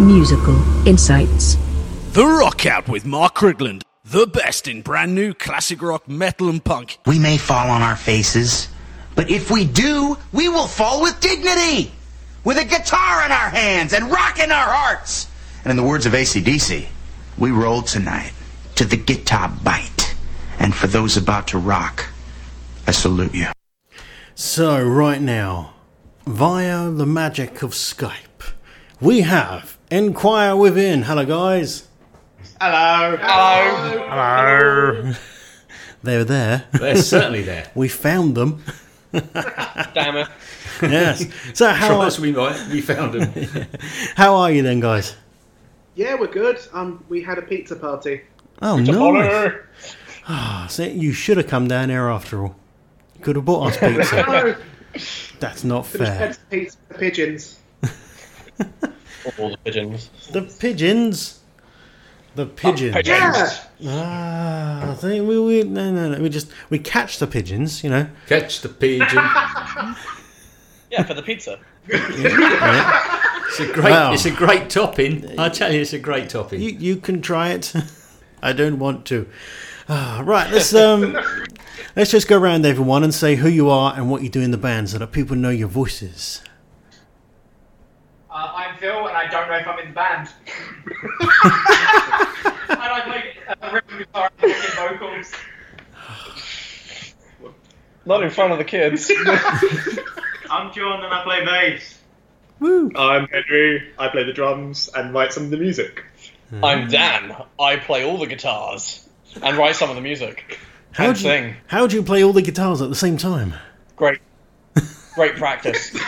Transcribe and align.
Musical 0.00 0.88
Insights. 0.88 1.58
The 2.12 2.24
Rock 2.24 2.64
Out 2.64 2.88
with 2.88 3.04
Mark 3.04 3.34
Krigland. 3.34 3.82
The 4.04 4.26
best 4.26 4.66
in 4.66 4.80
brand 4.80 5.14
new 5.14 5.34
classic 5.34 5.82
rock, 5.82 6.08
metal, 6.08 6.48
and 6.48 6.64
punk. 6.64 6.96
We 7.04 7.18
may 7.18 7.36
fall 7.36 7.68
on 7.68 7.82
our 7.82 7.96
faces, 7.96 8.68
but 9.14 9.28
if 9.28 9.50
we 9.50 9.66
do, 9.66 10.16
we 10.32 10.48
will 10.48 10.66
fall 10.66 11.02
with 11.02 11.20
dignity! 11.20 11.92
With 12.44 12.56
a 12.56 12.64
guitar 12.64 13.26
in 13.26 13.32
our 13.32 13.50
hands 13.50 13.92
and 13.92 14.10
rock 14.10 14.38
in 14.38 14.50
our 14.50 14.66
hearts! 14.70 15.26
And 15.64 15.70
in 15.70 15.76
the 15.76 15.82
words 15.82 16.06
of 16.06 16.14
ACDC, 16.14 16.86
we 17.36 17.50
roll 17.50 17.82
tonight 17.82 18.32
to 18.76 18.86
the 18.86 18.96
guitar 18.96 19.52
bite. 19.62 20.16
And 20.58 20.74
for 20.74 20.86
those 20.86 21.18
about 21.18 21.48
to 21.48 21.58
rock, 21.58 22.06
I 22.86 22.92
salute 22.92 23.34
you. 23.34 23.48
So, 24.34 24.82
right 24.82 25.20
now, 25.20 25.74
via 26.28 26.90
the 26.90 27.06
magic 27.06 27.62
of 27.62 27.70
Skype, 27.70 28.52
we 29.00 29.22
have 29.22 29.78
Enquire 29.90 30.54
Within. 30.54 31.02
Hello, 31.02 31.24
guys. 31.24 31.88
Hello. 32.60 33.16
Hello. 33.18 34.08
Hello. 34.08 35.12
They're 36.02 36.24
there. 36.24 36.66
They're 36.72 36.96
certainly 36.96 37.42
there. 37.42 37.70
we 37.74 37.88
found 37.88 38.34
them. 38.34 38.62
Damn 39.12 40.18
it. 40.18 40.28
Yes. 40.82 41.26
So, 41.54 41.70
how 41.70 41.94
are, 41.94 42.02
Trust 42.02 42.20
we 42.20 42.32
might. 42.32 42.68
We 42.68 42.82
found 42.82 43.14
them. 43.14 43.66
how 44.14 44.34
are 44.36 44.50
you 44.50 44.62
then, 44.62 44.80
guys? 44.80 45.16
Yeah, 45.94 46.14
we're 46.14 46.26
good. 46.26 46.58
Um, 46.72 47.02
we 47.08 47.22
had 47.22 47.38
a 47.38 47.42
pizza 47.42 47.74
party. 47.74 48.20
Oh, 48.60 48.76
nice. 48.78 49.54
Ah, 50.28 50.66
see, 50.68 50.90
you 50.90 51.12
should 51.12 51.38
have 51.38 51.48
come 51.48 51.68
down 51.68 51.88
here 51.88 52.08
after 52.08 52.44
all. 52.44 52.56
Could 53.22 53.36
have 53.36 53.46
bought 53.46 53.72
us 53.72 53.78
pizza. 53.78 54.58
No, 54.94 55.00
That's 55.40 55.64
not 55.64 55.86
finished 55.86 56.10
fair. 56.10 56.18
heads 56.18 56.38
pizza 56.50 56.76
for 56.88 56.98
pigeons. 56.98 57.58
All 59.38 59.50
the 59.50 59.58
pigeons. 59.64 60.10
The 60.32 60.42
pigeons. 60.42 61.40
The 62.34 62.46
pigeons. 62.46 62.96
Yeah. 63.04 63.58
Ah, 63.86 64.90
I 64.92 64.94
think 64.94 65.28
we, 65.28 65.40
we 65.40 65.62
no 65.64 65.92
no 65.92 66.10
no 66.12 66.20
we 66.22 66.28
just 66.28 66.50
we 66.70 66.78
catch 66.78 67.18
the 67.18 67.26
pigeons, 67.26 67.82
you 67.84 67.90
know. 67.90 68.08
Catch 68.26 68.60
the 68.62 68.68
pigeon. 68.68 69.24
Yeah, 70.90 71.02
for 71.02 71.12
the 71.12 71.22
pizza. 71.22 71.58
It's 71.86 73.60
a 73.60 73.66
great. 73.72 73.90
Wow. 73.90 74.12
It's 74.14 74.24
a 74.24 74.30
great 74.30 74.70
topping. 74.70 75.38
I 75.38 75.50
tell 75.50 75.70
you, 75.70 75.82
it's 75.82 75.92
a 75.92 75.98
great 75.98 76.30
topping. 76.30 76.62
You 76.62 76.70
you 76.70 76.96
can 76.96 77.20
try 77.20 77.50
it. 77.50 77.74
I 78.42 78.54
don't 78.54 78.78
want 78.78 79.04
to. 79.06 79.28
Ah, 79.90 80.22
right, 80.24 80.50
let's 80.50 80.72
um 80.74 81.14
let's 81.96 82.10
just 82.10 82.28
go 82.28 82.38
around 82.38 82.66
everyone 82.66 83.04
and 83.04 83.14
say 83.14 83.36
who 83.36 83.48
you 83.48 83.70
are 83.70 83.94
and 83.94 84.10
what 84.10 84.22
you 84.22 84.28
do 84.28 84.40
in 84.40 84.50
the 84.50 84.58
band 84.58 84.90
so 84.90 84.98
that 84.98 85.12
people 85.12 85.36
know 85.36 85.50
your 85.50 85.68
voices. 85.68 86.42
Uh, 88.30 88.52
I'm 88.54 88.78
Phil, 88.78 89.08
and 89.08 89.16
I 89.16 89.26
don't 89.28 89.48
know 89.48 89.56
if 89.56 89.66
I'm 89.66 89.78
in 89.80 89.88
the 89.88 89.94
band. 89.94 90.28
and 92.68 92.80
I 92.80 93.00
play 93.04 93.24
uh, 93.48 93.72
rhythm 93.72 93.98
guitar 93.98 94.30
and 94.42 94.52
vocals. 94.74 95.32
Not 98.04 98.22
in 98.22 98.30
front 98.30 98.52
of 98.52 98.58
the 98.58 98.64
kids. 98.64 99.10
I'm 100.50 100.72
John, 100.72 101.04
and 101.04 101.12
I 101.12 101.22
play 101.24 101.44
bass. 101.44 101.98
Woo! 102.60 102.90
I'm 102.96 103.28
Henry. 103.28 103.92
I 103.98 104.08
play 104.08 104.24
the 104.24 104.32
drums 104.32 104.88
and 104.94 105.12
write 105.12 105.32
some 105.32 105.44
of 105.44 105.50
the 105.50 105.56
music. 105.56 106.04
I'm 106.62 106.88
Dan. 106.88 107.36
I 107.60 107.76
play 107.76 108.04
all 108.04 108.18
the 108.18 108.26
guitars 108.26 109.06
and 109.42 109.56
write 109.56 109.76
some 109.76 109.90
of 109.90 109.96
the 109.96 110.02
music. 110.02 110.58
How 110.92 111.08
and 111.08 111.16
do 111.16 111.28
you, 111.28 111.54
how 111.66 111.86
do 111.86 111.96
you 111.96 112.02
play 112.02 112.24
all 112.24 112.32
the 112.32 112.42
guitars 112.42 112.82
at 112.82 112.88
the 112.88 112.96
same 112.96 113.16
time? 113.16 113.54
Great. 113.96 114.20
Great 115.14 115.36
practice. 115.36 115.92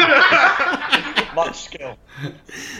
Much 1.34 1.64
skill. 1.64 1.96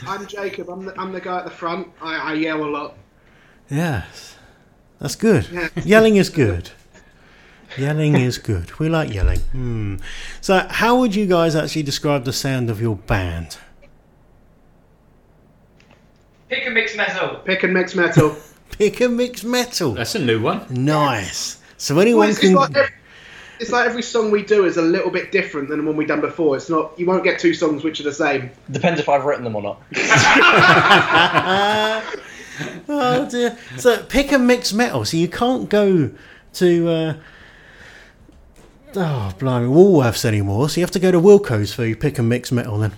I'm 0.07 0.27
Jacob. 0.27 0.69
I'm 0.71 0.87
the, 0.87 1.01
I'm 1.01 1.13
the 1.13 1.21
guy 1.21 1.39
at 1.39 1.45
the 1.45 1.51
front. 1.51 1.89
I, 2.01 2.17
I 2.17 2.33
yell 2.35 2.65
a 2.65 2.67
lot. 2.67 2.97
Yes. 3.71 4.37
That's 4.99 5.17
good. 5.17 5.49
Yeah. 5.51 5.69
Yelling 5.85 6.17
is 6.17 6.29
good. 6.29 6.71
Yelling 7.79 8.17
is 8.17 8.39
good. 8.39 8.79
We 8.79 8.89
like 8.89 9.13
yelling. 9.15 9.39
Hmm. 9.39 9.97
So, 10.41 10.67
how 10.69 10.99
would 10.99 11.15
you 11.15 11.27
guys 11.27 11.55
actually 11.55 11.85
describe 11.85 12.25
the 12.25 12.33
sound 12.33 12.69
of 12.69 12.81
your 12.81 12.97
band? 12.97 13.59
Pick 16.49 16.67
and 16.67 16.75
mix 16.75 16.97
metal. 16.97 17.37
Pick 17.45 17.63
and 17.63 17.73
mix 17.73 17.95
metal. 17.95 18.37
Pick 18.79 19.01
and 19.01 19.17
mix 19.17 19.45
metal. 19.45 19.93
That's 19.93 20.17
a 20.17 20.19
new 20.19 20.41
one. 20.43 20.67
Nice. 20.69 21.60
So 21.81 21.95
Well, 21.95 22.03
anyone 22.03 22.29
it's, 22.29 22.39
it's 22.39 22.49
can. 22.49 22.55
like 22.57 22.77
every, 22.77 22.95
it's 23.59 23.73
like 23.73 23.87
every 23.87 24.03
song 24.03 24.31
we 24.31 24.43
do 24.43 24.67
is 24.67 24.77
a 24.77 24.83
little 24.83 25.11
bit 25.11 25.33
different 25.33 25.71
than 25.71 25.79
the 25.79 25.85
one 25.87 25.97
we've 25.97 26.07
done 26.07 26.21
before. 26.21 26.55
It's 26.57 26.69
not. 26.69 26.93
You 26.99 27.07
won't 27.07 27.25
get 27.25 27.41
two 27.41 27.55
songs 27.55 27.83
which 27.83 28.01
are 28.01 28.05
the 28.05 28.13
same. 28.13 28.51
Depends 28.71 29.01
if 29.01 29.09
I've 29.09 29.25
written 29.25 29.45
them 29.45 29.57
or 29.57 29.63
not. 29.63 29.83
oh 32.89 33.27
dear. 33.31 33.57
So 33.79 34.03
pick 34.05 34.31
and 34.33 34.47
mix 34.47 34.73
metal. 34.75 35.05
So 35.07 35.17
you 35.17 35.29
can't 35.29 35.69
go 35.71 36.11
to. 36.55 36.89
Uh, 36.89 37.15
oh 38.97 39.33
blimey, 39.39 39.67
Woolworths 39.67 40.27
anymore. 40.27 40.69
So 40.69 40.81
you 40.81 40.85
have 40.85 40.91
to 40.93 40.99
go 41.01 41.11
to 41.11 41.19
Wilko's 41.19 41.73
for 41.73 41.87
your 41.87 41.97
pick 41.97 42.19
and 42.19 42.29
mix 42.29 42.53
metal. 42.53 42.77
Then 42.79 42.93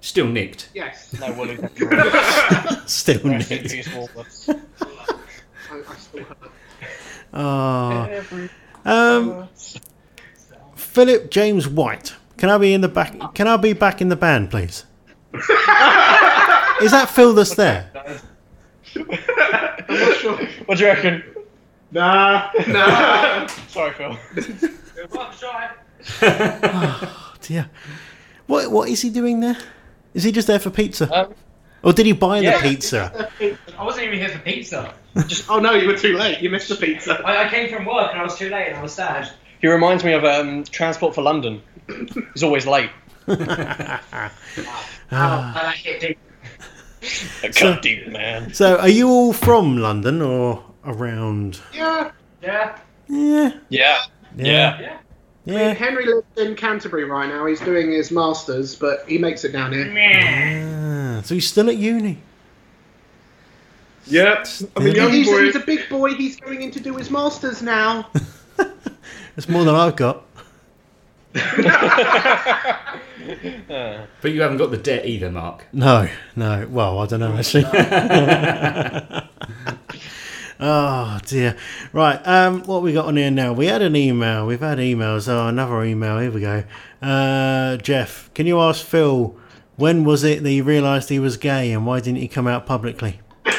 Still 0.00 0.28
nicked. 0.28 0.70
Yes. 0.74 1.12
No, 1.20 1.32
Willie. 1.32 1.56
still 2.86 3.20
Rest 3.24 3.50
in 3.50 3.62
need. 3.62 3.70
peace, 3.70 3.92
Walnuts. 3.94 4.48
I, 4.48 4.54
I 5.74 5.94
still 5.96 6.24
hurt. 6.24 6.38
Oh. 7.32 8.48
Um, 8.84 9.48
Philip 10.74 11.30
James 11.30 11.68
White. 11.68 12.14
Can 12.36 12.50
I 12.50 12.58
be 12.58 12.72
in 12.72 12.80
the 12.80 12.88
back? 12.88 13.34
Can 13.34 13.46
I 13.48 13.56
be 13.56 13.72
back 13.72 14.00
in 14.00 14.08
the 14.08 14.16
band, 14.16 14.50
please? 14.50 14.84
Is 15.34 16.92
that 16.92 17.10
Phil 17.10 17.34
that's 17.34 17.54
there? 17.54 17.90
I'm 18.94 19.08
not 19.88 20.16
sure. 20.16 20.36
What 20.66 20.78
do 20.78 20.84
you 20.84 20.90
reckon? 20.90 21.22
Nah. 21.90 22.50
No. 22.66 23.46
Sorry, 23.68 23.92
Phil. 23.94 24.12
One 25.10 25.32
shot. 25.32 25.78
Dear. 27.40 27.70
What 28.46 28.70
what 28.70 28.88
is 28.88 29.02
he 29.02 29.10
doing 29.10 29.40
there? 29.40 29.58
Is 30.14 30.22
he 30.22 30.32
just 30.32 30.46
there 30.46 30.58
for 30.58 30.70
pizza? 30.70 31.12
Um, 31.12 31.34
or 31.82 31.92
did 31.92 32.06
he 32.06 32.12
buy 32.12 32.40
yeah. 32.40 32.60
the 32.60 32.68
pizza? 32.68 33.30
I 33.78 33.84
wasn't 33.84 34.06
even 34.06 34.18
here 34.18 34.28
for 34.28 34.38
pizza. 34.40 34.94
Oh 35.48 35.58
no, 35.58 35.72
you 35.72 35.88
were 35.88 35.96
too 35.96 36.16
late. 36.16 36.40
You 36.40 36.50
missed 36.50 36.68
the 36.68 36.76
pizza. 36.76 37.20
I, 37.24 37.46
I 37.46 37.48
came 37.48 37.68
from 37.74 37.84
work 37.86 38.10
and 38.12 38.20
I 38.20 38.22
was 38.22 38.36
too 38.36 38.50
late 38.50 38.68
and 38.68 38.76
I 38.76 38.82
was 38.82 38.92
sad. 38.92 39.30
he 39.60 39.68
reminds 39.68 40.04
me 40.04 40.12
of 40.12 40.24
um, 40.24 40.64
Transport 40.64 41.14
for 41.14 41.22
London. 41.22 41.62
He's 42.34 42.42
always 42.42 42.66
late. 42.66 42.90
Oh, 45.10 45.16
I 45.16 45.72
hit 45.72 46.00
deep. 46.00 46.18
A 47.42 47.48
cut 47.48 47.80
deep, 47.80 48.08
man. 48.08 48.52
So, 48.52 48.76
are 48.76 48.88
you 48.88 49.08
all 49.08 49.32
from 49.32 49.78
London 49.78 50.20
or 50.20 50.62
around? 50.84 51.60
Yeah. 51.72 52.10
Yeah. 52.42 52.78
Yeah. 53.08 53.52
Yeah. 53.70 54.02
Yeah. 54.36 54.80
Yeah. 54.80 54.98
Yeah. 55.48 55.72
Henry 55.72 56.04
lives 56.06 56.26
in 56.36 56.54
Canterbury 56.56 57.04
right 57.04 57.28
now. 57.28 57.46
He's 57.46 57.60
doing 57.60 57.90
his 57.90 58.10
masters, 58.10 58.74
but 58.74 59.04
he 59.08 59.16
makes 59.16 59.44
it 59.44 59.52
down 59.52 59.72
here. 59.72 59.90
Ah, 59.90 61.22
so 61.22 61.34
he's 61.34 61.48
still 61.48 61.70
at 61.70 61.78
uni. 61.78 62.18
Yep. 64.06 64.46
I'm 64.76 64.86
a 64.86 64.90
young 64.90 65.10
He's, 65.10 65.26
boy. 65.26 65.44
he's 65.44 65.56
a 65.56 65.60
big 65.60 65.88
boy. 65.88 66.12
He's 66.14 66.36
going 66.36 66.60
in 66.62 66.70
to 66.72 66.80
do 66.80 66.96
his 66.96 67.10
masters 67.10 67.62
now. 67.62 68.08
It's 69.36 69.48
more 69.48 69.64
than 69.64 69.76
I've 69.76 69.94
got. 69.94 70.24
But 74.20 74.32
you 74.32 74.42
haven't 74.42 74.56
got 74.56 74.72
the 74.72 74.76
debt 74.78 75.06
either, 75.06 75.30
Mark. 75.30 75.64
No, 75.72 76.08
no. 76.34 76.66
Well, 76.68 76.98
I 76.98 77.06
don't 77.06 77.20
know 77.20 77.36
actually. 77.36 77.62
oh 80.60 81.18
dear. 81.26 81.56
Right. 81.92 82.20
Um, 82.26 82.62
what 82.64 82.82
we 82.82 82.92
got 82.92 83.06
on 83.06 83.16
here 83.16 83.30
now? 83.30 83.52
We 83.52 83.66
had 83.66 83.82
an 83.82 83.96
email. 83.96 84.46
We've 84.46 84.60
had 84.60 84.78
emails. 84.78 85.28
Oh, 85.28 85.48
another 85.48 85.82
email. 85.84 86.18
Here 86.18 86.30
we 86.30 86.40
go. 86.40 86.64
Uh, 87.00 87.76
Jeff, 87.78 88.32
can 88.34 88.46
you 88.46 88.60
ask 88.60 88.84
Phil 88.84 89.36
when 89.76 90.04
was 90.04 90.24
it 90.24 90.42
that 90.42 90.48
he 90.48 90.60
realised 90.60 91.08
he 91.08 91.18
was 91.18 91.36
gay 91.36 91.72
and 91.72 91.86
why 91.86 92.00
didn't 92.00 92.18
he 92.18 92.28
come 92.28 92.46
out 92.46 92.66
publicly? 92.66 93.20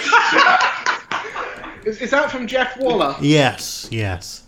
Is, 1.86 2.02
is 2.02 2.12
that 2.12 2.30
from 2.30 2.46
Jeff 2.46 2.78
Waller? 2.78 3.16
Yes. 3.22 3.88
Yes. 3.90 4.44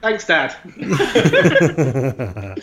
Thanks, 0.00 0.24
Dad. 0.24 0.54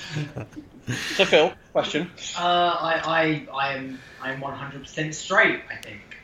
So, 1.15 1.25
Phil, 1.25 1.53
question. 1.73 2.09
Uh, 2.37 2.43
I, 2.43 3.01
I, 3.03 3.47
I 3.53 3.73
am, 3.73 3.99
I 4.21 4.31
am 4.31 4.41
100% 4.41 5.13
straight. 5.13 5.59
I 5.69 5.75
think. 5.75 6.16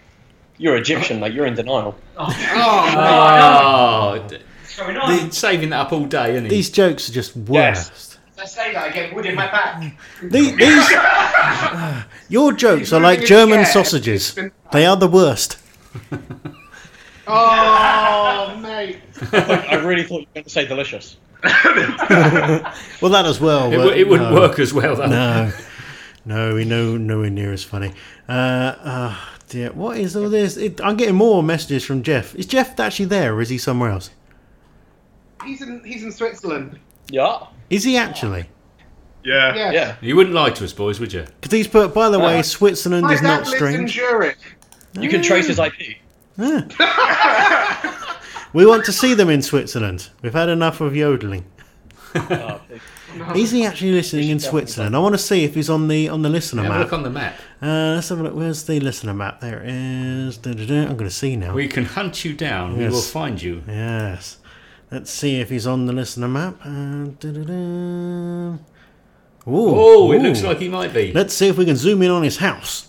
You're 0.58 0.76
Egyptian, 0.78 1.20
mate. 1.20 1.34
You're 1.34 1.46
in 1.48 1.56
denial. 1.56 1.96
Oh, 2.18 2.26
Oh, 2.56 4.20
Oh, 4.24 4.28
d- 4.28 4.38
going 4.78 4.98
on? 4.98 5.26
d- 5.30 5.32
saving 5.32 5.70
that 5.72 5.80
up 5.82 5.92
all 5.94 6.06
day, 6.06 6.32
isn't 6.34 6.46
he? 6.46 6.50
These 6.50 6.70
jokes 6.70 7.10
are 7.10 7.14
just 7.14 7.36
Yes. 7.36 7.90
worst. 7.90 8.20
As 8.38 8.40
I 8.40 8.46
say 8.46 8.74
that, 8.74 8.84
I 8.84 8.90
get 8.92 9.14
wood 9.16 9.26
in 9.26 9.36
my 9.36 9.48
back. 9.48 9.96
These, 10.22 10.56
these 10.58 10.90
your 12.30 12.54
jokes 12.54 12.92
are 12.94 13.00
like 13.00 13.24
German 13.26 13.66
scared. 13.66 13.86
sausages. 13.88 14.38
They 14.72 14.86
are 14.86 14.96
the 14.98 15.08
worst. 15.08 15.58
oh, 17.28 18.60
mate. 18.62 19.00
I 19.32 19.76
really 19.84 20.04
thought 20.04 20.22
you 20.22 20.28
were 20.28 20.34
going 20.36 20.44
to 20.46 20.50
say 20.50 20.66
delicious. 20.68 21.18
Well, 23.02 23.12
that 23.12 23.26
as 23.26 23.40
well. 23.42 23.68
it, 23.72 23.76
w- 23.78 23.94
it 23.96 24.08
wouldn't 24.08 24.30
no. 24.32 24.40
work 24.40 24.60
as 24.60 24.74
well, 24.74 24.96
though. 24.96 25.08
No, 25.08 25.52
No, 26.26 26.56
we 26.56 26.64
know 26.64 26.96
nowhere 26.96 27.30
near 27.30 27.52
as 27.52 27.64
funny. 27.66 27.92
Uh, 28.30 28.32
uh, 28.32 29.16
dear, 29.54 29.72
what 29.72 29.98
is 29.98 30.16
all 30.16 30.30
this? 30.30 30.58
It, 30.58 30.82
I'm 30.84 30.98
getting 30.98 31.16
more 31.16 31.44
messages 31.44 31.86
from 31.86 32.02
Jeff. 32.04 32.34
Is 32.36 32.46
Jeff 32.48 32.80
actually 32.80 33.06
there, 33.06 33.34
or 33.36 33.42
is 33.42 33.50
he 33.50 33.58
somewhere 33.60 33.92
else? 33.92 34.10
He's 35.46 35.62
in 35.62 35.84
he's 35.84 36.04
in 36.04 36.12
Switzerland. 36.12 36.80
Yeah. 37.10 37.46
Is 37.70 37.84
he 37.84 37.96
actually? 37.98 38.46
Yeah. 39.24 39.54
Yes. 39.56 39.74
Yeah. 39.74 39.96
You 40.02 40.16
wouldn't 40.16 40.34
lie 40.36 40.50
to 40.50 40.64
us, 40.64 40.74
boys, 40.74 41.00
would 41.00 41.14
you? 41.14 41.26
Because 41.40 41.52
he's 41.52 41.68
put. 41.68 41.94
By 41.94 42.10
the 42.10 42.20
way, 42.20 42.40
Uh, 42.40 42.44
Switzerland 42.44 43.06
My 43.06 43.14
is 43.14 43.22
dad 43.22 43.28
not 43.28 43.40
lives 43.48 43.52
in 43.54 43.58
strange. 43.58 43.94
Zurich. 43.94 44.38
You 45.00 45.10
can 45.10 45.22
trace 45.22 45.48
his 45.48 45.60
IP. 45.60 45.98
We 48.54 48.68
want 48.68 48.86
to 48.86 48.92
see 48.92 49.16
them 49.16 49.30
in 49.32 49.42
Switzerland. 49.42 50.10
We've 50.22 50.34
had 50.34 50.48
enough 50.50 50.80
of 50.82 50.96
yodeling. 50.96 51.46
Oh, 52.16 52.62
Is 53.36 53.52
he 53.52 53.66
actually 53.66 53.92
listening 53.92 54.30
in 54.30 54.40
Switzerland? 54.40 54.96
I 54.96 55.00
want 55.00 55.14
to 55.14 55.20
see 55.20 55.44
if 55.44 55.54
he's 55.56 55.70
on 55.70 55.88
the 55.88 56.10
on 56.10 56.22
the 56.22 56.30
listener 56.30 56.64
Have 56.64 56.72
a 56.72 56.76
map. 56.76 56.84
look 56.86 56.94
on 56.94 57.04
the 57.04 57.10
map. 57.10 57.36
Uh, 57.62 57.94
let's 57.96 58.10
have 58.10 58.20
a 58.20 58.24
look. 58.24 58.36
Where's 58.36 58.64
the 58.64 58.80
listener 58.80 59.14
map? 59.14 59.40
There 59.42 59.62
it 59.64 59.70
is. 59.70 60.38
Da-da-da. 60.38 60.82
I'm 60.90 60.98
going 60.98 61.10
to 61.10 61.16
see 61.16 61.36
now. 61.36 61.54
We 61.54 61.68
can 61.68 61.86
hunt 61.86 62.26
you 62.26 62.34
down. 62.34 62.78
We 62.78 62.88
will 62.88 63.02
find 63.02 63.42
you. 63.42 63.64
Yes. 63.68 64.38
Let's 64.92 65.12
see 65.12 65.40
if 65.40 65.50
he's 65.50 65.66
on 65.68 65.86
the 65.86 65.94
listener 65.94 66.28
map. 66.28 66.58
Uh. 66.66 66.70
Ooh, 69.46 69.76
Oh, 69.76 70.12
it 70.12 70.18
ooh. 70.18 70.24
looks 70.24 70.42
like 70.44 70.60
he 70.60 70.70
might 70.70 70.94
be. 70.94 71.12
Let's 71.12 71.34
see 71.34 71.48
if 71.48 71.58
we 71.58 71.66
can 71.66 71.76
zoom 71.76 72.02
in 72.02 72.12
on 72.12 72.24
his 72.24 72.38
house. 72.38 72.88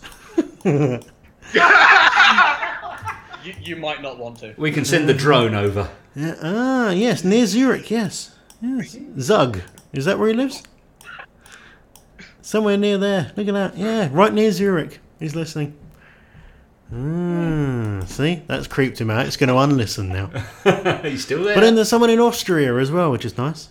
You, 3.44 3.52
you 3.60 3.76
might 3.76 4.00
not 4.00 4.16
want 4.18 4.38
to. 4.38 4.54
We 4.56 4.72
can 4.72 4.86
send 4.86 5.06
the 5.06 5.12
drone 5.12 5.54
over. 5.54 5.90
Yeah, 6.16 6.34
ah, 6.42 6.90
yes, 6.92 7.24
near 7.24 7.44
Zurich. 7.44 7.90
Yes, 7.90 8.34
yes. 8.62 8.96
Zug. 9.20 9.60
Is 9.94 10.04
that 10.06 10.18
where 10.18 10.28
he 10.28 10.34
lives? 10.34 10.62
Somewhere 12.42 12.76
near 12.76 12.98
there. 12.98 13.32
Look 13.36 13.48
at 13.48 13.54
that. 13.54 13.76
Yeah, 13.78 14.08
right 14.12 14.32
near 14.32 14.50
Zurich. 14.52 15.00
He's 15.18 15.34
listening. 15.34 15.76
Mm, 16.92 18.06
see, 18.06 18.42
that's 18.46 18.66
creeped 18.66 19.00
him 19.00 19.10
out. 19.10 19.26
It's 19.26 19.36
going 19.36 19.48
to 19.48 19.56
unlisten 19.56 20.08
now. 20.08 20.30
He's 21.02 21.24
still 21.24 21.42
there. 21.42 21.54
But 21.54 21.62
then 21.62 21.74
there's 21.74 21.88
someone 21.88 22.10
in 22.10 22.20
Austria 22.20 22.76
as 22.76 22.90
well, 22.90 23.10
which 23.10 23.24
is 23.24 23.38
nice. 23.38 23.70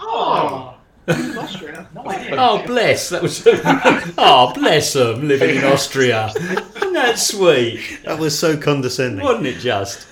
Oh, 0.00 0.76
Austria. 1.06 1.86
No 1.94 2.04
idea. 2.08 2.36
Oh, 2.38 2.64
bless. 2.66 3.10
That 3.10 3.22
was. 3.22 3.42
oh, 4.18 4.52
bless 4.54 4.94
them 4.94 5.28
living 5.28 5.56
in 5.56 5.64
Austria. 5.64 6.32
Isn't 6.36 6.92
that 6.94 7.18
sweet? 7.18 8.00
That 8.04 8.18
was 8.18 8.36
so 8.38 8.56
condescending. 8.56 9.24
Wasn't 9.24 9.46
it 9.46 9.58
just? 9.58 10.06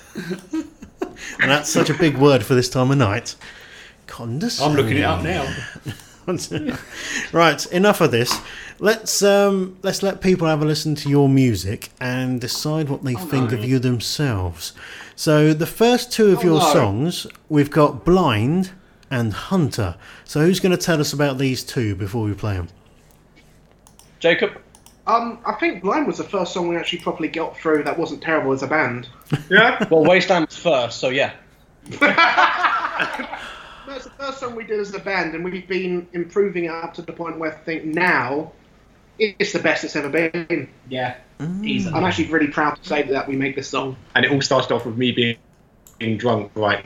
And 1.39 1.49
that's 1.49 1.69
such 1.69 1.89
a 1.89 1.93
big 1.93 2.17
word 2.17 2.45
for 2.45 2.53
this 2.53 2.69
time 2.69 2.91
of 2.91 2.97
night. 2.97 3.35
Condescending. 4.07 4.77
I'm 4.79 4.83
looking 4.83 4.97
it 4.97 5.03
up 5.03 5.23
now. 5.23 5.55
right, 7.33 7.65
enough 7.67 8.01
of 8.01 8.11
this. 8.11 8.39
Let's 8.79 9.21
um, 9.23 9.77
let's 9.81 10.01
let 10.03 10.21
people 10.21 10.47
have 10.47 10.61
a 10.61 10.65
listen 10.65 10.95
to 10.95 11.09
your 11.09 11.27
music 11.29 11.89
and 11.99 12.39
decide 12.39 12.89
what 12.89 13.03
they 13.03 13.13
think 13.15 13.51
of 13.51 13.63
you 13.63 13.79
themselves. 13.79 14.73
So 15.15 15.53
the 15.53 15.65
first 15.67 16.11
two 16.11 16.31
of 16.31 16.39
Oh, 16.39 16.43
your 16.43 16.59
no. 16.59 16.73
songs, 16.73 17.27
we've 17.49 17.69
got 17.71 18.03
"Blind" 18.05 18.71
and 19.11 19.33
"Hunter." 19.33 19.95
So 20.25 20.41
who's 20.41 20.59
going 20.59 20.75
to 20.75 20.81
tell 20.83 20.99
us 21.01 21.13
about 21.13 21.37
these 21.37 21.63
two 21.63 21.95
before 21.95 22.23
we 22.25 22.33
play 22.33 22.53
them? 22.55 22.69
Jacob? 24.19 24.51
Um, 25.05 25.39
I 25.45 25.51
think 25.55 25.83
Blind 25.83 26.07
was 26.07 26.17
the 26.17 26.23
first 26.23 26.53
song 26.53 26.69
we 26.69 26.77
actually 26.77 26.99
properly 26.99 27.27
got 27.27 27.57
through 27.57 27.83
that 27.83 27.99
wasn't 27.99 28.21
terrible 28.23 28.53
as 28.53 28.63
a 28.63 28.67
band. 28.67 29.09
Yeah. 29.49 29.85
Well, 29.91 30.05
Wasteland 30.05 30.47
was 30.47 30.57
first, 30.57 30.99
so 31.01 31.09
yeah. 31.09 31.33
That's 33.93 34.05
the 34.05 34.11
first 34.11 34.39
song 34.39 34.55
we 34.55 34.63
did 34.63 34.79
as 34.79 34.91
a 34.95 34.99
band, 34.99 35.35
and 35.35 35.43
we've 35.43 35.67
been 35.67 36.07
improving 36.13 36.65
it 36.65 36.71
up 36.71 36.95
to 36.95 37.03
the 37.03 37.13
point 37.13 37.37
where 37.37 37.53
I 37.53 37.55
think 37.55 37.85
now 37.85 38.51
it's 39.19 39.53
the 39.53 39.59
best 39.59 39.83
it's 39.83 39.95
ever 39.95 40.09
been. 40.09 40.67
Yeah. 40.89 41.17
Mm. 41.39 41.63
Easily. 41.63 41.93
I'm 41.93 42.03
actually 42.03 42.29
really 42.29 42.47
proud 42.47 42.77
to 42.77 42.89
say 42.89 43.03
that 43.03 43.27
we 43.27 43.35
make 43.35 43.55
this 43.55 43.69
song. 43.69 43.95
And 44.15 44.25
it 44.25 44.31
all 44.31 44.41
started 44.41 44.73
off 44.73 44.87
with 44.87 44.97
me 44.97 45.11
being, 45.11 45.37
being 45.99 46.17
drunk, 46.17 46.51
right, 46.55 46.83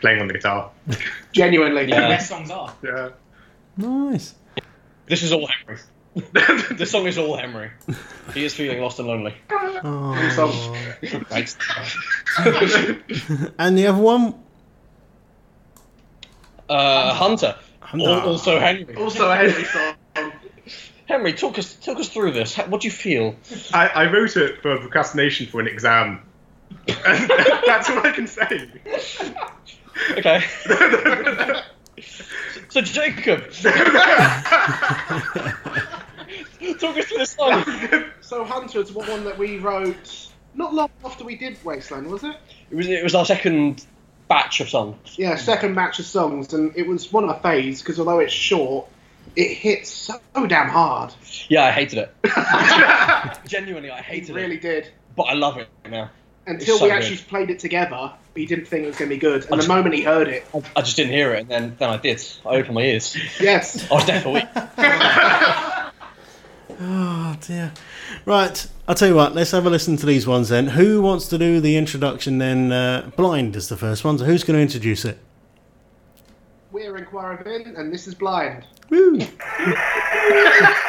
playing 0.00 0.20
on 0.20 0.28
the 0.28 0.34
guitar. 0.34 0.70
Genuinely. 1.32 1.88
Yeah. 1.88 2.06
Best 2.06 2.28
songs 2.28 2.52
are. 2.52 2.72
Yeah. 2.84 3.08
Nice. 3.76 4.36
This 5.06 5.24
is 5.24 5.32
all 5.32 5.48
Henry. 5.48 5.80
the 6.14 6.86
song 6.86 7.06
is 7.06 7.18
all 7.18 7.36
Henry. 7.36 7.72
He 8.32 8.44
is 8.44 8.54
feeling 8.54 8.80
lost 8.80 9.00
and 9.00 9.08
lonely. 9.08 9.34
Oh. 9.50 10.14
And 13.58 13.76
the 13.76 13.86
other 13.86 14.00
one, 14.00 14.41
Uh, 16.68 17.12
Hunter. 17.14 17.56
Hunter. 17.80 18.08
Al- 18.08 18.20
Also 18.28 18.58
Henry. 18.58 18.94
Also 18.96 19.30
a 19.30 19.36
Henry 19.36 19.64
song. 19.64 19.94
Henry, 21.06 21.32
talk 21.34 21.58
us 21.58 21.74
talk 21.74 21.98
us 21.98 22.08
through 22.08 22.32
this. 22.32 22.54
How- 22.54 22.66
What 22.66 22.80
do 22.82 22.86
you 22.88 22.92
feel? 22.92 23.34
I, 23.74 23.88
I 23.88 24.06
wrote 24.10 24.36
it 24.36 24.62
for 24.62 24.78
procrastination 24.78 25.46
for 25.46 25.60
an 25.60 25.66
exam. 25.66 26.22
That's 26.86 27.90
all 27.90 27.98
I 28.06 28.12
can 28.14 28.26
say. 28.26 28.70
Okay. 30.12 30.42
so 32.70 32.80
Jacob, 32.80 33.40
talk 36.80 36.96
us 36.96 37.04
through 37.06 37.18
the 37.18 37.26
song. 37.26 37.64
So 38.20 38.44
Hunter 38.44 38.78
Hunter's 38.78 38.92
one 38.92 39.24
that 39.24 39.36
we 39.36 39.58
wrote 39.58 40.28
not 40.54 40.72
long 40.72 40.88
after 41.04 41.24
we 41.24 41.36
did 41.36 41.62
Wasteland, 41.64 42.06
was 42.06 42.24
it? 42.24 42.36
It 42.70 42.74
was 42.76 42.88
it 42.88 43.02
was 43.04 43.14
our 43.14 43.24
second 43.26 43.84
batch 44.32 44.60
of 44.60 44.68
songs. 44.70 45.16
Yeah, 45.18 45.36
second 45.36 45.74
batch 45.74 45.98
of 45.98 46.06
songs, 46.06 46.52
and 46.54 46.74
it 46.76 46.86
was 46.86 47.12
one 47.12 47.24
of 47.24 47.30
my 47.30 47.38
faves 47.38 47.80
because 47.80 47.98
although 47.98 48.18
it's 48.20 48.32
short, 48.32 48.86
it 49.36 49.54
hits 49.54 49.90
so 49.90 50.20
damn 50.46 50.68
hard. 50.68 51.12
Yeah, 51.48 51.64
I 51.66 51.70
hated 51.70 51.98
it. 51.98 52.14
Genuinely, 53.48 53.90
I 53.90 54.00
hated 54.00 54.30
It 54.30 54.34
really 54.34 54.56
it. 54.56 54.62
did. 54.62 54.88
But 55.16 55.24
I 55.24 55.34
love 55.34 55.58
it 55.58 55.68
now. 55.90 56.10
Until 56.46 56.78
so 56.78 56.84
we 56.84 56.90
good. 56.90 56.96
actually 56.98 57.18
played 57.18 57.50
it 57.50 57.58
together, 57.60 58.12
he 58.34 58.46
didn't 58.46 58.64
think 58.66 58.84
it 58.84 58.88
was 58.88 58.96
going 58.96 59.08
to 59.10 59.14
be 59.14 59.20
good. 59.20 59.44
And 59.44 59.52
I 59.52 59.56
the 59.56 59.56
just- 59.58 59.68
moment 59.68 59.94
he 59.94 60.02
heard 60.02 60.26
it, 60.28 60.44
I, 60.54 60.62
I 60.76 60.80
just 60.82 60.96
didn't 60.96 61.12
hear 61.12 61.34
it, 61.34 61.40
and 61.42 61.48
then 61.48 61.76
then 61.78 61.90
I 61.90 61.98
did. 61.98 62.20
I 62.44 62.56
opened 62.56 62.74
my 62.74 62.82
ears. 62.82 63.16
yes. 63.40 63.88
I 63.90 63.94
was 63.94 64.04
deaf 64.06 64.22
for 64.22 64.30
a 64.30 64.32
week. 64.32 64.48
Oh 66.84 67.36
dear. 67.42 67.72
Right, 68.24 68.66
I'll 68.86 68.94
tell 68.94 69.08
you 69.08 69.14
what. 69.14 69.34
Let's 69.34 69.50
have 69.52 69.66
a 69.66 69.70
listen 69.70 69.96
to 69.98 70.06
these 70.06 70.26
ones 70.26 70.48
then. 70.48 70.68
Who 70.68 71.02
wants 71.02 71.26
to 71.28 71.38
do 71.38 71.60
the 71.60 71.76
introduction? 71.76 72.38
Then 72.38 72.72
uh, 72.72 73.10
blind 73.16 73.56
is 73.56 73.68
the 73.68 73.76
first 73.76 74.04
one. 74.04 74.18
So 74.18 74.24
who's 74.24 74.44
going 74.44 74.56
to 74.56 74.62
introduce 74.62 75.04
it? 75.04 75.18
We're 76.70 76.96
Inquiring, 76.96 77.76
and 77.76 77.92
this 77.92 78.06
is 78.06 78.14
Blind. 78.14 78.64
Woo! 78.88 79.20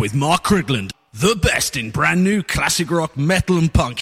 with 0.00 0.14
Mark 0.14 0.42
Krigland. 0.42 0.92
The 1.12 1.36
best 1.36 1.76
in 1.76 1.90
brand 1.90 2.24
new 2.24 2.42
classic 2.42 2.90
rock, 2.90 3.16
metal, 3.16 3.58
and 3.58 3.72
punk. 3.72 4.00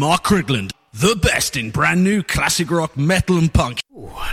Mark 0.00 0.24
Krigland. 0.24 0.72
The 0.94 1.14
best 1.14 1.58
in 1.58 1.70
brand 1.70 2.02
new 2.02 2.22
classic 2.22 2.70
rock, 2.70 2.96
metal, 2.96 3.36
and 3.36 3.52
punk. 3.52 3.82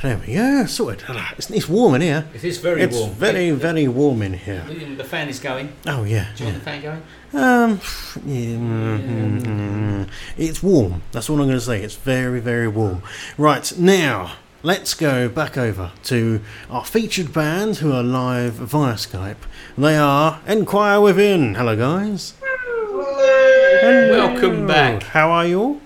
There 0.02 0.18
we 0.26 0.36
go. 0.36 0.66
Sorted. 0.66 1.04
It's, 1.38 1.52
it's 1.52 1.68
warm 1.68 1.96
in 1.96 2.02
here. 2.04 2.26
It 2.34 2.46
is 2.46 2.58
very 2.60 2.84
it's 2.84 2.96
warm. 2.96 3.12
very, 3.12 3.52
very 3.52 3.86
warm 3.90 4.22
in 4.22 4.32
here. 4.32 4.64
The 4.96 5.04
fan 5.04 5.28
is 5.28 5.42
going. 5.42 5.74
Oh 5.86 6.06
yeah. 6.06 6.30
Do 6.38 6.46
you 6.46 6.52
want 6.52 6.60
the 6.60 6.64
fan 6.64 6.82
going? 6.82 7.04
Um, 7.34 7.82
yeah, 8.26 8.56
mm, 8.56 9.00
mm, 9.02 9.42
mm. 9.42 10.10
it's 10.38 10.64
warm. 10.64 11.02
That's 11.12 11.30
all 11.30 11.42
I'm 11.42 11.48
going 11.48 11.60
to 11.60 11.62
say. 11.62 11.84
It's 11.84 11.98
very, 11.98 12.40
very 12.40 12.70
warm. 12.70 13.04
Right 13.38 13.78
now, 13.78 14.38
let's 14.64 14.94
go 14.94 15.28
back 15.28 15.58
over 15.58 15.92
to 16.04 16.40
our 16.70 16.86
featured 16.86 17.34
band 17.34 17.80
who 17.80 17.92
are 17.92 18.04
live 18.04 18.54
via 18.54 18.94
Skype. 18.94 19.44
They 19.78 19.98
are 19.98 20.40
Enquire 20.48 21.02
Within. 21.02 21.56
Hello, 21.56 21.76
guys. 21.76 22.36
Welcome 23.68 24.66
back. 24.66 25.04
How 25.04 25.30
are 25.30 25.46
you 25.46 25.60
all? 25.60 25.82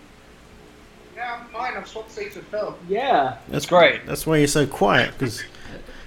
Yeah, 1.15 1.39
I'm 1.39 1.47
fine. 1.47 1.75
I've 1.75 1.87
swapped 1.87 2.11
seats 2.11 2.35
with 2.35 2.45
Phil. 2.45 2.77
Yeah. 2.87 3.37
That's 3.49 3.65
great. 3.65 4.05
That's 4.05 4.27
why 4.27 4.37
you're 4.37 4.47
so 4.47 4.67
quiet 4.67 5.13
because 5.17 5.43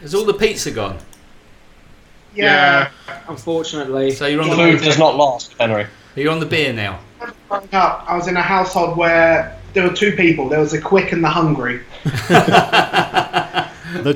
Has 0.01 0.15
all 0.15 0.25
the 0.25 0.35
pizza 0.35 0.71
gone? 0.71 0.99
Yeah. 2.35 2.91
Unfortunately. 3.29 4.13
So 4.13 4.27
you're 4.27 4.43
on 4.43 4.51
The 4.51 4.57
the 4.57 4.63
food 4.63 4.83
does 4.83 4.99
not 4.99 5.17
last, 5.17 5.55
Henry. 5.59 5.87
You're 6.15 6.33
on 6.33 6.39
the 6.39 6.47
beer 6.47 6.73
now. 6.73 7.01
Up, 7.51 8.09
I 8.09 8.17
was 8.17 8.29
in 8.29 8.37
a 8.37 8.43
household 8.43 8.97
where 8.97 9.59
there 9.73 9.89
were 9.89 9.95
two 9.95 10.13
people. 10.13 10.49
There 10.49 10.61
was 10.61 10.71
the 10.71 10.81
quick 10.81 11.11
and 11.11 11.25
the 11.25 11.29
hungry. 11.29 11.81
the 12.05 13.69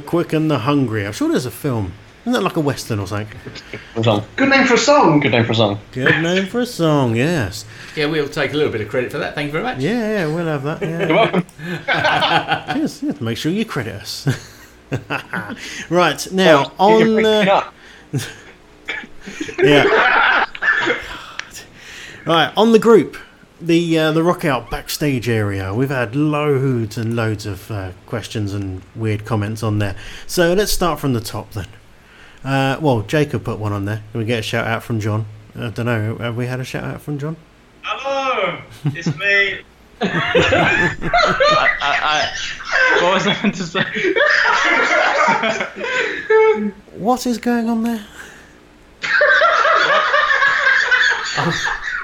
quick 0.06 0.32
and 0.32 0.48
the 0.48 0.60
hungry. 0.60 1.04
I'm 1.04 1.12
sure 1.12 1.28
there's 1.28 1.46
a 1.46 1.50
film. 1.50 1.92
Isn't 2.22 2.32
that 2.32 2.42
like 2.42 2.56
a 2.56 2.60
western 2.60 2.98
or 2.98 3.06
something? 3.06 3.38
For 3.94 4.02
song. 4.04 4.24
Good 4.36 4.48
name 4.50 4.66
for 4.66 4.74
a 4.74 4.78
song. 4.78 5.20
Good 5.20 5.32
name 5.32 5.44
for 5.44 5.52
a 5.52 5.54
song. 5.54 5.80
Good 5.92 6.22
name 6.22 6.46
for 6.46 6.60
a 6.60 6.66
song. 6.66 7.16
Yes. 7.16 7.64
Yeah, 7.96 8.06
we'll 8.06 8.28
take 8.28 8.52
a 8.52 8.56
little 8.56 8.72
bit 8.72 8.80
of 8.80 8.88
credit 8.88 9.10
for 9.10 9.18
that. 9.18 9.34
Thank 9.34 9.46
you 9.46 9.52
very 9.52 9.64
much. 9.64 9.78
Yeah, 9.78 10.26
yeah, 10.26 10.26
we'll 10.26 10.46
have 10.46 10.62
that. 10.64 10.82
Yeah. 10.82 10.98
You're 11.06 11.16
welcome. 11.16 11.46
yes, 11.86 13.02
yes, 13.02 13.20
make 13.20 13.38
sure 13.38 13.50
you 13.52 13.64
credit 13.64 13.94
us. 13.94 14.26
right 15.90 16.32
now 16.32 16.72
on. 16.78 17.24
Uh, 17.24 17.70
yeah. 19.58 20.44
Right 22.26 22.52
on 22.56 22.72
the 22.72 22.78
group, 22.78 23.16
the 23.60 23.98
uh, 23.98 24.12
the 24.12 24.22
rock 24.22 24.44
out 24.44 24.70
backstage 24.70 25.28
area. 25.28 25.72
We've 25.72 25.88
had 25.88 26.14
loads 26.14 26.98
and 26.98 27.16
loads 27.16 27.46
of 27.46 27.70
uh, 27.70 27.92
questions 28.06 28.52
and 28.52 28.82
weird 28.94 29.24
comments 29.24 29.62
on 29.62 29.78
there. 29.78 29.96
So 30.26 30.52
let's 30.52 30.72
start 30.72 31.00
from 31.00 31.14
the 31.14 31.20
top 31.20 31.52
then. 31.52 31.66
Uh, 32.48 32.78
well, 32.80 33.02
Jacob 33.02 33.44
put 33.44 33.58
one 33.58 33.74
on 33.74 33.84
there. 33.84 34.02
Can 34.12 34.20
we 34.20 34.24
get 34.24 34.38
a 34.38 34.42
shout 34.42 34.66
out 34.66 34.82
from 34.82 35.00
John? 35.00 35.26
I 35.54 35.68
don't 35.68 35.84
know. 35.84 36.16
Have 36.16 36.34
we 36.34 36.46
had 36.46 36.60
a 36.60 36.64
shout 36.64 36.82
out 36.82 37.02
from 37.02 37.18
John? 37.18 37.36
Hello, 37.82 38.58
it's 38.86 39.14
me. 39.18 39.60
I, 40.00 41.68
I, 41.82 42.30
I, 42.32 43.02
what 43.02 43.14
was 43.14 43.26
I 43.26 43.42
meant 43.42 43.54
to 43.56 43.64
say? 43.64 43.84
What 46.96 47.26
is 47.26 47.36
going 47.36 47.68
on 47.68 47.82
there? 47.82 48.06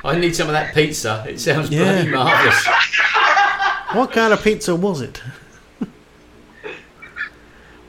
I 0.04 0.18
need 0.18 0.36
some 0.36 0.48
of 0.48 0.52
that 0.52 0.74
pizza. 0.74 1.24
It 1.26 1.40
sounds 1.40 1.70
Yeah. 1.70 1.84
bloody 2.02 2.10
marvellous. 2.10 2.66
What 3.94 4.12
kind 4.12 4.32
of 4.34 4.42
pizza 4.42 4.76
was 4.76 5.00
it? 5.00 5.22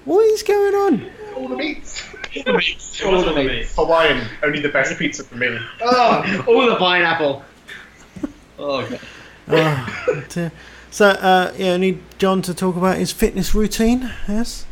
what 0.06 0.22
is 0.28 0.42
going 0.44 0.74
on? 0.74 1.12
All 1.36 1.48
the 1.50 1.56
meats. 1.58 2.04
All 2.36 2.44
the 2.44 2.54
meats. 2.54 3.04
All 3.04 3.22
the 3.24 3.34
meats. 3.34 3.76
Hawaiian, 3.76 4.28
only 4.44 4.60
the 4.60 4.70
best 4.70 4.98
pizza 4.98 5.24
for 5.24 5.36
me. 5.36 5.58
Oh, 5.82 6.46
all 6.48 6.66
the 6.68 6.76
pineapple. 6.76 7.44
Oh, 8.60 8.88
God. 8.88 9.00
Oh, 9.48 10.24
dear. 10.30 10.52
So, 10.92 11.10
uh, 11.10 11.54
yeah, 11.58 11.74
I 11.74 11.78
need 11.78 12.02
John 12.18 12.42
to 12.44 12.54
talk 12.54 12.76
about 12.76 12.98
his 12.98 13.12
fitness 13.12 13.54
routine. 13.54 14.12
Yes. 14.28 14.66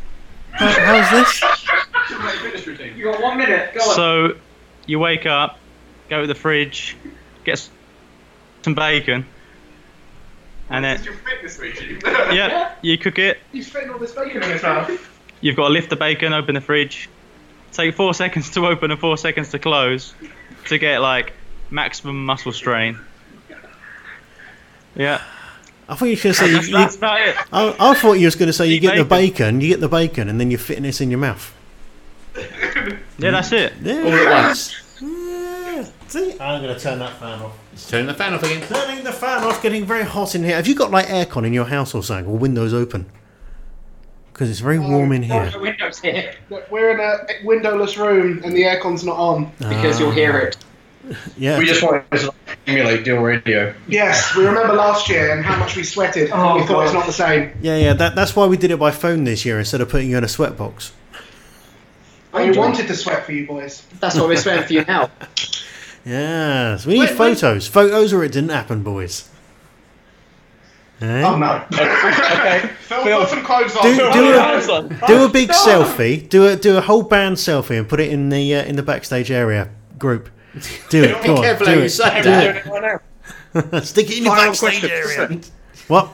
How, 0.52 0.68
how's 0.68 1.10
this? 1.10 1.42
You 2.96 3.04
got 3.04 3.22
one 3.22 3.38
minute. 3.38 3.74
Go 3.74 3.80
on. 3.80 3.94
So, 3.94 4.36
you 4.86 4.98
wake 4.98 5.26
up, 5.26 5.58
go 6.08 6.20
to 6.20 6.26
the 6.26 6.34
fridge, 6.34 6.96
get 7.44 7.68
some 8.62 8.74
bacon, 8.74 9.26
and 10.70 10.84
then 10.84 11.02
your 11.02 11.14
fitness 11.14 11.58
routine. 11.58 12.00
yeah, 12.04 12.74
you 12.82 12.96
cook 12.98 13.18
it. 13.18 13.38
He's 13.52 13.68
fitting 13.68 13.90
all 13.90 13.98
this 13.98 14.12
bacon 14.12 14.42
in 14.42 14.50
his 14.50 14.62
mouth. 14.62 14.90
You've 15.40 15.56
got 15.56 15.68
to 15.68 15.72
lift 15.74 15.90
the 15.90 15.96
bacon, 15.96 16.32
open 16.32 16.54
the 16.54 16.60
fridge, 16.60 17.08
take 17.74 17.94
four 17.94 18.14
seconds 18.14 18.50
to 18.50 18.66
open 18.66 18.90
and 18.90 19.00
four 19.00 19.16
seconds 19.16 19.50
to 19.50 19.58
close 19.58 20.14
to 20.66 20.78
get 20.78 21.00
like 21.00 21.32
maximum 21.70 22.24
muscle 22.24 22.52
strain. 22.52 22.98
Yeah. 24.94 25.20
I 25.88 25.96
thought 25.96 26.06
you 26.06 26.16
were 26.16 26.22
going 26.22 26.34
to 26.34 26.34
say. 26.34 26.50
That's, 26.50 26.68
you, 26.68 26.72
that's 26.72 26.96
about 26.96 27.20
it. 27.20 27.36
I, 27.52 27.76
I 27.78 27.94
thought 27.94 28.14
you 28.14 28.26
was 28.26 28.36
going 28.36 28.46
to 28.46 28.52
say 28.52 28.68
you 28.68 28.76
Eat 28.76 28.80
get 28.80 28.96
the 28.96 29.04
bacon. 29.04 29.58
bacon, 29.58 29.60
you 29.60 29.68
get 29.68 29.80
the 29.80 29.88
bacon, 29.88 30.28
and 30.30 30.40
then 30.40 30.50
you 30.50 30.56
fit 30.56 30.80
this 30.80 31.00
in 31.00 31.10
your 31.10 31.18
mouth. 31.18 31.52
Yeah, 33.18 33.30
that's 33.30 33.52
it. 33.52 33.74
Yeah. 33.82 34.02
All 34.02 34.12
at 34.12 34.46
once. 34.48 34.74
Yeah. 35.00 35.86
See, 36.08 36.38
I'm 36.40 36.62
going 36.62 36.74
to 36.74 36.80
turn 36.80 37.00
that 37.00 37.18
fan 37.18 37.40
off. 37.42 37.58
Let's 37.72 37.88
turn 37.90 38.06
the 38.06 38.14
fan 38.14 38.32
off 38.32 38.42
again. 38.42 38.66
Turning 38.66 39.04
the 39.04 39.12
fan 39.12 39.42
off, 39.42 39.62
getting 39.62 39.84
very 39.84 40.04
hot 40.04 40.34
in 40.34 40.42
here. 40.44 40.56
Have 40.56 40.66
you 40.66 40.74
got 40.74 40.90
like 40.90 41.06
aircon 41.06 41.46
in 41.46 41.52
your 41.52 41.66
house 41.66 41.94
or 41.94 42.02
something, 42.02 42.32
or 42.32 42.38
windows 42.38 42.72
open? 42.72 43.06
Because 44.34 44.50
it's 44.50 44.58
very 44.58 44.80
warm 44.80 45.12
in 45.12 45.22
here. 45.22 45.48
The 45.48 45.60
windows 45.60 46.00
here 46.00 46.34
We're 46.68 46.90
in 46.90 46.98
a 46.98 47.46
windowless 47.46 47.96
room 47.96 48.42
and 48.44 48.52
the 48.52 48.62
aircon's 48.64 49.04
not 49.04 49.16
on. 49.16 49.52
because 49.58 50.00
you'll 50.00 50.10
hear 50.10 50.36
it. 50.38 50.56
Ah. 50.58 51.16
Yeah. 51.36 51.58
We 51.58 51.66
just 51.66 51.84
wanted 51.84 52.04
to 52.10 52.34
emulate 52.66 53.04
Deal 53.04 53.18
Radio. 53.22 53.72
Yes, 53.86 54.34
we 54.34 54.44
remember 54.44 54.72
last 54.74 55.08
year 55.08 55.36
and 55.36 55.44
how 55.44 55.56
much 55.58 55.76
we 55.76 55.84
sweated. 55.84 56.30
Oh, 56.32 56.56
we 56.56 56.66
thought 56.66 56.82
it's 56.84 56.92
not 56.94 57.06
the 57.06 57.12
same. 57.12 57.52
Yeah, 57.62 57.76
yeah. 57.76 57.92
That, 57.92 58.16
that's 58.16 58.34
why 58.34 58.46
we 58.46 58.56
did 58.56 58.72
it 58.72 58.78
by 58.78 58.90
phone 58.90 59.22
this 59.22 59.44
year 59.44 59.58
instead 59.60 59.80
of 59.80 59.88
putting 59.88 60.10
you 60.10 60.18
in 60.18 60.24
a 60.24 60.28
sweatbox. 60.28 60.90
And 62.32 62.50
we 62.50 62.58
wanted 62.58 62.88
to 62.88 62.96
sweat 62.96 63.24
for 63.24 63.30
you 63.30 63.46
boys. 63.46 63.86
That's 64.00 64.16
why 64.16 64.26
we're 64.26 64.36
sweating 64.36 64.64
for 64.66 64.72
you 64.72 64.84
now. 64.84 65.10
Yes, 66.06 66.84
we 66.84 66.94
need 66.94 67.00
Wait, 67.00 67.08
wait. 67.18 67.38
photos. 67.38 67.66
Photos, 67.66 68.12
or 68.12 68.22
it 68.24 68.30
didn't 68.32 68.50
happen, 68.50 68.82
boys. 68.82 69.26
Eh? 71.00 71.22
Oh 71.26 71.36
no. 71.36 71.64
okay. 71.72 72.70
Phil, 72.80 73.02
put 73.02 73.28
some 73.28 73.44
clothes 73.44 73.76
on. 73.76 73.82
Do, 73.82 73.96
Phil, 73.96 74.12
do, 74.12 74.32
a, 74.32 74.62
some 74.62 74.88
clothes 74.88 75.02
on. 75.02 75.08
do 75.08 75.24
a 75.24 75.28
big 75.28 75.48
selfie. 75.50 76.28
Do 76.28 76.46
a 76.46 76.56
do 76.56 76.76
a 76.76 76.80
whole 76.80 77.02
band 77.02 77.36
selfie 77.36 77.78
and 77.78 77.88
put 77.88 78.00
it 78.00 78.10
in 78.12 78.28
the 78.28 78.54
uh, 78.54 78.62
in 78.64 78.76
the 78.76 78.82
backstage 78.82 79.30
area 79.30 79.70
group. 79.98 80.30
Do 80.90 81.02
it. 81.02 81.20
Be 81.22 81.26
Go 81.28 81.36
on. 81.36 81.42
careful 81.42 81.66
do 81.66 81.72
how 81.72 81.78
you 81.78 81.84
it. 81.84 81.90
say 81.90 82.22
do 82.22 82.30
that. 82.30 82.56
It 82.56 82.66
right 82.66 83.00
now. 83.54 83.60
it. 83.78 83.84
Stick 83.84 84.10
it 84.10 84.18
in 84.18 84.24
your 84.24 84.34
Final 84.36 84.52
backstage 84.52 84.80
question. 84.80 85.22
area. 85.22 85.40
What? 85.88 86.08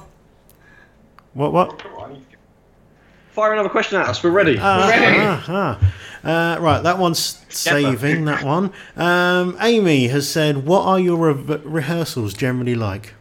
What? 1.35 1.53
What? 1.53 1.83
Fire 3.33 3.53
another 3.53 3.69
question 3.69 4.01
at 4.01 4.09
us. 4.09 4.23
We're 4.25 4.31
ready. 4.31 4.57
Ah, 4.61 4.89
Ready. 4.89 5.17
ah, 5.21 5.45
ah. 5.49 5.93
Uh, 6.57 6.61
right, 6.61 6.83
that 6.83 6.99
one's 6.99 7.41
saving. 7.49 8.25
That 8.25 8.43
one. 8.43 8.73
Um, 8.97 9.57
Amy 9.61 10.09
has 10.09 10.29
said, 10.29 10.67
"What 10.67 10.85
are 10.87 10.99
your 10.99 11.33
re- 11.33 11.61
rehearsals 11.65 12.35
generally 12.35 12.75
like?" 12.75 13.15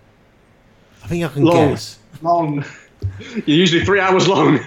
I 1.10 1.12
think 1.12 1.26
I 1.26 1.28
can 1.30 1.44
Long. 1.44 1.70
guess. 1.70 1.98
Long. 2.22 2.64
You're 3.34 3.58
usually 3.58 3.84
three 3.84 4.00
hours 4.00 4.28
long, 4.28 4.60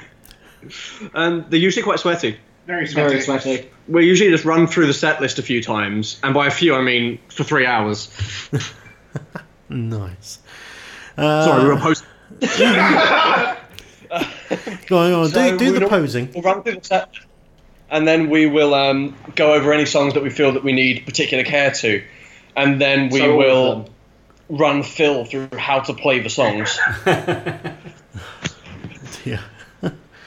and 1.14 1.48
they're 1.48 1.60
usually 1.60 1.84
quite 1.84 2.00
sweaty. 2.00 2.36
Very 2.66 2.88
sweaty. 2.88 3.08
Very 3.10 3.20
sweaty. 3.20 3.70
We 3.86 4.06
usually 4.06 4.30
just 4.30 4.44
run 4.44 4.66
through 4.66 4.88
the 4.88 4.92
set 4.92 5.20
list 5.20 5.38
a 5.38 5.42
few 5.42 5.62
times, 5.62 6.18
and 6.24 6.34
by 6.34 6.48
a 6.48 6.50
few 6.50 6.74
I 6.74 6.82
mean 6.82 7.20
for 7.28 7.44
three 7.44 7.64
hours. 7.66 8.10
Nice. 9.68 10.38
Uh, 11.16 11.46
Sorry, 11.46 11.62
we 11.62 11.68
were 11.70 11.80
post. 11.80 12.04
Go 14.86 14.98
on, 14.98 15.10
go 15.10 15.22
on. 15.22 15.28
So 15.30 15.56
do 15.56 15.72
do 15.72 15.78
the 15.78 15.88
posing. 15.88 16.30
We'll 16.34 16.42
run 16.42 16.62
through 16.62 16.74
the 16.74 16.84
set, 16.84 17.08
and 17.90 18.06
then 18.06 18.28
we 18.28 18.44
will 18.44 18.74
um, 18.74 19.16
go 19.34 19.54
over 19.54 19.72
any 19.72 19.86
songs 19.86 20.12
that 20.12 20.22
we 20.22 20.28
feel 20.28 20.52
that 20.52 20.62
we 20.62 20.72
need 20.72 21.06
particular 21.06 21.42
care 21.42 21.70
to, 21.70 22.04
and 22.54 22.78
then 22.78 23.08
we 23.08 23.20
So 23.20 23.32
all 23.32 23.32
of 23.32 23.36
will 23.38 23.88
them. 24.48 24.56
run 24.58 24.82
Phil 24.82 25.24
through 25.24 25.48
how 25.58 25.80
to 25.80 25.94
play 25.94 26.20
the 26.20 26.30
songs. 26.30 26.78
Yeah. 29.24 29.40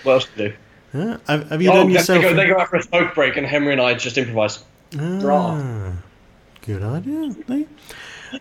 what 0.03 0.13
else 0.13 0.25
to 0.37 0.49
do? 0.49 0.53
Huh? 0.93 1.17
Have, 1.27 1.49
have 1.49 1.61
you 1.61 1.69
Oh, 1.69 1.73
done 1.73 1.87
they, 1.87 1.93
yourself? 1.95 2.21
go, 2.21 2.33
they 2.33 2.47
go 2.47 2.57
out 2.59 2.69
for 2.69 2.77
a 2.77 2.83
smoke 2.83 3.13
break, 3.13 3.35
and 3.35 3.45
Henry 3.45 3.73
and 3.73 3.81
I 3.81 3.93
just 3.95 4.17
improvise. 4.17 4.63
Ah, 4.97 5.91
good 6.61 6.81
idea. 6.81 7.35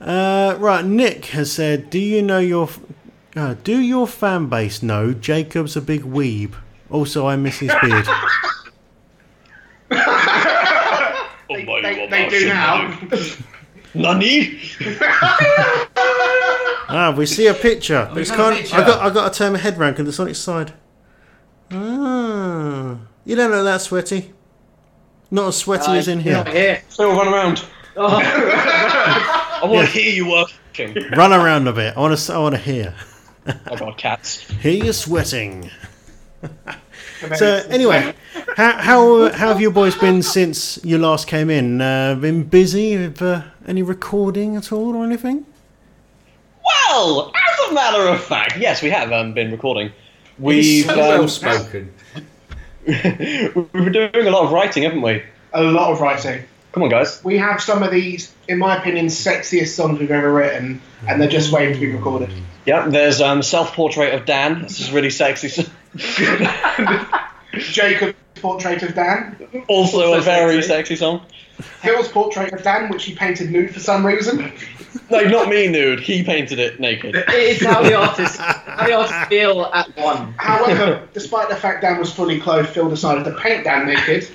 Uh, 0.00 0.56
right, 0.60 0.84
Nick 0.84 1.24
has 1.26 1.50
said, 1.50 1.90
"Do 1.90 1.98
you 1.98 2.22
know 2.22 2.38
your 2.38 2.68
uh, 3.34 3.54
do 3.64 3.80
your 3.80 4.06
fan 4.06 4.46
base 4.46 4.80
know 4.82 5.12
Jacob's 5.12 5.76
a 5.76 5.80
big 5.80 6.02
weeb? 6.02 6.54
Also, 6.88 7.26
I 7.26 7.34
miss 7.36 7.58
his 7.58 7.72
beard." 7.82 8.06
They, 11.48 11.64
they, 11.64 12.06
they 12.10 12.28
do 12.28 12.48
now. 12.48 12.98
Nani? 13.94 14.60
ah, 16.88 17.14
we 17.16 17.26
see 17.26 17.46
a 17.46 17.54
picture. 17.54 18.10
we 18.14 18.22
It's 18.22 18.30
got 18.30 18.38
a 18.40 18.42
kind. 18.54 18.56
picture. 18.58 18.76
I 18.76 18.86
got 18.86 19.00
I 19.02 19.10
got 19.14 19.32
to 19.32 19.38
turn 19.38 19.52
my 19.52 19.58
head 19.58 19.78
round 19.78 19.96
because 19.96 20.08
it's 20.08 20.18
on 20.20 20.28
its 20.28 20.38
side. 20.38 20.72
Ah, 21.70 22.96
you 23.24 23.36
don't 23.36 23.50
know 23.50 23.64
that 23.64 23.80
sweaty. 23.80 24.32
Not 25.30 25.48
as 25.48 25.56
sweaty 25.56 25.92
as 25.92 26.08
in 26.08 26.20
here. 26.20 26.44
here. 26.44 26.82
Phil, 26.88 27.10
run 27.16 27.28
around. 27.32 27.64
Oh, 27.96 28.20
I 28.20 29.60
want 29.64 29.88
to 29.88 29.92
hear 29.92 30.12
you 30.12 30.28
working. 30.30 30.94
Run 31.16 31.32
around 31.32 31.66
a 31.68 31.72
bit. 31.72 31.96
I 31.96 32.00
want 32.00 32.16
to. 32.18 32.32
I 32.32 32.38
want 32.38 32.54
to 32.54 32.60
hear. 32.60 32.94
Oh 33.46 33.76
god, 33.76 33.96
cats. 33.96 34.48
Hear 34.50 34.84
you 34.84 34.92
sweating. 34.92 35.70
So 37.36 37.64
anyway, 37.68 38.14
how 38.56 38.72
how 38.72 39.32
how 39.32 39.48
have 39.48 39.60
you 39.60 39.70
boys 39.70 39.96
been 39.96 40.22
since 40.22 40.78
you 40.84 40.98
last 40.98 41.26
came 41.26 41.50
in? 41.50 41.80
Uh, 41.80 42.14
been 42.14 42.44
busy 42.44 42.96
with 42.96 43.20
uh, 43.22 43.42
any 43.66 43.82
recording 43.82 44.56
at 44.56 44.72
all 44.72 44.94
or 44.94 45.04
anything? 45.04 45.46
Well, 46.64 47.32
as 47.34 47.70
a 47.70 47.74
matter 47.74 48.08
of 48.08 48.22
fact, 48.22 48.56
yes, 48.58 48.82
we 48.82 48.90
have 48.90 49.12
um, 49.12 49.34
been 49.34 49.50
recording. 49.50 49.92
We've 50.38 50.86
so 50.86 50.96
well 50.96 51.22
um, 51.22 51.28
spoken. 51.28 51.92
we've 52.86 53.72
been 53.72 53.92
doing 53.92 54.26
a 54.26 54.30
lot 54.30 54.44
of 54.44 54.52
writing, 54.52 54.82
haven't 54.82 55.02
we? 55.02 55.22
A 55.52 55.62
lot 55.62 55.92
of 55.92 56.00
writing. 56.00 56.44
Come 56.72 56.82
on, 56.82 56.88
guys. 56.88 57.22
We 57.22 57.38
have 57.38 57.62
some 57.62 57.82
of 57.82 57.92
these, 57.92 58.34
in 58.48 58.58
my 58.58 58.76
opinion, 58.76 59.06
sexiest 59.06 59.68
songs 59.68 60.00
we've 60.00 60.10
ever 60.10 60.32
written, 60.32 60.82
and 61.06 61.20
they're 61.20 61.28
just 61.28 61.52
waiting 61.52 61.74
to 61.74 61.80
be 61.80 61.92
recorded. 61.92 62.30
Yeah, 62.66 62.88
there's 62.88 63.20
um, 63.20 63.42
self-portrait 63.42 64.14
of 64.14 64.24
Dan. 64.26 64.62
This 64.62 64.80
is 64.80 64.90
really 64.90 65.10
sexy. 65.10 65.48
Jacob's 67.58 68.14
portrait 68.36 68.82
of 68.82 68.94
Dan. 68.94 69.36
also, 69.68 69.98
Also 69.98 70.14
a 70.14 70.20
very 70.20 70.56
sexy. 70.62 70.68
sexy 70.68 70.96
song. 70.96 71.26
Phil's 71.82 72.08
portrait 72.08 72.52
of 72.52 72.62
Dan, 72.62 72.88
which 72.90 73.04
he 73.04 73.14
painted 73.14 73.50
nude 73.50 73.72
for 73.72 73.78
some 73.80 74.04
reason. 74.04 74.52
No, 75.10 75.20
not 75.24 75.48
me 75.48 75.68
nude. 75.68 76.00
He 76.00 76.24
painted 76.24 76.58
it 76.58 76.80
naked. 76.80 77.14
it 77.14 77.28
is 77.28 77.64
how 77.64 77.82
the 77.82 77.94
artists 77.94 78.36
how 78.38 78.86
the 78.86 78.92
artists 78.94 79.24
feel 79.28 79.66
at 79.66 79.96
one. 79.96 80.32
However, 80.36 81.06
despite 81.12 81.48
the 81.48 81.56
fact 81.56 81.82
Dan 81.82 81.98
was 81.98 82.12
fully 82.12 82.40
clothed, 82.40 82.70
Phil 82.70 82.88
decided 82.88 83.24
to 83.24 83.32
paint 83.36 83.64
Dan 83.64 83.86
naked. 83.86 84.28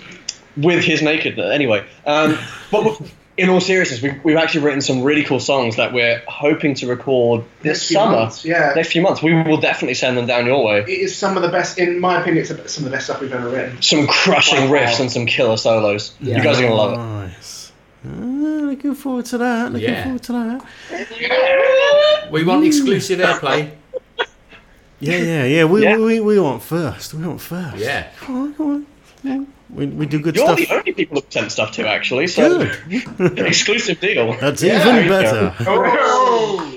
with 0.58 0.84
his 0.84 1.02
naked 1.02 1.38
anyway. 1.40 1.86
Um, 2.06 2.38
but 2.72 2.84
w- 2.84 3.12
in 3.40 3.50
all 3.50 3.62
seriousness, 3.62 4.02
we've, 4.02 4.24
we've 4.24 4.38
actually 4.38 4.62
written 4.66 4.82
some 4.82 5.02
really 5.02 5.24
cool 5.24 5.40
songs 5.40 5.78
that 5.78 5.94
we're 5.94 6.22
hoping 6.28 6.74
to 6.76 6.88
record 6.88 7.44
this 7.62 7.80
Next 7.80 7.88
summer. 7.94 8.16
months, 8.18 8.46
yeah. 8.46 8.74
Next 8.76 8.92
few 8.92 9.02
months, 9.02 9.22
we 9.24 9.34
will 9.34 9.60
definitely 9.60 9.94
send 9.96 10.18
them 10.18 10.26
down 10.28 10.46
your 10.46 10.64
way. 10.64 10.80
It 10.82 10.90
is 10.90 11.18
some 11.18 11.36
of 11.38 11.42
the 11.44 11.50
best, 11.50 11.78
in 11.80 12.00
my 12.00 12.20
opinion, 12.22 12.46
it's 12.48 12.50
some 12.74 12.84
of 12.86 12.92
the 12.92 12.96
best 12.96 13.06
stuff 13.06 13.22
we've 13.22 13.34
ever 13.34 13.50
written. 13.50 13.82
Some 13.82 14.06
crushing 14.08 14.60
By 14.60 14.68
far. 14.68 14.78
riffs 14.78 15.00
and 15.00 15.12
some 15.12 15.26
killer 15.26 15.58
solos. 15.58 16.14
You 16.20 16.36
guys 16.36 16.60
are 16.60 16.64
gonna 16.64 16.76
love 16.76 16.94
it. 16.94 16.98
Nice. 16.98 17.72
Ah, 18.06 18.10
looking 18.10 18.96
forward 18.96 19.26
to 19.26 19.38
that. 19.40 19.72
Looking 19.74 19.90
Yeah. 19.90 20.04
forward 20.04 20.24
to 20.24 20.32
that. 20.90 22.28
We 22.32 22.44
want 22.44 22.64
exclusive 22.66 23.20
airplay. 23.20 23.72
Yeah, 25.00 25.18
yeah, 25.18 25.44
yeah. 25.46 25.64
We, 25.66 25.84
Yeah. 25.84 25.98
We, 25.98 26.20
we 26.20 26.40
want 26.40 26.62
first. 26.62 27.14
We 27.14 27.26
want 27.26 27.42
first. 27.42 27.78
Yeah. 27.78 28.08
Come 28.20 28.36
on, 28.38 28.54
come 28.54 28.68
on. 28.68 28.86
Yeah. 29.24 29.44
We, 29.72 29.86
we 29.86 30.06
do 30.08 30.20
good 30.20 30.36
stuff. 30.36 30.58
You're 30.58 30.68
the 30.68 30.74
only 30.80 30.94
people 30.94 31.22
who've 31.22 31.32
sent 31.32 31.52
stuff 31.52 31.72
to, 31.74 31.88
actually. 31.88 32.26
So 32.28 32.66
Good. 32.90 33.38
exclusive 33.40 34.00
deal. 34.00 34.34
That's 34.40 34.64
Yeah, 34.64 34.98
even 34.98 35.08
better. 35.10 35.56
Oh! 35.62 36.74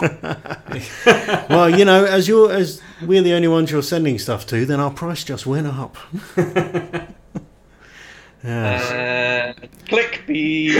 well, 1.49 1.71
you 1.71 1.85
know, 1.87 2.05
as 2.05 2.29
you're 2.29 2.53
as 2.53 2.83
we're 3.01 3.23
the 3.23 3.33
only 3.33 3.49
ones 3.49 3.71
you're 3.71 3.83
sending 3.83 4.19
stuff 4.19 4.47
to, 4.49 4.67
then 4.67 4.79
our 4.81 4.91
price 4.91 5.25
just 5.25 5.47
went 5.47 5.67
up. 5.69 5.97
yes. 8.45 8.91
Uh, 8.91 9.55
click 9.89 10.23
B. 10.27 10.73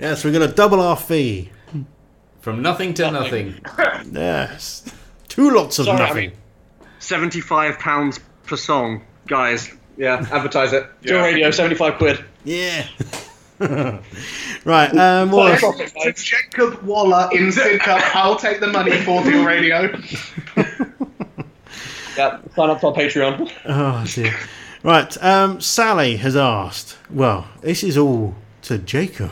yes, 0.00 0.24
we're 0.24 0.32
going 0.32 0.48
to 0.48 0.54
double 0.54 0.80
our 0.80 0.96
fee. 0.96 1.50
From 2.40 2.62
nothing 2.62 2.94
to 2.94 3.10
nothing. 3.10 3.60
Yes. 4.10 4.84
Two 5.28 5.50
lots 5.50 5.78
of 5.78 5.86
Sorry, 5.86 6.00
I 6.00 6.06
nothing. 6.08 6.30
mean, 6.30 6.38
Seventy-five 7.00 7.78
pounds 7.78 8.18
per 8.48 8.56
song, 8.56 9.02
guys. 9.26 9.70
Yeah, 9.96 10.26
advertise 10.32 10.72
it. 10.72 10.86
Do 11.02 11.14
Yeah. 11.14 11.22
radio, 11.24 11.50
seventy-five 11.50 11.94
quid. 11.98 12.24
Yeah. 12.44 12.86
right. 14.64 14.96
Um, 14.96 15.30
what 15.32 15.50
else? 15.52 15.60
Profit, 15.60 15.92
To. 16.16 16.22
Jacob 16.22 16.82
Waller 16.82 17.28
in 17.32 17.48
Sidcup, 17.48 18.00
I'll 18.14 18.36
take 18.36 18.60
the 18.60 18.68
money 18.68 18.96
for 19.02 19.22
Deal 19.24 19.44
Radio. 19.44 19.92
Yeah, 22.16 22.40
sign 22.56 22.68
up 22.70 22.80
to 22.80 22.88
our 22.88 22.92
Patreon. 22.94 23.48
Oh 23.64 24.04
dear. 24.12 24.34
Right. 24.82 25.22
Um, 25.22 25.60
Sally 25.60 26.16
has 26.16 26.34
asked. 26.34 26.96
Well, 27.10 27.46
this 27.60 27.84
is 27.84 27.96
all 27.96 28.34
to 28.62 28.76
Jacob. 28.78 29.30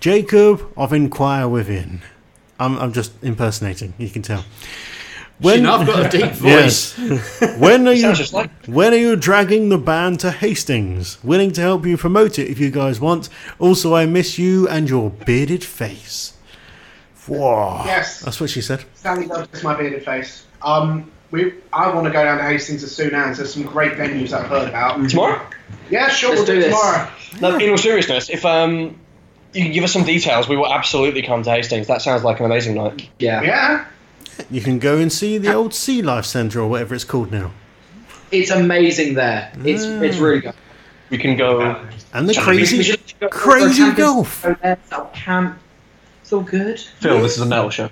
Jacob 0.00 0.68
of 0.76 0.92
Inquire 0.92 1.46
Within. 1.46 2.02
I'm, 2.58 2.76
I'm 2.78 2.92
just 2.92 3.12
impersonating. 3.22 3.94
You 3.98 4.10
can 4.10 4.22
tell. 4.22 4.44
When- 5.38 5.56
you 5.58 5.62
know, 5.64 5.74
I've 5.74 5.86
got 5.86 6.06
a 6.14 6.18
deep 6.18 6.32
voice. 6.34 6.98
Yes. 6.98 7.56
when 7.58 7.86
are 7.86 7.92
you? 7.94 8.14
Like- 8.32 8.50
When 8.66 8.92
are 8.92 8.96
you 8.96 9.16
dragging 9.16 9.68
the 9.68 9.78
band 9.78 10.20
to 10.20 10.30
Hastings? 10.30 11.22
Willing 11.24 11.52
to 11.52 11.60
help 11.60 11.84
you 11.86 11.96
promote 11.96 12.38
it 12.38 12.48
if 12.48 12.58
you 12.58 12.70
guys 12.70 13.00
want. 13.00 13.28
Also, 13.58 13.94
I 13.94 14.06
miss 14.06 14.38
you 14.38 14.66
and 14.68 14.88
your 14.88 15.10
bearded 15.10 15.62
face. 15.64 16.32
Whoa. 17.26 17.82
Yes. 17.84 18.20
That's 18.20 18.40
what 18.40 18.50
she 18.50 18.60
said. 18.62 18.84
Stanley 18.94 19.26
does 19.26 19.50
miss 19.52 19.62
my 19.62 19.74
bearded 19.74 20.04
face. 20.04 20.46
Um, 20.62 21.10
we, 21.32 21.54
I 21.72 21.92
want 21.92 22.06
to 22.06 22.12
go 22.12 22.22
down 22.22 22.38
to 22.38 22.44
Hastings 22.44 22.84
as 22.84 22.94
soon 22.94 23.14
as 23.14 23.38
there's 23.38 23.52
some 23.52 23.64
great 23.64 23.92
venues 23.94 24.32
I've 24.32 24.46
heard 24.46 24.68
about. 24.68 25.08
Tomorrow? 25.10 25.44
Yeah, 25.90 26.08
sure, 26.08 26.30
Let's 26.30 26.40
we'll 26.40 26.46
do 26.46 26.54
do 26.54 26.60
this. 26.62 26.68
tomorrow. 26.70 27.10
No, 27.40 27.58
in 27.58 27.70
all 27.70 27.76
seriousness, 27.78 28.30
if 28.30 28.44
um, 28.44 28.98
you 29.52 29.64
can 29.64 29.72
give 29.72 29.82
us 29.84 29.92
some 29.92 30.04
details, 30.04 30.48
we 30.48 30.56
will 30.56 30.72
absolutely 30.72 31.22
come 31.22 31.42
to 31.42 31.50
Hastings. 31.50 31.88
That 31.88 32.00
sounds 32.00 32.22
like 32.22 32.38
an 32.38 32.46
amazing 32.46 32.76
night. 32.76 33.08
Yeah. 33.18 33.42
Yeah. 33.42 33.86
You 34.50 34.60
can 34.60 34.78
go 34.78 34.98
and 34.98 35.12
see 35.12 35.38
the 35.38 35.52
old 35.52 35.74
Sea 35.74 36.02
Life 36.02 36.24
Centre 36.24 36.60
or 36.60 36.68
whatever 36.68 36.94
it's 36.94 37.04
called 37.04 37.32
now. 37.32 37.52
It's 38.30 38.50
amazing 38.50 39.14
there. 39.14 39.52
It's 39.64 39.84
it's 39.84 40.18
really 40.18 40.40
good. 40.40 40.54
We 41.10 41.18
can 41.18 41.36
go. 41.36 41.60
And 42.12 42.28
the 42.28 42.34
crazy, 42.34 42.82
should 42.82 43.00
go- 43.20 43.28
crazy 43.28 43.80
go 43.80 43.86
camping, 43.86 44.04
golf. 44.04 44.42
go 44.42 44.56
there, 44.62 44.78
it's 44.90 45.18
camp. 45.18 45.58
It's 46.22 46.32
all 46.32 46.40
good. 46.40 46.80
Phil, 46.80 47.22
this 47.22 47.36
is 47.36 47.40
a 47.40 47.46
metal 47.46 47.70
show. 47.70 47.88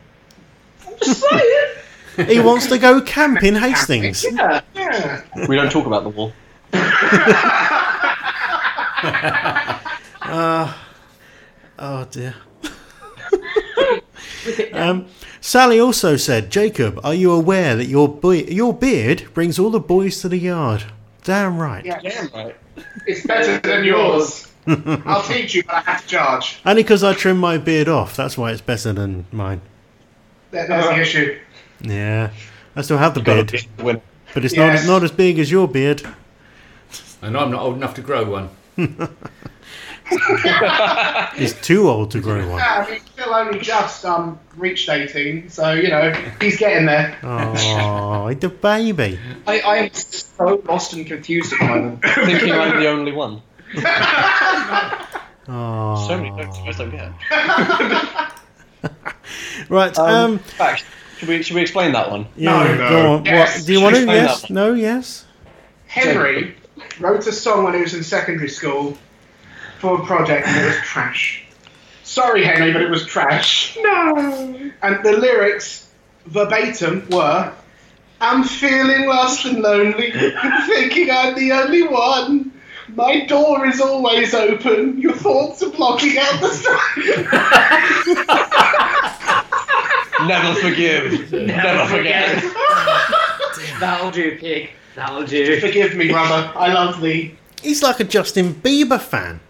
I'm 0.86 0.98
just 0.98 1.24
saying. 1.30 2.28
He 2.28 2.40
wants 2.40 2.66
to 2.68 2.78
go 2.78 3.00
camp 3.00 3.42
in 3.42 3.54
Hastings. 3.54 4.24
Yeah. 4.24 4.60
Yeah. 4.74 5.24
We 5.48 5.56
don't 5.56 5.70
talk 5.70 5.86
about 5.86 6.02
the 6.02 6.10
wall. 6.10 6.32
Oh 11.86 12.06
dear. 12.10 12.34
um, 14.72 15.06
Sally 15.46 15.78
also 15.78 16.16
said, 16.16 16.48
Jacob, 16.50 16.98
are 17.04 17.12
you 17.12 17.30
aware 17.30 17.76
that 17.76 17.84
your 17.84 18.08
be- 18.08 18.50
your 18.50 18.72
beard 18.72 19.24
brings 19.34 19.58
all 19.58 19.68
the 19.68 19.78
boys 19.78 20.22
to 20.22 20.28
the 20.30 20.38
yard? 20.38 20.84
Damn 21.22 21.58
right. 21.58 21.84
Yeah. 21.84 22.00
Damn 22.00 22.28
right. 22.28 22.56
It's 23.06 23.26
better 23.26 23.58
than 23.60 23.84
yours. 23.84 24.50
I'll 24.66 25.22
teach 25.22 25.54
you, 25.54 25.62
but 25.64 25.74
I 25.74 25.80
have 25.80 26.00
to 26.00 26.08
charge. 26.08 26.62
Only 26.64 26.82
because 26.82 27.04
I 27.04 27.12
trim 27.12 27.36
my 27.36 27.58
beard 27.58 27.88
off. 27.88 28.16
That's 28.16 28.38
why 28.38 28.52
it's 28.52 28.62
better 28.62 28.94
than 28.94 29.26
mine. 29.32 29.60
That, 30.52 30.66
that's 30.66 30.88
the 30.88 30.98
issue. 30.98 31.38
Yeah. 31.82 32.30
I 32.74 32.80
still 32.80 32.96
have 32.96 33.12
the 33.12 33.20
Gotta 33.20 33.44
beard, 33.44 34.00
but 34.32 34.44
it's 34.46 34.56
Yes. 34.56 34.86
not 34.86 34.94
not 34.94 35.04
as 35.04 35.12
big 35.12 35.38
as 35.38 35.50
your 35.50 35.68
beard. 35.68 36.00
And 37.20 37.36
I'm 37.36 37.50
not 37.50 37.60
old 37.60 37.76
enough 37.76 37.92
to 37.96 38.00
grow 38.00 38.24
one. 38.24 38.48
He's 41.36 41.54
too 41.62 41.88
old 41.88 42.10
to 42.12 42.20
grow 42.20 42.46
one. 42.48 42.58
Yeah, 42.58 42.84
he's 42.86 43.02
still 43.04 43.34
only 43.34 43.58
just 43.58 44.04
um 44.04 44.38
reached 44.56 44.88
18, 44.88 45.48
so 45.48 45.72
you 45.72 45.88
know 45.88 46.12
he's 46.40 46.58
getting 46.58 46.84
there. 46.86 47.16
Oh, 47.22 48.32
the 48.34 48.48
baby. 48.50 49.18
I, 49.46 49.60
I 49.60 49.76
am 49.78 49.92
so 49.94 50.62
lost 50.66 50.92
and 50.92 51.06
confused 51.06 51.52
at 51.54 51.58
the 51.60 51.64
moment. 51.66 52.02
Thinking 52.04 52.52
I'm 52.52 52.78
the 52.80 52.88
only 52.88 53.12
one. 53.12 53.40
Oh. 55.46 56.08
So 56.08 56.16
many 56.16 56.30
notes 56.30 56.58
I 56.58 56.72
don't 56.72 56.90
get. 56.90 57.12
Right. 59.68 59.98
Um, 59.98 60.08
Um. 60.32 60.38
fact, 60.38 60.84
should 61.18 61.28
we 61.28 61.42
should 61.42 61.54
we 61.56 61.60
explain 61.62 61.92
that 61.92 62.10
one? 62.10 62.26
Yeah. 62.34 62.50
No, 62.64 62.74
no. 62.74 62.88
Go 62.88 63.12
on. 63.12 63.24
Yes. 63.26 63.58
What? 63.58 63.66
Do 63.66 63.72
you 63.74 63.80
want 63.82 63.94
to? 63.96 64.06
Yes. 64.06 64.48
No. 64.50 64.72
Yes. 64.72 65.26
Henry 65.86 66.56
wrote 66.98 67.26
a 67.26 67.32
song 67.32 67.64
when 67.64 67.74
he 67.74 67.80
was 67.82 67.92
in 67.94 68.02
secondary 68.02 68.48
school 68.48 68.96
for 69.84 70.00
a 70.00 70.06
project, 70.06 70.48
and 70.48 70.64
it 70.64 70.66
was 70.66 70.76
trash. 70.76 71.44
Sorry, 72.04 72.42
Henry, 72.42 72.72
but 72.72 72.80
it 72.80 72.88
was 72.88 73.04
trash. 73.04 73.76
No. 73.82 74.72
And 74.82 75.04
the 75.04 75.12
lyrics 75.12 75.90
verbatim 76.24 77.06
were. 77.10 77.52
I'm 78.18 78.44
feeling 78.44 79.06
lost 79.06 79.44
and 79.44 79.60
lonely, 79.60 80.10
thinking 80.66 81.10
I'm 81.10 81.34
the 81.34 81.52
only 81.52 81.82
one. 81.86 82.50
My 82.88 83.26
door 83.26 83.66
is 83.66 83.78
always 83.78 84.32
open. 84.32 84.98
Your 84.98 85.12
thoughts 85.14 85.62
are 85.62 85.70
blocking 85.70 86.16
out 86.18 86.40
the 86.40 86.48
sun. 86.48 87.04
Never 90.26 90.54
forgive. 90.60 91.30
Never 91.30 91.94
forget. 91.94 92.42
That'll 93.80 94.10
do, 94.10 94.38
pig. 94.38 94.70
That'll 94.94 95.26
do. 95.26 95.60
Forgive 95.60 95.94
me, 95.94 96.08
brother. 96.08 96.50
I 96.56 96.72
love 96.72 97.02
thee. 97.02 97.36
He's 97.60 97.82
like 97.82 98.00
a 98.00 98.04
Justin 98.04 98.54
Bieber 98.54 99.00
fan. 99.00 99.40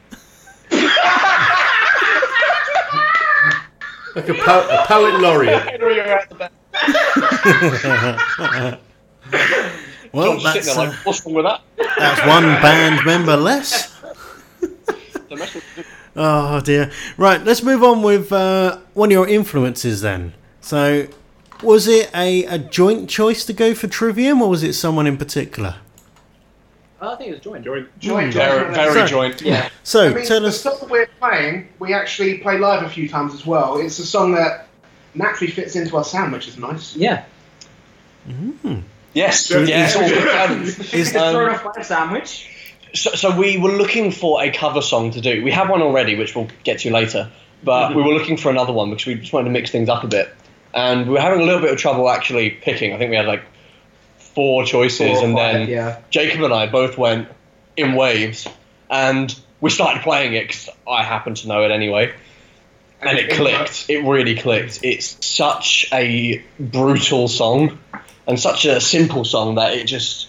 Like 4.15 4.29
a, 4.29 4.35
po- 4.35 4.69
a 4.71 4.85
poet 4.87 5.21
laureate. 5.21 5.63
Henry, 5.71 5.97
you're 5.97 6.09
out 6.21 6.29
the 6.29 6.35
back. 6.37 6.53
Well, 10.13 10.33
I'm 10.35 10.43
that's 10.45 10.67
there 10.67 10.77
uh, 10.85 10.87
like, 10.91 10.95
what's 11.07 11.27
wrong 11.27 11.35
with 11.35 11.45
that? 11.45 11.61
that's 11.99 12.21
one 12.25 12.45
band 12.63 13.05
member 13.05 13.37
less. 13.37 13.93
Don't 14.61 15.39
mess 15.41 15.55
with- 15.55 15.65
Oh 16.15 16.61
dear. 16.61 16.93
Right, 17.17 17.43
let's 17.45 17.65
move 17.65 17.83
on 17.83 18.01
with 18.03 18.33
uh, 18.33 18.79
one 18.93 19.09
of 19.09 19.13
your 19.13 19.27
influences 19.27 20.03
then. 20.03 20.35
So, 20.61 21.09
was 21.65 21.89
it 21.89 22.13
a, 22.15 22.45
a 22.45 22.59
joint 22.59 23.11
choice 23.11 23.45
to 23.47 23.53
go 23.53 23.75
for 23.75 23.89
Trivium, 23.89 24.41
or 24.41 24.49
was 24.49 24.63
it 24.63 24.75
someone 24.75 25.09
in 25.09 25.17
particular? 25.17 25.77
Oh, 27.01 27.13
I 27.13 27.17
think 27.17 27.31
it 27.31 27.33
was 27.33 27.41
joined. 27.41 27.65
Join. 27.65 27.83
Mm, 27.85 28.01
joint, 28.01 28.35
Very, 28.35 28.75
very 28.75 28.95
Sorry. 28.95 29.09
joint. 29.09 29.43
Yeah. 29.43 29.69
So, 29.83 30.11
I 30.11 30.15
mean, 30.15 30.25
tell 30.27 30.41
the 30.41 30.49
us. 30.49 30.61
song 30.61 30.77
that 30.81 30.89
we're 30.89 31.07
playing, 31.21 31.69
we 31.79 31.93
actually 31.93 32.39
play 32.39 32.59
live 32.59 32.83
a 32.83 32.89
few 32.89 33.09
times 33.09 33.35
as 33.35 33.45
well. 33.45 33.79
It's 33.79 33.99
a 33.99 34.07
song 34.07 34.33
that 34.33 34.69
naturally 35.15 35.53
fits 35.53 35.77
into 35.77 35.97
our 35.97 36.05
sound, 36.05 36.33
which 36.33 36.49
is 36.49 36.57
nice. 36.57 36.97
Yeah. 36.97 37.25
Mm-hmm. 38.29 38.81
Yes, 39.13 39.49
Just- 39.49 39.69
yes. 39.69 39.97
all 39.97 40.09
good 40.09 40.23
plans. 40.23 40.95
Is 40.95 41.15
Um, 41.15 41.35
thrown 41.35 41.51
off 41.51 41.65
by 41.65 41.81
a 41.81 41.85
sandwich? 41.85 42.51
So, 42.95 43.11
so 43.11 43.37
we 43.37 43.59
were 43.59 43.73
looking 43.73 44.11
for 44.13 44.43
a 44.43 44.51
cover 44.51 44.81
song 44.81 45.11
to 45.13 45.21
do. 45.21 45.43
We 45.45 45.51
have 45.51 45.69
one 45.69 45.83
already, 45.83 46.15
which 46.15 46.35
we'll 46.35 46.49
get 46.63 46.81
to 46.81 46.91
later. 46.91 47.31
But 47.63 47.89
mm-hmm. 47.89 47.97
we 47.97 48.03
were 48.03 48.13
looking 48.13 48.37
for 48.37 48.51
another 48.51 48.73
one 48.73 48.91
because 48.91 49.07
we 49.07 49.15
just 49.17 49.33
wanted 49.33 49.47
to 49.47 49.51
mix 49.51 49.71
things 49.71 49.89
up 49.89 50.05
a 50.05 50.07
bit. 50.07 50.33
And 50.75 51.07
we 51.07 51.15
were 51.15 51.21
having 51.21 51.41
a 51.41 51.45
little 51.45 51.61
bit 51.61 51.71
of 51.71 51.79
trouble 51.79 52.09
actually 52.09 52.51
picking. 52.51 52.93
I 52.93 52.99
think 52.99 53.11
we 53.11 53.17
had 53.17 53.27
like 53.27 53.43
four 54.35 54.65
choices, 54.65 54.99
Four 54.99 55.25
and 55.25 55.35
five, 55.35 55.53
then 55.55 55.69
yeah. 55.69 56.01
Jacob 56.11 56.43
and 56.43 56.53
I 56.53 56.67
both 56.67 56.99
went 56.99 57.29
in 57.77 57.95
waves, 57.95 58.47
and 58.91 59.35
we 59.61 59.71
started 59.71 60.03
playing 60.03 60.35
it 60.35 60.47
because 60.47 60.69
I 60.89 61.03
happened 61.03 61.39
to 61.39 61.49
know 61.49 61.65
it 61.65 61.71
anyway. 61.71 62.15
And 63.01 63.19
it 63.19 63.31
clicked. 63.33 63.91
It 63.91 63.99
really 64.05 64.35
clicked. 64.35 64.81
It's 64.83 65.25
such 65.25 65.87
a 65.93 66.43
brutal 66.59 67.29
song, 67.29 67.79
and 68.27 68.41
such 68.41 68.65
a 68.65 68.81
simple 68.81 69.25
song 69.25 69.57
that 69.57 69.75
it 69.75 69.87
just 69.87 70.29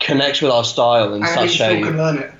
connects 0.00 0.42
with 0.42 0.50
our 0.50 0.64
style 0.64 1.14
in 1.14 1.22
And 1.22 1.28
such 1.28 1.60
a 1.60 1.68
Phil 1.68 1.84
can 1.84 1.96
learn 1.96 2.18
it. 2.18 2.32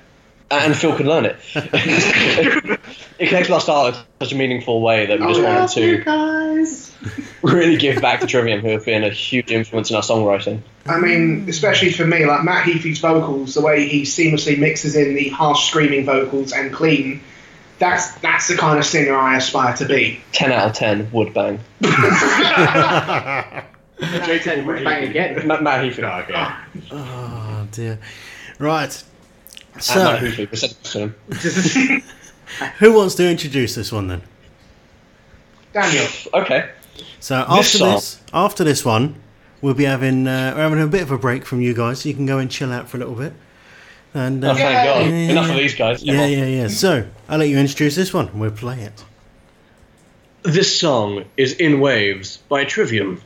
and 0.51 0.75
Phil 0.75 0.95
could 0.97 1.05
learn 1.05 1.25
it. 1.25 1.37
it 3.19 3.27
connects 3.27 3.49
with 3.49 3.55
our 3.55 3.61
style 3.61 3.87
in 3.87 3.95
such 4.19 4.31
a 4.33 4.35
meaningful 4.35 4.81
way 4.81 5.05
that 5.05 5.19
we 5.19 5.27
just 5.27 5.39
oh, 5.39 5.45
I 5.45 5.59
wanted 5.59 5.61
love 5.61 5.77
you 5.77 5.97
to 5.97 6.03
guys. 6.03 6.95
really 7.41 7.77
give 7.77 8.01
back 8.01 8.21
to 8.21 8.27
Trivium, 8.27 8.61
who 8.61 8.69
have 8.69 8.85
been 8.85 9.03
a 9.03 9.09
huge 9.09 9.51
influence 9.51 9.89
in 9.89 9.95
our 9.95 10.01
songwriting. 10.01 10.61
I 10.85 10.99
mean, 10.99 11.47
especially 11.49 11.91
for 11.91 12.05
me, 12.05 12.25
like 12.25 12.43
Matt 12.43 12.65
Heafy's 12.65 12.99
vocals, 12.99 13.55
the 13.55 13.61
way 13.61 13.87
he 13.87 14.03
seamlessly 14.03 14.57
mixes 14.57 14.95
in 14.95 15.15
the 15.15 15.29
harsh 15.29 15.67
screaming 15.67 16.05
vocals 16.05 16.51
and 16.53 16.73
clean. 16.73 17.21
That's 17.79 18.13
that's 18.19 18.47
the 18.47 18.55
kind 18.55 18.79
of 18.79 18.85
singer 18.85 19.15
I 19.15 19.37
aspire 19.37 19.75
to 19.77 19.85
be. 19.85 20.21
10 20.31 20.51
out 20.51 20.69
of 20.69 20.75
10 20.75 21.11
would 21.11 21.33
bang. 21.33 21.59
Jacob 23.99 24.65
would 24.65 24.83
bang 24.83 25.09
again. 25.09 25.47
Matt, 25.47 25.63
Matt 25.63 25.83
Heafy. 25.83 26.03
Oh, 26.03 26.19
okay. 26.21 26.89
Oh 26.91 27.67
dear. 27.71 27.99
Right. 28.59 29.03
And 29.73 29.75
Matt 29.75 29.83
So, 29.83 30.17
Heafy. 30.19 32.03
We 32.53 32.59
said 32.59 32.65
it 32.65 32.65
to 32.65 32.65
him. 32.65 32.71
who 32.79 32.93
wants 32.97 33.15
to 33.15 33.29
introduce 33.29 33.75
this 33.75 33.91
one 33.91 34.07
then? 34.07 34.21
Daniel, 35.73 36.07
Okay. 36.33 36.69
So 37.19 37.35
after 37.47 37.77
song- 37.77 37.93
this, 37.95 38.21
after 38.33 38.63
this 38.63 38.85
one, 38.85 39.15
we'll 39.61 39.73
be 39.73 39.85
having 39.85 40.27
uh, 40.27 40.53
we're 40.55 40.61
having 40.63 40.81
a 40.81 40.87
bit 40.87 41.01
of 41.01 41.11
a 41.11 41.17
break 41.17 41.45
from 41.45 41.61
you 41.61 41.73
guys. 41.73 42.01
So 42.01 42.09
you 42.09 42.15
can 42.15 42.25
go 42.25 42.37
and 42.37 42.49
chill 42.51 42.71
out 42.71 42.89
for 42.89 42.97
a 42.97 42.99
little 42.99 43.15
bit. 43.15 43.33
And 44.13 44.43
uh, 44.45 44.51
Oh, 44.51 44.55
thank 44.55 44.87
God. 44.87 45.01
Yeah. 45.05 45.31
Enough 45.31 45.49
of 45.49 45.55
these 45.55 45.73
guys. 45.73 46.03
yeah, 46.03 46.25
yeah, 46.27 46.45
yeah. 46.45 46.67
So 46.67 47.07
I'll 47.27 47.39
let 47.39 47.49
you 47.49 47.57
introduce 47.57 47.95
this 47.95 48.13
one. 48.13 48.27
and 48.27 48.39
We'll 48.39 48.51
play 48.51 48.81
it. 48.81 49.03
This 50.43 50.77
song 50.79 51.25
is 51.37 51.53
In 51.53 51.79
Waves 51.79 52.37
by 52.49 52.65
Trivium. 52.65 53.21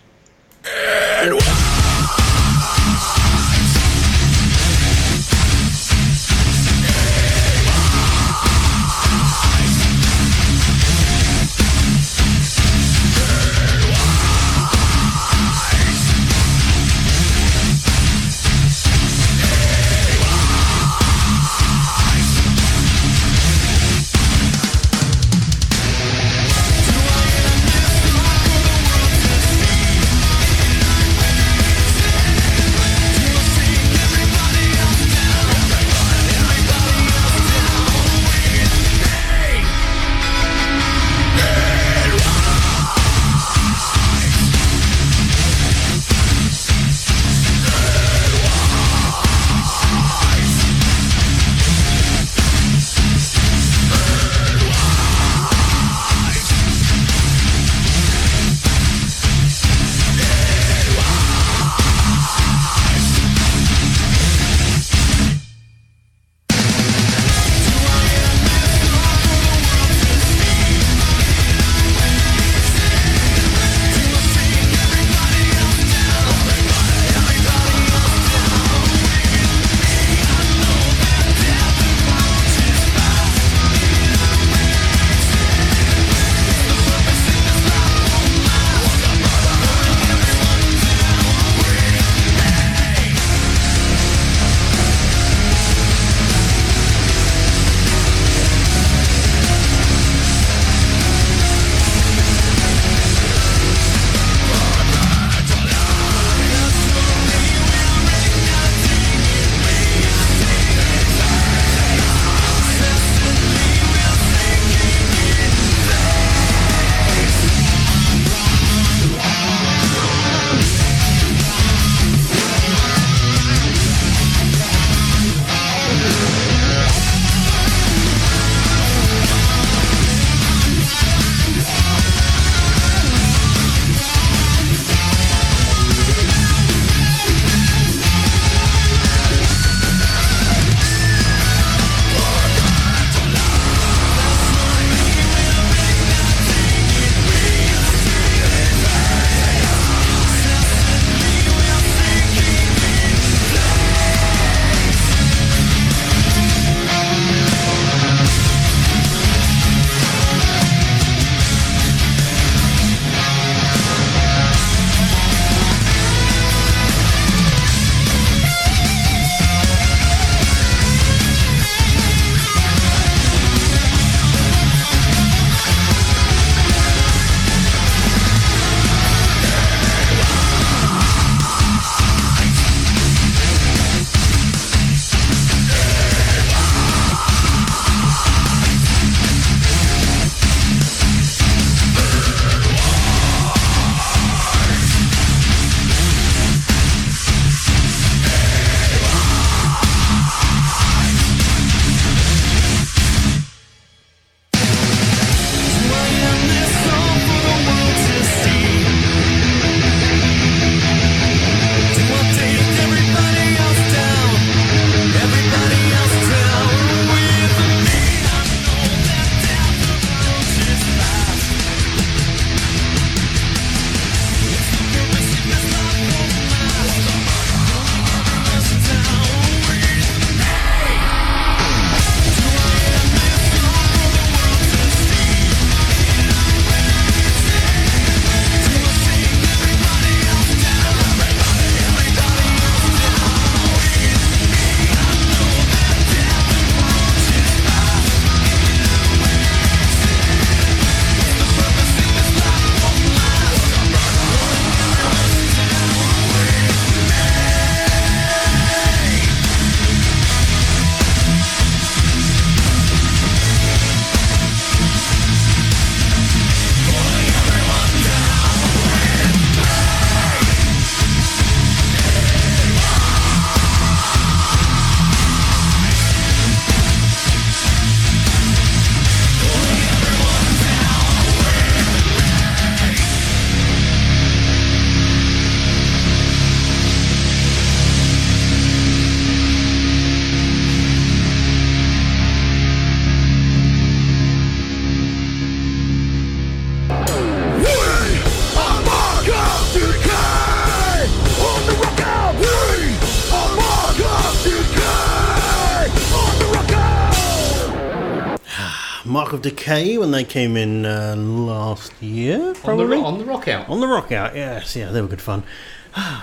Decay 309.50 309.98
when 309.98 310.12
they 310.12 310.24
came 310.24 310.58
in 310.58 310.86
uh, 310.86 311.16
last 311.18 311.94
year, 312.02 312.38
On 312.40 312.54
the, 312.54 312.60
probably. 312.60 312.86
ro- 312.98 313.06
on 313.06 313.18
the 313.18 313.26
rock 313.26 313.48
out. 313.48 313.70
On 313.70 313.80
the 313.80 313.88
rock 313.88 314.12
out, 314.12 314.36
yes, 314.36 314.76
yeah, 314.76 314.90
they 314.92 315.02
were 315.02 315.08
good 315.08 315.22
fun. 315.22 315.44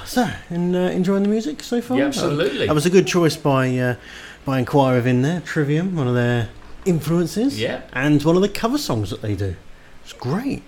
so, 0.05 0.29
and, 0.51 0.77
uh, 0.77 0.79
enjoying 0.79 1.23
the 1.23 1.29
music 1.29 1.63
so 1.63 1.81
far? 1.81 1.97
Yeah, 1.97 2.05
absolutely. 2.07 2.67
That 2.67 2.75
was 2.75 2.87
a 2.87 2.91
good 2.91 3.07
choice 3.07 3.37
by 3.37 3.77
uh, 3.79 3.95
by 4.45 4.59
Inquire 4.59 4.97
Within 4.97 5.23
there, 5.23 5.41
Trivium, 5.41 5.97
one 5.97 6.07
of 6.07 6.15
their 6.15 6.51
influences. 6.85 7.59
Yeah. 7.59 7.81
And 7.95 8.23
one 8.23 8.37
of 8.37 8.43
the 8.43 8.49
cover 8.49 8.77
songs 8.79 9.09
that 9.11 9.23
they 9.23 9.35
do. 9.35 9.57
It's 10.03 10.13
great. 10.13 10.63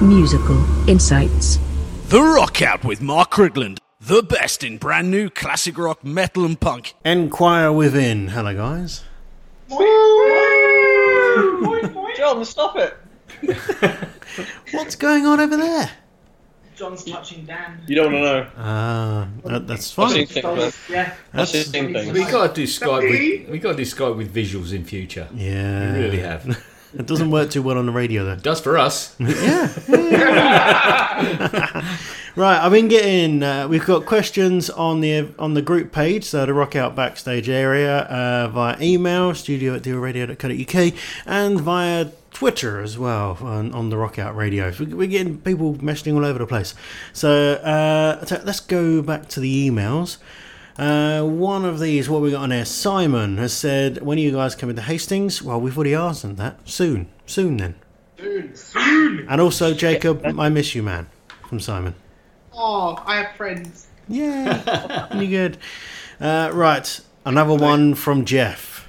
Musical 0.00 0.88
insights. 0.88 1.58
The 2.08 2.20
Rock 2.22 2.62
Out 2.62 2.84
with 2.84 3.00
Mark 3.02 3.32
Krigland. 3.32 3.78
The 4.00 4.22
best 4.22 4.62
in 4.62 4.78
brand 4.78 5.10
new 5.10 5.28
classic 5.28 5.76
rock, 5.76 6.04
metal, 6.04 6.44
and 6.44 6.58
punk. 6.58 6.94
Inquire 7.04 7.72
Within. 7.72 8.28
Hello, 8.28 8.54
guys. 8.54 9.02
John, 12.16 12.44
stop 12.44 12.76
it. 12.76 12.94
What's 14.72 14.96
going 14.96 15.26
on 15.26 15.40
over 15.40 15.56
there? 15.56 15.90
John's 16.76 17.04
touching 17.04 17.44
Dan. 17.44 17.80
You 17.86 17.96
don't 17.96 18.12
want 18.12 18.24
to 18.24 18.32
know. 18.32 18.46
Ah, 18.56 19.28
that, 19.44 19.66
that's 19.66 19.90
fine. 19.90 20.10
seen 20.10 20.26
things, 20.26 20.44
man. 20.44 20.72
Yeah. 20.88 21.14
I've 21.32 21.48
That's- 21.50 21.66
seen 21.66 21.92
things. 21.92 22.12
We 22.12 22.24
got 22.24 22.54
to 22.54 22.60
do 22.60 22.66
Skype. 22.66 23.10
With, 23.10 23.50
we 23.50 23.58
got 23.58 23.70
to 23.72 23.76
do 23.76 23.82
Skype 23.82 24.16
with 24.16 24.34
visuals 24.34 24.72
in 24.72 24.84
future. 24.84 25.28
Yeah. 25.34 25.92
We 25.92 25.98
really 26.00 26.20
have. 26.20 26.64
It 26.98 27.04
doesn't 27.04 27.30
work 27.30 27.50
too 27.50 27.60
well 27.60 27.76
on 27.76 27.84
the 27.84 27.92
radio, 27.92 28.24
though. 28.24 28.36
Does 28.36 28.62
for 28.62 28.78
us. 28.78 29.14
Right, 32.38 32.64
I've 32.64 32.70
been 32.70 32.86
getting. 32.86 33.42
Uh, 33.42 33.66
we've 33.66 33.84
got 33.84 34.06
questions 34.06 34.70
on 34.70 35.00
the 35.00 35.34
on 35.40 35.54
the 35.54 35.60
group 35.60 35.90
page, 35.90 36.22
so 36.22 36.46
the 36.46 36.54
Rock 36.54 36.76
Out 36.76 36.94
backstage 36.94 37.48
area, 37.48 38.02
uh, 38.02 38.46
via 38.46 38.80
email, 38.80 39.34
studio 39.34 39.74
at 39.74 39.82
dealradio.co.uk, 39.82 40.94
and 41.26 41.60
via 41.60 42.12
Twitter 42.30 42.80
as 42.80 42.96
well 42.96 43.38
on, 43.40 43.72
on 43.72 43.90
the 43.90 43.96
Rock 43.96 44.20
Out 44.20 44.36
Radio. 44.36 44.72
We're 44.78 45.08
getting 45.08 45.38
people 45.38 45.74
messaging 45.78 46.14
all 46.14 46.24
over 46.24 46.38
the 46.38 46.46
place. 46.46 46.76
So, 47.12 47.54
uh, 47.54 48.24
so 48.24 48.40
let's 48.44 48.60
go 48.60 49.02
back 49.02 49.28
to 49.30 49.40
the 49.40 49.68
emails. 49.68 50.18
Uh, 50.78 51.24
one 51.24 51.64
of 51.64 51.80
these, 51.80 52.08
what 52.08 52.22
we 52.22 52.30
got 52.30 52.44
on 52.44 52.50
there, 52.50 52.64
Simon 52.64 53.38
has 53.38 53.52
said, 53.52 54.00
when 54.00 54.16
are 54.16 54.20
you 54.20 54.30
guys 54.30 54.54
coming 54.54 54.76
to 54.76 54.82
Hastings? 54.82 55.42
Well, 55.42 55.60
we've 55.60 55.76
already 55.76 55.96
answered 55.96 56.36
that. 56.36 56.60
Soon. 56.68 57.08
Soon 57.26 57.56
then. 57.56 57.74
Soon, 58.16 58.54
soon. 58.54 59.26
And 59.28 59.40
also, 59.40 59.74
Jacob, 59.74 60.24
I 60.24 60.48
miss 60.50 60.76
you, 60.76 60.84
man, 60.84 61.08
from 61.48 61.58
Simon. 61.58 61.96
Oh, 62.60 63.00
I 63.06 63.16
have 63.22 63.36
friends. 63.36 63.86
Yeah, 64.08 65.14
you 65.20 65.28
good. 65.28 65.58
Uh, 66.20 66.50
right, 66.52 67.00
another 67.24 67.54
one 67.54 67.94
from 67.94 68.24
Jeff. 68.24 68.88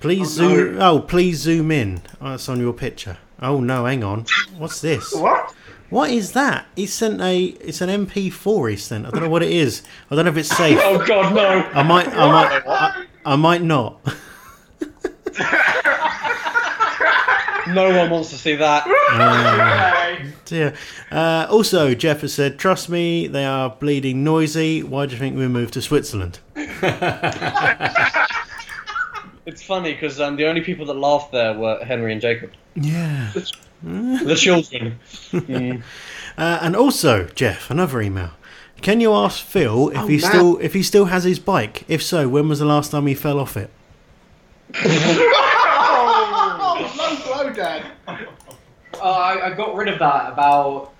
Please 0.00 0.38
Oh, 0.40 0.48
no. 0.48 0.54
zoom. 0.54 0.80
Oh, 0.80 1.00
please 1.00 1.38
zoom 1.38 1.70
in. 1.72 2.02
Oh, 2.20 2.30
that's 2.30 2.48
on 2.48 2.60
your 2.60 2.72
picture. 2.72 3.18
Oh 3.40 3.60
no, 3.60 3.84
hang 3.86 4.04
on. 4.04 4.26
What's 4.56 4.80
this? 4.80 5.12
What? 5.12 5.52
What 5.90 6.10
is 6.10 6.32
that? 6.32 6.66
He 6.76 6.86
sent 6.86 7.20
a. 7.20 7.38
It's 7.44 7.80
an 7.80 7.88
MP4. 8.06 8.70
He 8.70 8.76
sent. 8.76 9.06
I 9.06 9.10
don't 9.10 9.22
know 9.22 9.28
what 9.28 9.42
it 9.42 9.50
is. 9.50 9.82
I 10.10 10.14
don't 10.14 10.24
know 10.26 10.30
if 10.30 10.36
it's 10.36 10.56
safe. 10.56 10.78
Oh 10.82 11.04
God, 11.04 11.34
no! 11.34 11.42
I 11.74 11.82
might. 11.82 12.08
I 12.08 12.30
might. 12.32 12.62
I, 12.66 13.04
I 13.26 13.36
might 13.36 13.62
not. 13.62 13.98
No 17.68 17.96
one 17.96 18.10
wants 18.10 18.30
to 18.30 18.36
see 18.36 18.56
that. 18.56 18.84
Dear. 20.44 20.74
Uh, 21.10 21.46
also, 21.50 21.94
Jeff 21.94 22.20
has 22.22 22.32
said, 22.34 22.58
"Trust 22.58 22.88
me, 22.88 23.26
they 23.26 23.44
are 23.44 23.70
bleeding 23.70 24.24
noisy. 24.24 24.82
Why 24.82 25.06
do 25.06 25.12
you 25.12 25.18
think 25.18 25.36
we 25.36 25.48
moved 25.48 25.74
to 25.74 25.82
Switzerland?" 25.82 26.38
It's 29.44 29.60
funny 29.62 29.92
because 29.92 30.20
um, 30.20 30.36
the 30.36 30.46
only 30.46 30.60
people 30.60 30.86
that 30.86 30.94
laughed 30.94 31.32
there 31.32 31.52
were 31.54 31.84
Henry 31.84 32.12
and 32.12 32.20
Jacob, 32.20 32.52
Yeah. 32.76 33.32
the 33.82 34.36
children. 34.38 34.98
Mm. 35.32 35.82
Uh, 36.38 36.58
and 36.62 36.74
also, 36.74 37.24
Jeff, 37.34 37.70
another 37.70 38.00
email. 38.00 38.30
Can 38.80 39.00
you 39.02 39.12
ask 39.12 39.44
Phil 39.44 39.90
if 39.90 39.98
Oh, 39.98 40.06
he 40.06 40.16
man. 40.16 40.30
still 40.30 40.56
if 40.62 40.72
he 40.72 40.82
still 40.82 41.04
has 41.06 41.24
his 41.24 41.38
bike? 41.38 41.84
If 41.88 42.02
so, 42.02 42.26
when 42.26 42.48
was 42.48 42.58
the 42.58 42.64
last 42.64 42.90
time 42.92 43.06
he 43.06 43.12
fell 43.14 43.38
off 43.38 43.54
it? 43.54 43.68
Oh, 44.74 44.82
low 46.96 47.42
blow, 47.44 47.52
Dad. 47.52 47.84
Uh, 48.08 48.16
Oh, 49.04 49.10
I, 49.10 49.46
I 49.46 49.50
got 49.54 49.74
rid 49.74 49.88
of 49.88 49.98
that 49.98 50.32
about 50.32 50.92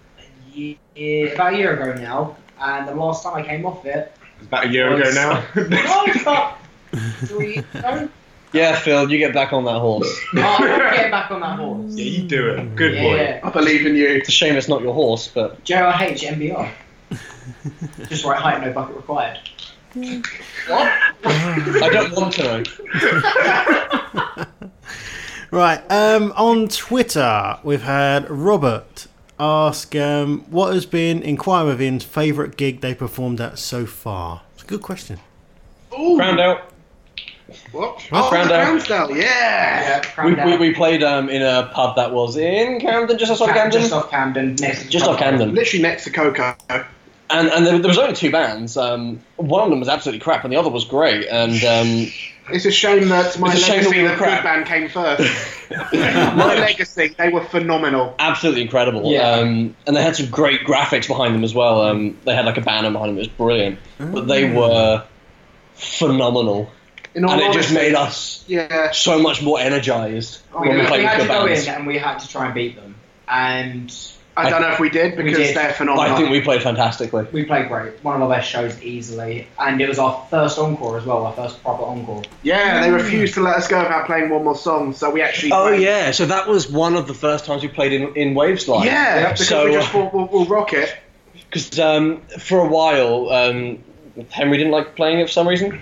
a 0.51 0.77
year, 0.97 1.33
about 1.33 1.55
a 1.55 1.57
year 1.57 1.81
ago 1.81 2.03
now, 2.03 2.37
and 2.61 2.89
the 2.89 2.95
last 2.97 3.23
time 3.23 3.37
I 3.37 3.47
came 3.47 3.65
off 3.65 3.87
it, 3.87 4.13
It's 4.39 4.47
about 4.49 4.67
a 4.67 4.69
year 4.69 4.93
ago 4.93 5.09
now. 5.15 5.45
oh, 5.57 6.05
it's 6.09 6.23
about 6.23 6.59
three 7.27 7.55
years 7.55 7.65
ago. 7.73 8.09
Yeah, 8.53 8.75
Phil, 8.75 9.09
you 9.09 9.19
get 9.19 9.33
back 9.33 9.53
on 9.53 9.65
that 9.67 9.79
horse. 9.79 10.13
Oh, 10.35 10.41
I'll 10.43 10.97
get 10.97 11.13
back 11.13 11.31
on 11.31 11.41
that 11.43 11.57
horse. 11.59 11.95
yeah, 11.95 12.05
you 12.05 12.23
do 12.29 12.49
it. 12.51 12.75
Good 12.75 12.97
boy. 13.01 13.15
Yeah. 13.15 13.41
I 13.45 13.51
believe 13.51 13.87
in 13.87 13.95
you. 13.95 14.09
It's 14.09 14.29
a 14.29 14.33
shame 14.33 14.57
it's 14.57 14.69
not 14.69 14.83
your 14.83 14.95
horse, 14.95 15.29
but 15.29 15.65
JRH 15.65 16.25
MBR. 16.37 16.71
Just 18.09 18.25
right 18.25 18.41
height, 18.41 18.61
no 18.63 18.73
bucket 18.73 18.97
required. 18.97 19.39
What? 19.95 20.93
I 21.25 21.89
don't 21.93 22.13
want 22.17 22.35
to 22.35 22.43
know. 22.43 22.63
Right. 25.53 25.83
Um, 25.93 26.33
on 26.35 26.69
Twitter, 26.69 27.59
we've 27.63 27.83
had 27.83 28.29
Robert 28.31 29.07
ask, 29.39 29.95
um, 29.95 30.47
"What 30.49 30.73
has 30.73 30.87
been 30.87 31.23
Inquire 31.23 31.67
Within's 31.67 32.05
favourite 32.05 32.57
gig 32.57 32.81
they 32.81 32.95
performed 32.95 33.39
at 33.39 33.59
so 33.59 33.85
far?" 33.85 34.41
It's 34.55 34.65
a 34.65 34.67
good 34.67 34.81
question. 34.81 35.21
Ooh. 35.93 36.17
Crowned 36.17 36.41
out. 36.41 36.73
What? 37.73 38.01
What? 38.01 38.13
Oh, 38.13 38.29
Crown 38.31 38.49
the. 38.49 38.55
Crownsdale, 38.55 39.11
yeah. 39.11 40.01
Yeah, 40.07 40.25
We, 40.25 40.35
Crown 40.35 40.51
we, 40.53 40.69
we 40.69 40.75
played 40.75 41.03
um, 41.03 41.29
in 41.29 41.43
a 41.43 41.71
pub 41.75 41.97
that 41.97 42.13
was 42.13 42.39
in 42.39 42.81
Camden, 42.81 43.19
just 43.19 43.31
outside 43.31 43.51
of 43.51 43.55
Camden. 43.55 43.81
Just 43.83 43.93
off 43.93 44.11
Camden. 44.11 44.55
Next 44.55 44.89
Just 44.89 45.05
off 45.07 45.19
Camden. 45.19 45.55
Literally 45.55 45.83
next 45.83 46.05
to 46.05 46.11
KOKO. 46.11 46.87
And, 47.29 47.49
and 47.49 47.67
there, 47.67 47.79
there 47.79 47.89
was 47.89 47.99
only 47.99 48.15
two 48.15 48.31
bands. 48.31 48.79
Um, 48.79 49.21
one 49.37 49.63
of 49.63 49.69
them 49.69 49.81
was 49.81 49.89
absolutely 49.91 50.21
crap, 50.21 50.45
and 50.45 50.53
the 50.53 50.57
other 50.57 50.71
was 50.71 50.87
great. 50.87 51.27
And 51.29 51.63
um, 51.65 52.13
It's 52.53 52.65
a 52.67 52.71
shame 52.71 53.09
that 53.09 53.39
my 53.39 53.53
It's 53.53 53.63
a 53.63 53.65
shame 53.65 53.77
that 53.83 53.91
legacy 53.91 53.97
we 53.99 54.03
were 54.05 54.13
of 54.13 54.19
crap. 54.19 54.39
good 54.39 54.45
band 54.45 54.67
came 54.67 54.89
first. 54.89 55.71
my 55.93 56.55
legacy, 56.55 57.15
they 57.19 57.29
were 57.29 57.45
phenomenal. 57.45 58.15
absolutely 58.19 58.63
incredible. 58.63 59.11
Yeah. 59.11 59.29
Um, 59.31 59.75
and 59.87 59.97
they 59.97 60.03
had 60.03 60.17
some 60.17 60.27
great 60.31 60.61
graphics 60.63 61.09
behind 61.09 61.35
them 61.35 61.45
as 61.45 61.55
well. 61.55 61.83
Um, 61.83 62.19
they 62.25 62.35
had 62.35 62.45
like 62.45 62.59
a 62.59 62.61
banner 62.61 62.91
behind 62.91 63.11
them. 63.11 63.17
It 63.17 63.21
was 63.21 63.29
brilliant. 63.29 63.79
But 63.99 64.27
they 64.29 64.51
were 64.53 65.05
phenomenal. 65.75 66.71
In 67.15 67.25
all 67.25 67.33
And 67.33 67.41
it 67.43 67.53
just 67.53 67.73
made 67.73 67.95
us 67.95 68.43
Yeah. 68.47 68.91
so 68.93 69.19
much 69.19 69.43
more 69.43 69.61
energized 69.61 70.41
Oh, 70.55 70.61
We, 70.63 70.69
when 70.69 70.77
we 70.79 70.83
we 70.83 70.89
played 70.89 71.05
had 71.05 71.19
with 71.19 71.27
to 71.27 71.33
good 71.33 71.41
go 71.41 71.47
bands. 71.47 71.67
in 71.67 71.75
and 71.75 71.87
we 71.87 71.99
had 71.99 72.19
to 72.21 72.29
try 72.29 72.47
and 72.47 72.55
beat 72.55 72.77
them. 72.77 72.95
And 73.29 73.95
I 74.37 74.49
don't 74.49 74.63
know 74.63 74.71
if 74.73 74.81
we 74.81 74.89
did 74.89 75.17
We 75.19 75.25
because 75.25 75.49
did. 75.49 75.57
they're 75.57 75.75
phenomenal. 75.75 76.11
I 76.11 76.17
think 76.17 76.31
we 76.31 76.41
played 76.41 76.63
fantastically. 76.63 77.27
we 77.33 77.45
played 77.45 77.69
great. 77.69 77.93
One 78.03 78.17
of 78.17 78.23
our 78.23 78.29
best 78.29 78.49
shows 78.49 78.81
easily. 78.83 79.47
And 79.59 79.81
it 79.81 79.89
was 79.89 79.99
our 79.99 80.27
first 80.31 80.59
encore 80.59 80.97
as 80.97 81.05
well, 81.05 81.27
our 81.27 81.35
first 81.35 81.63
proper 81.63 81.83
encore. 81.83 82.23
Yeah, 82.43 82.81
they 82.81 82.91
refused 82.91 83.35
to 83.35 83.41
let 83.43 83.57
us 83.57 83.69
go 83.69 83.83
without 83.83 84.07
playing 84.07 84.31
one 84.31 84.45
more 84.45 84.57
song, 84.57 84.95
so 84.95 85.11
we 85.11 85.21
actually. 85.21 85.53
Oh 85.53 85.69
played. 85.69 85.83
yeah, 85.83 86.11
so 86.13 86.25
that 86.27 86.49
was 86.49 86.71
one 86.71 86.95
of 86.97 87.07
the 87.07 87.15
first 87.15 87.45
times 87.45 87.63
we 87.63 87.69
played 87.69 87.93
in 87.93 88.15
in 88.17 88.35
Waves 88.35 88.67
Live. 88.69 88.87
Yeah, 88.87 89.33
because 89.33 89.49
so 89.49 89.67
we 89.67 89.73
just 89.73 89.91
thought 89.91 90.15
we'll, 90.15 90.27
we'll 90.29 90.47
rock 90.47 90.73
it. 90.73 90.97
because 91.51 91.79
um, 91.79 92.23
for 92.39 92.59
a 92.61 92.69
while 92.69 93.29
um, 93.31 93.85
Henry 94.31 94.57
didn't 94.57 94.73
like 94.73 94.97
playing 94.97 95.21
it 95.21 95.27
for 95.27 95.33
some 95.33 95.47
reason. 95.47 95.79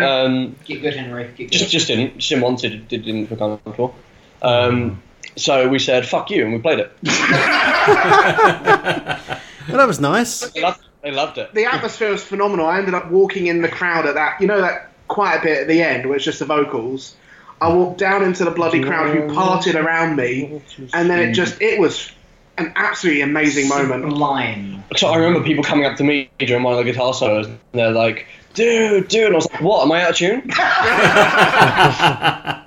Um, 0.00 0.56
Get 0.64 0.80
good, 0.80 0.94
Henry. 0.96 1.24
Get 1.24 1.36
good. 1.36 1.52
just 1.52 1.70
just 1.70 1.88
didn't 1.88 2.16
just 2.16 2.30
didn't 2.30 2.44
want 2.44 2.60
to 2.60 2.70
did- 2.70 3.04
didn't 3.04 3.26
feel 3.26 3.36
comfortable. 3.36 3.94
Um, 4.40 5.02
so 5.36 5.68
we 5.68 5.78
said 5.78 6.06
fuck 6.06 6.30
you 6.30 6.44
and 6.44 6.52
we 6.52 6.58
played 6.60 6.80
it. 6.80 6.92
Well, 9.68 9.78
that 9.78 9.86
was 9.86 10.00
nice. 10.00 10.40
They 10.50 10.60
loved, 10.60 10.80
they 11.02 11.10
loved 11.10 11.38
it. 11.38 11.54
The 11.54 11.66
atmosphere 11.66 12.10
was 12.10 12.24
phenomenal. 12.24 12.66
I 12.66 12.78
ended 12.78 12.94
up 12.94 13.10
walking 13.10 13.46
in 13.46 13.62
the 13.62 13.68
crowd 13.68 14.06
at 14.06 14.14
that, 14.14 14.40
you 14.40 14.46
know, 14.46 14.60
that 14.60 14.90
quiet 15.08 15.42
bit 15.42 15.60
at 15.60 15.68
the 15.68 15.82
end 15.82 16.06
where 16.06 16.16
it's 16.16 16.24
just 16.24 16.40
the 16.40 16.44
vocals. 16.44 17.16
I 17.60 17.72
walked 17.72 17.98
down 17.98 18.24
into 18.24 18.44
the 18.44 18.50
bloody 18.50 18.82
crowd 18.82 19.14
who 19.14 19.32
parted 19.32 19.76
around 19.76 20.16
me, 20.16 20.60
and 20.92 21.08
then 21.08 21.20
it 21.20 21.32
just, 21.32 21.62
it 21.62 21.78
was 21.78 22.10
an 22.58 22.72
absolutely 22.74 23.22
amazing 23.22 23.68
moment. 23.68 24.02
Sublime. 24.02 24.82
So 24.96 25.06
I 25.06 25.16
remember 25.16 25.46
people 25.46 25.62
coming 25.62 25.86
up 25.86 25.96
to 25.98 26.04
me 26.04 26.28
during 26.38 26.64
one 26.64 26.72
of 26.72 26.78
the 26.84 26.90
guitar 26.90 27.14
solos 27.14 27.46
and 27.46 27.58
they're 27.72 27.92
like, 27.92 28.26
dude, 28.54 29.06
dude, 29.06 29.26
and 29.26 29.34
I 29.34 29.36
was 29.36 29.48
like, 29.52 29.60
what? 29.60 29.84
Am 29.84 29.92
I 29.92 30.02
out 30.02 30.10
of 30.10 30.16
tune? 30.16 30.50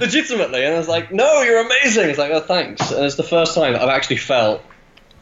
Legitimately, 0.00 0.64
and 0.64 0.74
I 0.74 0.78
was 0.78 0.88
like, 0.88 1.12
no, 1.12 1.42
you're 1.42 1.60
amazing. 1.64 2.08
It's 2.08 2.18
like, 2.18 2.30
oh, 2.32 2.40
thanks. 2.40 2.90
And 2.90 3.04
it's 3.04 3.16
the 3.16 3.22
first 3.22 3.54
time 3.54 3.72
that 3.72 3.82
I've 3.82 3.88
actually 3.88 4.16
felt 4.18 4.62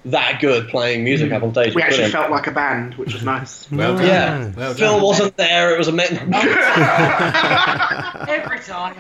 that 0.07 0.41
good 0.41 0.69
playing 0.69 1.03
music 1.05 1.33
up 1.33 1.43
on 1.43 1.53
stage. 1.53 1.75
We 1.75 1.83
actually 1.83 2.11
felt 2.11 2.31
like 2.31 2.47
a 2.47 2.53
band, 2.53 2.95
which 2.95 3.13
was 3.13 3.25
nice. 3.25 3.71
Well 3.77 3.97
done. 3.97 4.07
Yeah, 4.07 4.53
Well 4.57 4.75
Phil 4.75 5.01
wasn't 5.01 5.37
there. 5.37 5.75
It 5.75 5.79
was 5.79 5.89
a 5.89 5.93
man. 5.93 6.33
Every 8.29 8.61
time. 8.61 8.97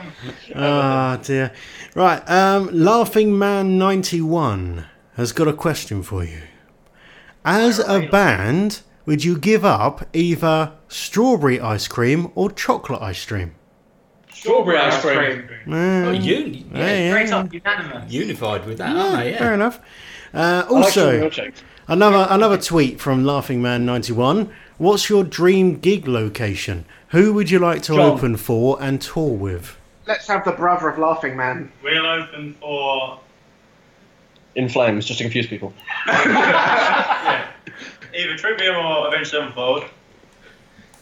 Oh 0.55 1.17
dear. 1.23 1.53
Right. 1.95 2.29
Um, 2.29 2.69
Laughing 2.73 3.39
Man 3.39 3.79
ninety 3.79 4.21
one 4.21 4.87
has 5.15 5.33
got 5.33 5.47
a 5.49 5.53
question 5.53 6.03
for 6.03 6.25
you. 6.25 6.43
As 7.45 7.79
a 7.79 8.09
band, 8.09 8.83
would 9.07 9.23
you 9.25 9.39
give 9.39 9.65
up 9.65 10.09
either 10.13 10.73
strawberry 10.89 11.61
ice 11.61 11.87
cream 11.87 12.33
or 12.35 12.51
chocolate 12.51 13.01
ice 13.01 13.25
cream? 13.25 13.55
Strawberry 14.47 14.79
ice 14.79 15.01
cream. 15.01 15.49
Mm. 15.67 16.07
Oh, 16.07 16.11
uni- 16.13 16.67
Yeah, 16.73 16.79
yeah, 16.79 16.87
yeah, 16.87 17.25
yeah. 17.25 17.45
unanimous. 17.53 18.13
Unified 18.13 18.67
with 18.67 18.79
that, 18.79 18.95
Yeah, 18.95 19.03
aren't 19.03 19.17
they? 19.17 19.31
Yeah. 19.33 19.39
Fair 19.39 19.55
enough. 19.55 19.81
Uh, 20.35 20.39
I 20.39 20.61
like 20.61 20.71
also, 20.71 21.31
another 21.89 22.27
another 22.31 22.59
tweet 22.59 23.01
from 23.01 23.25
Laughing 23.25 23.61
Man 23.63 23.85
ninety 23.87 24.13
one. 24.13 24.51
What's 24.79 25.09
your 25.09 25.25
dream 25.25 25.79
gig 25.79 26.07
location? 26.07 26.85
Who 27.09 27.33
would 27.35 27.51
you 27.51 27.59
like 27.59 27.83
to 27.83 27.95
John. 27.95 28.01
open 28.13 28.37
for 28.37 28.77
and 28.83 29.01
tour 29.01 29.31
with? 29.33 29.77
Let's 30.07 30.27
have 30.29 30.45
the 30.45 30.53
brother 30.53 30.89
of 30.89 30.99
Laughing 30.99 31.37
Man. 31.37 31.73
We'll 31.83 32.07
open 32.07 32.55
for 32.61 33.19
In 34.55 34.69
flames, 34.69 35.07
just 35.07 35.19
to 35.19 35.25
confuse 35.25 35.47
people. 35.47 35.73
yeah, 36.07 37.47
either 38.15 38.37
Trivium 38.37 38.77
or 38.77 39.09
Avenged 39.09 39.31
Sevenfold. 39.31 39.85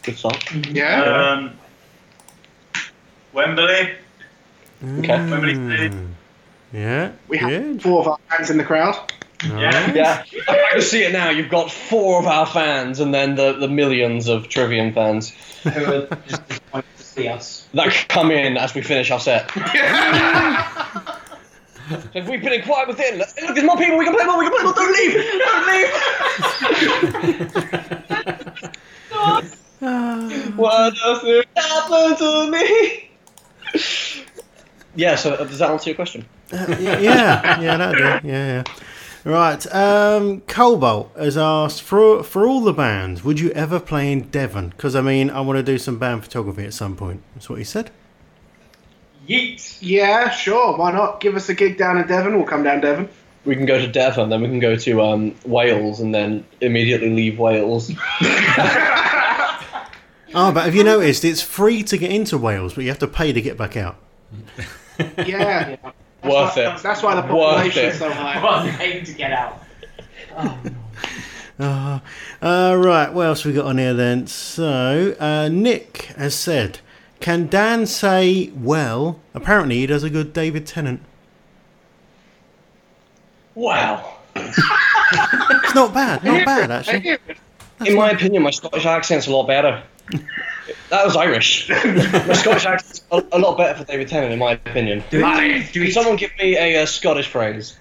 Good 0.02 0.16
start. 0.18 0.42
Yeah. 0.70 1.02
Um, 1.02 1.58
Wembley. 3.34 3.90
Okay. 4.82 5.08
Wembley 5.08 5.54
Stadium. 5.54 5.92
Mm. 5.92 6.08
Yeah. 6.72 7.12
we 7.28 7.36
have 7.38 7.50
good. 7.50 7.82
four 7.82 8.00
of 8.00 8.08
our 8.08 8.18
fans 8.30 8.50
in 8.50 8.56
the 8.58 8.64
crowd. 8.64 8.96
Yeah. 9.44 9.92
Yeah, 9.92 10.24
I 10.48 10.68
can 10.72 10.80
see 10.80 11.04
it 11.04 11.12
now. 11.12 11.28
You've 11.30 11.50
got 11.50 11.70
four 11.70 12.18
of 12.18 12.26
our 12.26 12.46
fans, 12.46 12.98
and 13.00 13.12
then 13.12 13.34
the, 13.34 13.52
the 13.52 13.68
millions 13.68 14.28
of 14.28 14.48
Trivium 14.48 14.94
fans 14.94 15.30
Who 15.64 15.70
are 15.70 16.06
just 16.26 16.48
disappointed 16.48 16.96
to 16.96 17.02
see 17.02 17.28
us. 17.28 17.68
that 17.74 17.92
come 18.08 18.30
in 18.30 18.56
as 18.56 18.74
we 18.74 18.80
finish 18.80 19.10
our 19.10 19.20
set. 19.20 19.50
So 19.50 19.60
We've 22.14 22.40
been 22.42 22.54
in 22.54 22.62
quiet 22.62 22.88
within. 22.88 23.18
Look, 23.18 23.28
there's 23.34 23.62
more 23.62 23.76
people. 23.76 23.98
We 23.98 24.06
can 24.06 24.14
play 24.14 24.24
more. 24.24 24.38
We 24.38 24.46
can 24.46 24.54
play 24.54 24.64
more. 24.64 24.72
Don't 24.72 24.90
leave. 24.94 25.12
Don't 25.44 25.66
leave. 25.68 25.90
what 30.56 30.94
does 30.94 31.20
it 31.24 31.46
happen 31.54 32.16
to 32.16 32.50
me? 32.50 33.03
Yeah. 34.96 35.16
So 35.16 35.34
uh, 35.34 35.44
does 35.44 35.58
that 35.58 35.70
answer 35.70 35.90
your 35.90 35.96
question? 35.96 36.24
Uh, 36.52 36.76
yeah, 36.78 37.00
yeah, 37.00 37.60
yeah, 37.60 37.76
that'd 37.76 38.22
do. 38.22 38.28
Yeah, 38.28 38.62
yeah. 38.64 38.64
Right. 39.24 39.74
Um, 39.74 40.42
Cobalt 40.42 41.10
has 41.16 41.38
asked 41.38 41.82
for 41.82 42.22
for 42.22 42.46
all 42.46 42.60
the 42.60 42.74
bands. 42.74 43.24
Would 43.24 43.40
you 43.40 43.50
ever 43.52 43.80
play 43.80 44.12
in 44.12 44.28
Devon? 44.28 44.68
Because 44.68 44.94
I 44.94 45.00
mean, 45.00 45.30
I 45.30 45.40
want 45.40 45.56
to 45.56 45.62
do 45.62 45.78
some 45.78 45.98
band 45.98 46.22
photography 46.24 46.64
at 46.64 46.74
some 46.74 46.94
point. 46.94 47.22
That's 47.34 47.48
what 47.48 47.58
he 47.58 47.64
said. 47.64 47.90
Yeet. 49.26 49.78
Yeah, 49.80 50.28
sure. 50.28 50.76
Why 50.76 50.92
not? 50.92 51.20
Give 51.20 51.34
us 51.36 51.48
a 51.48 51.54
gig 51.54 51.78
down 51.78 51.96
in 51.96 52.06
Devon. 52.06 52.36
We'll 52.36 52.46
come 52.46 52.62
down 52.62 52.80
Devon. 52.82 53.08
We 53.46 53.56
can 53.56 53.66
go 53.66 53.78
to 53.78 53.86
Devon, 53.86 54.30
then 54.30 54.40
we 54.40 54.48
can 54.48 54.58
go 54.58 54.74
to 54.74 55.02
um, 55.02 55.34
Wales, 55.44 56.00
and 56.00 56.14
then 56.14 56.46
immediately 56.62 57.10
leave 57.10 57.38
Wales. 57.38 57.90
Oh, 60.34 60.52
but 60.52 60.64
have 60.64 60.74
you 60.74 60.84
noticed 60.84 61.24
it's 61.24 61.42
free 61.42 61.82
to 61.84 61.96
get 61.96 62.10
into 62.10 62.36
Wales, 62.36 62.74
but 62.74 62.82
you 62.82 62.90
have 62.90 62.98
to 62.98 63.06
pay 63.06 63.32
to 63.32 63.40
get 63.40 63.56
back 63.56 63.76
out. 63.76 63.96
Yeah. 65.26 65.70
Worth 65.70 65.90
why, 66.22 66.52
it. 66.56 66.82
That's 66.82 67.02
why 67.02 67.16
the 67.20 67.22
Worth 67.22 67.56
population's 67.56 67.96
it. 67.96 67.98
so 67.98 68.10
high. 68.12 68.64
Worth 68.64 68.80
aim 68.80 69.04
to 69.04 69.12
get 69.12 69.32
out. 69.32 69.60
Uh, 71.58 71.98
uh, 72.40 72.76
right, 72.78 73.12
what 73.12 73.26
else 73.26 73.44
we 73.44 73.52
got 73.52 73.66
on 73.66 73.78
here 73.78 73.92
then? 73.92 74.28
So, 74.28 75.16
uh, 75.18 75.48
Nick 75.48 76.12
has 76.16 76.36
said, 76.36 76.78
can 77.18 77.48
Dan 77.48 77.86
say, 77.86 78.52
well, 78.54 79.18
apparently 79.34 79.76
he 79.78 79.86
does 79.86 80.04
a 80.04 80.10
good 80.10 80.32
David 80.32 80.64
Tennant. 80.64 81.00
Wow. 83.56 84.18
It's 84.36 85.74
not 85.74 85.92
bad, 85.92 86.22
not 86.22 86.44
bad 86.44 86.70
actually. 86.70 87.18
In 87.84 87.96
my 87.96 88.10
opinion, 88.10 88.44
my 88.44 88.50
Scottish 88.50 88.86
accent's 88.86 89.26
a 89.26 89.32
lot 89.32 89.46
better. 89.48 89.82
That 90.90 91.04
was 91.04 91.16
Irish. 91.16 91.68
my 91.70 92.32
Scottish 92.34 92.66
accent's 92.66 93.02
a, 93.10 93.22
a 93.32 93.38
lot 93.38 93.56
better 93.58 93.78
for 93.78 93.84
David 93.84 94.08
Tennant, 94.08 94.32
in 94.32 94.38
my 94.38 94.52
opinion. 94.52 95.02
Do 95.10 95.24
we? 95.24 95.64
Do 95.72 95.82
Can 95.84 95.92
someone 95.92 96.16
give 96.16 96.30
me 96.38 96.56
a 96.56 96.82
uh, 96.82 96.86
Scottish 96.86 97.28
phrase? 97.28 97.76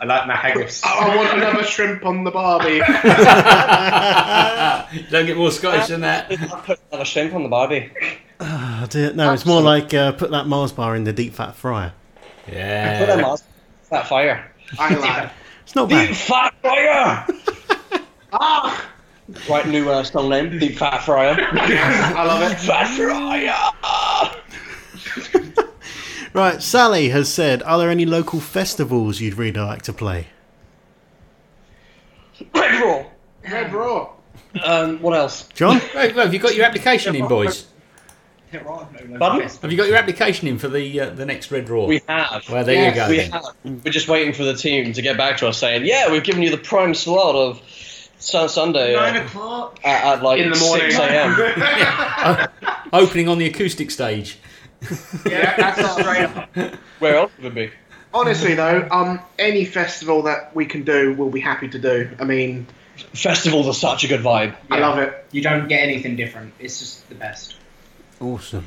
I 0.00 0.06
like 0.06 0.26
my 0.26 0.34
haggis. 0.36 0.82
I, 0.84 1.12
I 1.12 1.16
want 1.16 1.32
another 1.38 1.62
shrimp 1.62 2.04
on 2.04 2.24
the 2.24 2.30
barbie. 2.30 2.80
Don't 5.10 5.26
get 5.26 5.36
more 5.36 5.50
Scottish 5.52 5.88
than 5.88 6.00
that. 6.02 6.26
I'll 6.30 6.60
put 6.62 6.80
another 6.90 7.04
shrimp 7.04 7.34
on 7.34 7.42
the 7.42 7.48
barbie. 7.48 7.90
Oh, 8.40 8.86
dear. 8.90 9.12
No, 9.12 9.32
it's 9.32 9.46
more 9.46 9.62
like 9.62 9.94
uh, 9.94 10.12
put 10.12 10.30
that 10.32 10.46
Mars 10.46 10.72
bar 10.72 10.96
in 10.96 11.04
the 11.04 11.12
deep 11.12 11.34
fat 11.34 11.54
fryer. 11.54 11.92
Yeah. 12.50 12.98
Put 12.98 13.06
that 13.06 13.18
Yeah. 13.18 13.22
mask. 13.22 13.44
That 13.90 14.06
fire. 14.08 14.50
I 14.78 14.94
like. 14.94 15.30
It's 15.62 15.74
not 15.74 15.88
Deep 15.88 16.08
bad. 16.08 16.16
Fat 16.16 16.54
Fryer! 16.60 17.26
Ah, 18.32 18.90
right, 19.48 19.66
new 19.66 19.88
uh, 19.90 20.02
song 20.04 20.28
name, 20.30 20.58
Deep 20.58 20.76
Fat 20.78 21.00
Fryer. 21.00 21.36
I 21.52 22.24
love 22.24 22.50
it. 22.50 22.56
Fat 22.60 22.88
Fryer! 22.96 23.72
Right, 26.34 26.60
Sally 26.60 27.10
has 27.10 27.32
said, 27.32 27.62
are 27.62 27.78
there 27.78 27.90
any 27.90 28.04
local 28.04 28.40
festivals 28.40 29.20
you'd 29.20 29.34
really 29.38 29.52
like 29.60 29.82
to 29.82 29.92
play? 29.92 30.26
Red 32.52 32.82
Raw! 32.82 33.04
Red 33.48 33.72
Raw. 33.72 34.10
Um, 34.64 35.00
what 35.00 35.14
else? 35.14 35.46
John? 35.54 35.80
Right, 35.94 36.12
well, 36.12 36.24
have 36.24 36.34
you 36.34 36.40
got 36.40 36.56
your 36.56 36.64
application 36.64 37.14
in, 37.14 37.28
boys? 37.28 37.66
Pardon? 38.52 39.48
Have 39.48 39.70
you 39.70 39.76
got 39.76 39.86
your 39.86 39.96
application 39.96 40.48
in 40.48 40.58
for 40.58 40.66
the 40.66 41.00
uh, 41.00 41.10
the 41.10 41.24
next 41.24 41.52
Red 41.52 41.68
Raw? 41.68 41.86
We 41.86 42.00
have. 42.08 42.48
Well, 42.50 42.64
there 42.64 42.74
Yes, 42.74 42.96
you 42.96 43.00
go. 43.02 43.08
We 43.10 43.16
then. 43.18 43.30
have. 43.30 43.84
We're 43.84 43.92
just 43.92 44.08
waiting 44.08 44.32
for 44.34 44.42
the 44.42 44.54
team 44.54 44.92
to 44.92 45.02
get 45.02 45.16
back 45.16 45.36
to 45.38 45.46
us 45.46 45.58
saying, 45.58 45.84
yeah, 45.86 46.10
we've 46.10 46.24
given 46.24 46.42
you 46.42 46.50
the 46.50 46.58
prime 46.58 46.94
slot 46.94 47.36
of 47.36 47.62
Sun 48.24 48.48
Sunday 48.48 48.94
Nine 48.94 49.16
uh, 49.16 49.24
o'clock. 49.24 49.78
at, 49.84 50.04
at 50.04 50.22
like 50.22 50.40
In 50.40 50.50
the 50.50 50.58
morning. 50.58 50.90
6 50.90 50.98
a.m. 50.98 52.48
Opening 52.92 53.28
on 53.28 53.38
the 53.38 53.46
acoustic 53.46 53.90
stage. 53.90 54.38
Yeah, 55.26 55.56
that's 55.56 55.92
straight 55.92 56.24
up. 56.24 56.74
Where 56.98 57.16
else 57.16 57.32
would 57.38 57.46
it 57.46 57.54
be? 57.54 57.70
Honestly, 58.12 58.54
though, 58.54 58.86
um, 58.90 59.18
any 59.38 59.64
festival 59.64 60.22
that 60.22 60.54
we 60.54 60.66
can 60.66 60.84
do, 60.84 61.14
we'll 61.14 61.30
be 61.30 61.40
happy 61.40 61.68
to 61.68 61.78
do. 61.78 62.10
I 62.20 62.24
mean, 62.24 62.66
Festivals 62.96 63.66
are 63.66 63.74
such 63.74 64.04
a 64.04 64.08
good 64.08 64.20
vibe. 64.20 64.54
I 64.70 64.78
love 64.78 64.98
it. 64.98 65.26
You 65.32 65.42
don't 65.42 65.68
get 65.68 65.82
anything 65.82 66.16
different. 66.16 66.54
It's 66.58 66.78
just 66.78 67.08
the 67.08 67.14
best. 67.14 67.56
Awesome. 68.20 68.66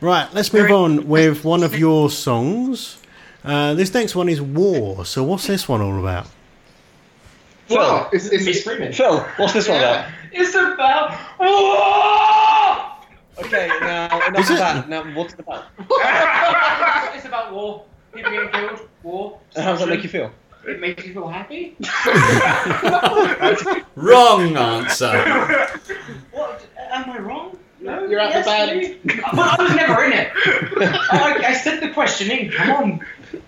Right, 0.00 0.28
let's 0.32 0.52
move 0.52 0.70
on 0.70 1.06
with 1.06 1.44
one 1.44 1.62
of 1.62 1.78
your 1.78 2.08
songs. 2.08 2.98
Uh, 3.44 3.74
this 3.74 3.92
next 3.92 4.14
one 4.14 4.28
is 4.28 4.40
War. 4.40 5.04
So, 5.04 5.22
what's 5.22 5.46
this 5.46 5.68
one 5.68 5.80
all 5.80 5.98
about? 5.98 6.28
Phil, 7.68 7.76
Wow, 7.76 8.08
it's, 8.12 8.26
it's, 8.26 8.46
Me 8.46 8.52
screaming. 8.54 8.92
Phil, 8.92 9.20
what's 9.36 9.52
this 9.52 9.68
one 9.68 9.78
about? 9.78 10.10
It's 10.32 10.54
about. 10.54 11.12
about? 11.36 12.94
Okay, 13.38 13.68
now 13.80 14.06
enough 14.26 14.40
Is 14.40 14.50
of 14.50 14.56
it? 14.56 14.58
that. 14.58 14.88
Now, 14.88 15.04
what's 15.14 15.32
it 15.38 15.38
about? 15.38 15.66
it's 17.14 17.24
about 17.24 17.52
war. 17.54 17.84
People 18.12 18.32
getting 18.32 18.48
killed. 18.50 18.88
War. 19.04 19.38
And 19.54 19.64
how 19.64 19.70
does 19.70 19.80
that 19.80 19.88
make 19.88 20.02
you 20.02 20.08
feel? 20.08 20.32
It 20.66 20.80
makes 20.80 21.06
you 21.06 21.12
feel 21.12 21.28
happy. 21.28 21.76
Wrong 23.94 24.56
answer. 24.56 25.12
What? 26.32 26.66
Am 26.90 27.08
I 27.10 27.18
wrong? 27.20 27.56
No. 27.80 28.04
You're 28.08 28.18
out 28.18 28.32
the 28.32 28.38
yes, 28.40 28.46
band. 28.46 28.76
maybe. 28.76 29.20
Well, 29.32 29.54
I 29.56 29.62
was 29.62 29.74
never 29.76 30.02
in 30.02 30.12
it. 30.12 30.32
I, 30.34 31.44
I 31.46 31.52
said 31.54 31.80
the 31.80 31.90
question 31.90 32.32
in. 32.32 32.50
Come 32.50 32.70
on. 32.70 33.00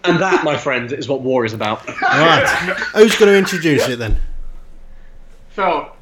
And 0.05 0.21
that, 0.21 0.45
my 0.45 0.57
friend, 0.57 0.93
is 0.93 1.09
what 1.09 1.21
war 1.23 1.45
is 1.45 1.53
about. 1.53 1.87
Right, 2.03 2.47
who's 2.95 3.17
going 3.17 3.33
to 3.33 3.39
introduce 3.39 3.89
it 3.89 3.99
then? 3.99 4.19
So, 5.57 5.93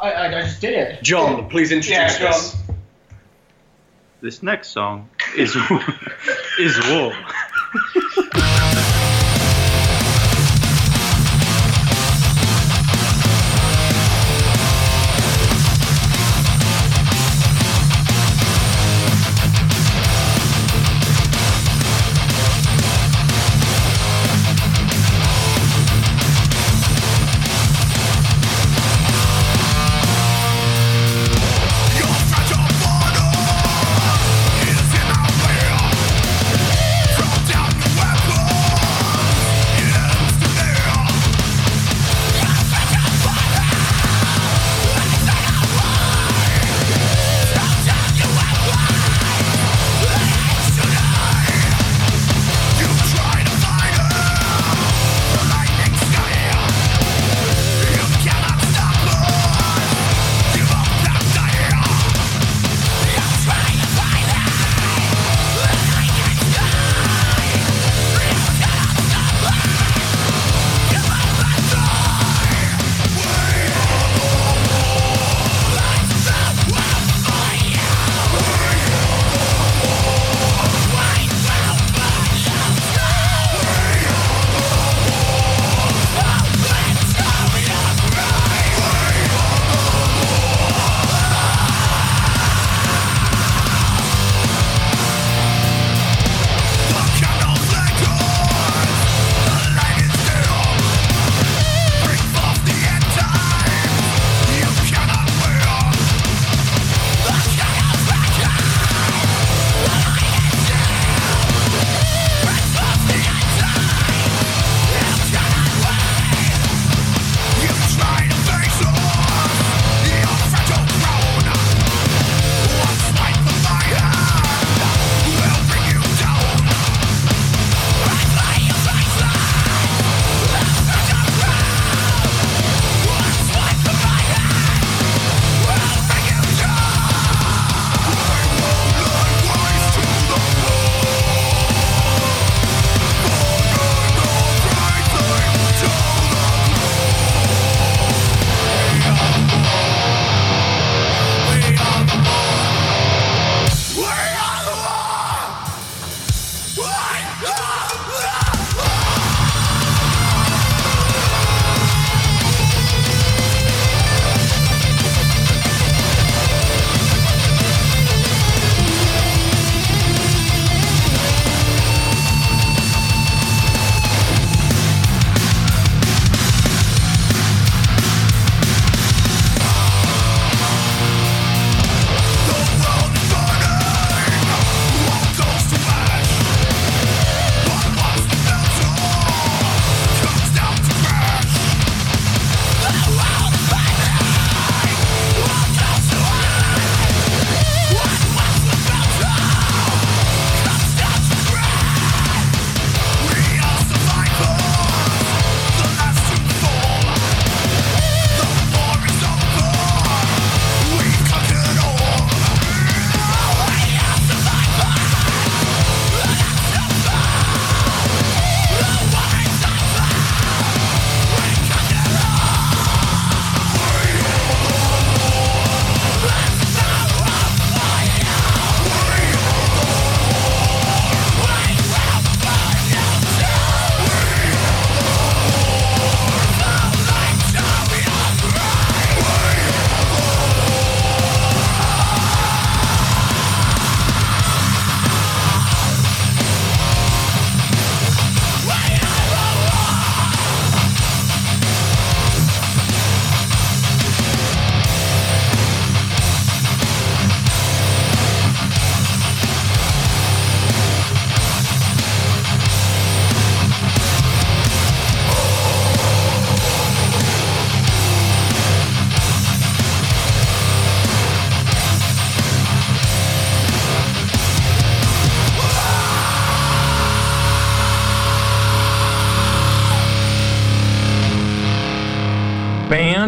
I, 0.00 0.10
I, 0.12 0.26
I 0.38 0.42
just 0.42 0.60
did 0.60 0.74
it. 0.74 1.02
John, 1.02 1.48
please 1.48 1.70
introduce 1.72 1.90
Yeah, 1.96 2.18
John. 2.18 2.32
this. 2.32 2.56
This 4.20 4.42
next 4.42 4.68
song 4.68 5.08
is 5.36 5.54
is 6.58 6.78
War. 6.90 7.12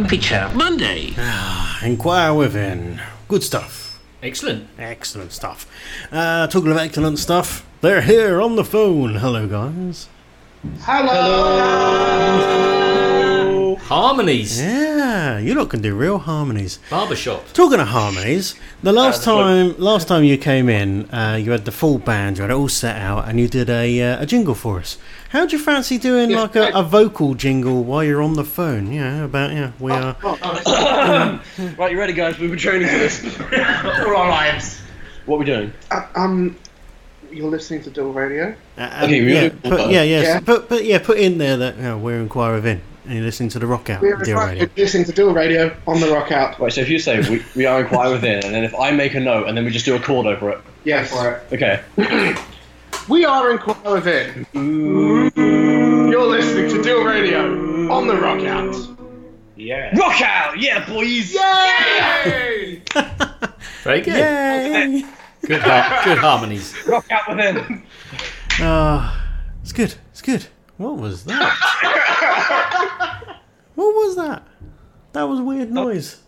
band 0.06 0.22
feature 0.22 0.50
Monday. 0.54 1.14
Inquire 1.82 2.32
within. 2.34 3.00
Good 3.28 3.42
stuff. 3.42 4.00
Excellent. 4.22 4.68
Excellent 4.78 5.32
stuff. 5.32 5.66
Uh, 6.12 6.46
talking 6.46 6.70
of 6.70 6.76
excellent 6.76 7.18
stuff, 7.18 7.66
they're 7.80 8.02
here 8.02 8.40
on 8.40 8.54
the 8.56 8.64
phone. 8.64 9.16
Hello, 9.16 9.48
guys. 9.48 10.08
Hello. 10.80 11.16
Harmonies. 13.76 14.60
Yeah, 14.60 14.85
you 15.36 15.54
lot 15.54 15.68
can 15.70 15.80
do 15.82 15.94
real 15.94 16.18
harmonies. 16.18 16.78
Barbershop. 16.90 17.52
Talking 17.52 17.80
of 17.80 17.88
harmonies, 17.88 18.54
the 18.82 18.92
last 18.92 19.26
Uh, 19.26 19.32
time 19.36 19.74
last 19.78 20.08
time 20.08 20.24
you 20.24 20.36
came 20.38 20.68
in, 20.68 21.08
uh, 21.10 21.38
you 21.40 21.50
had 21.52 21.64
the 21.64 21.72
full 21.72 21.98
band, 21.98 22.36
you 22.38 22.42
had 22.42 22.50
it 22.50 22.54
all 22.54 22.68
set 22.68 22.96
out, 22.96 23.28
and 23.28 23.38
you 23.40 23.48
did 23.48 23.68
a 23.70 24.00
uh, 24.02 24.22
a 24.22 24.26
jingle 24.26 24.54
for 24.54 24.78
us. 24.78 24.98
How'd 25.30 25.52
you 25.52 25.58
fancy 25.58 25.98
doing 25.98 26.30
like 26.30 26.54
a, 26.56 26.70
a 26.74 26.82
vocal 26.82 27.34
jingle 27.34 27.82
while 27.84 28.04
you're 28.04 28.22
on 28.22 28.34
the 28.34 28.44
phone? 28.44 28.92
Yeah, 28.92 29.24
about 29.24 29.52
yeah, 29.52 29.72
we 29.80 29.92
are. 29.92 30.16
right, 31.78 31.90
you 31.92 31.98
ready, 31.98 32.12
guys? 32.12 32.38
We've 32.38 32.50
been 32.50 32.58
training 32.58 32.88
for 32.88 32.98
this 32.98 33.24
all 34.06 34.16
our 34.16 34.28
lives. 34.28 34.80
What 35.26 35.36
are 35.36 35.38
we 35.40 35.44
doing? 35.44 35.72
Uh, 35.90 36.06
um, 36.14 36.56
you're 37.32 37.50
listening 37.50 37.82
to 37.82 37.90
Deal 37.90 38.12
Radio. 38.12 38.54
Uh, 38.78 39.00
Okay, 39.04 39.20
we're 39.20 39.28
yeah, 39.34 39.48
gonna 39.48 39.76
put, 39.76 39.90
yeah, 39.90 40.02
yeah, 40.02 40.20
Yeah. 40.22 40.40
But 40.40 40.68
but 40.68 40.84
yeah, 40.84 40.98
put 40.98 41.18
in 41.18 41.38
there 41.38 41.56
that 41.56 41.76
you 41.76 41.82
know, 41.82 41.98
we're 41.98 42.20
Inquire 42.20 42.54
Within, 42.54 42.80
and 43.06 43.14
you're 43.14 43.24
listening 43.24 43.48
to 43.50 43.58
the 43.58 43.66
Rock 43.66 43.88
Out 43.90 44.02
We're 44.02 44.16
Deal 44.16 44.38
Radio. 44.38 44.68
listening 44.76 45.04
to 45.04 45.12
Deal 45.12 45.32
Radio 45.32 45.76
on 45.86 46.00
the 46.00 46.10
Rock 46.10 46.32
Out. 46.32 46.58
Right, 46.58 46.72
so 46.72 46.80
if 46.80 46.88
you 46.88 46.98
say 46.98 47.20
we, 47.28 47.42
we 47.54 47.66
are 47.66 47.80
inquire 47.80 48.10
within, 48.12 48.44
and 48.44 48.54
then 48.54 48.64
if 48.64 48.74
I 48.74 48.90
make 48.90 49.14
a 49.14 49.20
note, 49.20 49.48
and 49.48 49.56
then 49.56 49.64
we 49.64 49.70
just 49.70 49.84
do 49.84 49.94
a 49.96 50.00
chord 50.00 50.26
over 50.26 50.50
it. 50.50 50.60
Yes. 50.84 51.12
Okay. 51.52 51.82
We 53.08 53.24
are 53.24 53.52
Inquire 53.52 53.94
Within. 53.94 54.46
You're 56.10 56.26
listening 56.26 56.68
to 56.70 56.82
Deal 56.82 57.04
Radio 57.04 57.88
on 57.92 58.08
the 58.08 58.16
Rock 58.16 58.40
Out. 58.44 58.74
Yeah. 59.54 59.96
Rock 59.96 60.20
out, 60.22 60.58
yeah, 60.58 60.84
boys. 60.88 61.32
Yay! 61.32 62.82
Very 63.84 64.00
good. 64.00 64.16
Yay! 64.16 65.04
Good, 65.42 65.62
har- 65.62 66.02
good 66.04 66.18
harmonies. 66.18 66.74
Rock 66.88 67.08
out 67.12 67.28
within. 67.28 67.84
Ah, 68.58 69.24
it's 69.62 69.72
good. 69.72 69.94
It's 70.10 70.22
good. 70.22 70.46
What 70.76 70.96
was 70.96 71.24
that? 71.24 71.52
what 73.74 73.94
was 73.94 74.16
that? 74.16 74.42
That 75.12 75.22
was 75.24 75.40
a 75.40 75.44
weird 75.44 75.70
noise. 75.72 76.20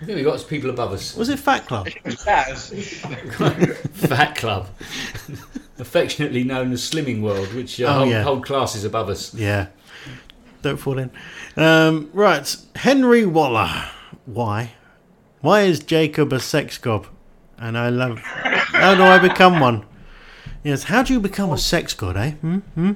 I 0.00 0.04
think 0.04 0.16
we 0.16 0.22
got 0.24 0.44
people 0.48 0.70
above 0.70 0.92
us. 0.92 1.14
Was 1.16 1.28
it 1.28 1.38
Fat 1.38 1.66
Club? 1.68 1.88
Fat 3.92 4.34
Club. 4.36 4.66
Affectionately 5.78 6.42
known 6.42 6.72
as 6.72 6.80
Slimming 6.82 7.20
World, 7.22 7.52
which 7.54 7.80
uh, 7.80 7.86
Oh, 7.86 7.92
hold, 7.98 8.08
yeah. 8.10 8.22
hold 8.22 8.44
classes 8.44 8.84
above 8.84 9.08
us. 9.08 9.32
Yeah. 9.34 9.68
Don't 10.62 10.76
fall 10.78 10.98
in. 10.98 11.10
Um, 11.56 12.10
right, 12.12 12.56
Henry 12.76 13.26
Waller. 13.26 13.70
Why? 14.26 14.72
Why 15.40 15.62
is 15.62 15.80
Jacob 15.80 16.32
a 16.32 16.40
sex 16.40 16.78
gob? 16.78 17.06
And 17.58 17.76
I 17.78 17.88
love. 17.90 18.18
How 18.20 18.94
do 18.94 19.02
I 19.02 19.18
become 19.18 19.60
one? 19.60 19.84
Yes. 20.64 20.84
How 20.84 21.02
do 21.02 21.12
you 21.12 21.20
become 21.20 21.52
a 21.52 21.58
sex 21.58 21.94
god? 21.94 22.16
Eh? 22.16 22.30
Hmm. 22.32 22.58
Hmm. 22.58 22.92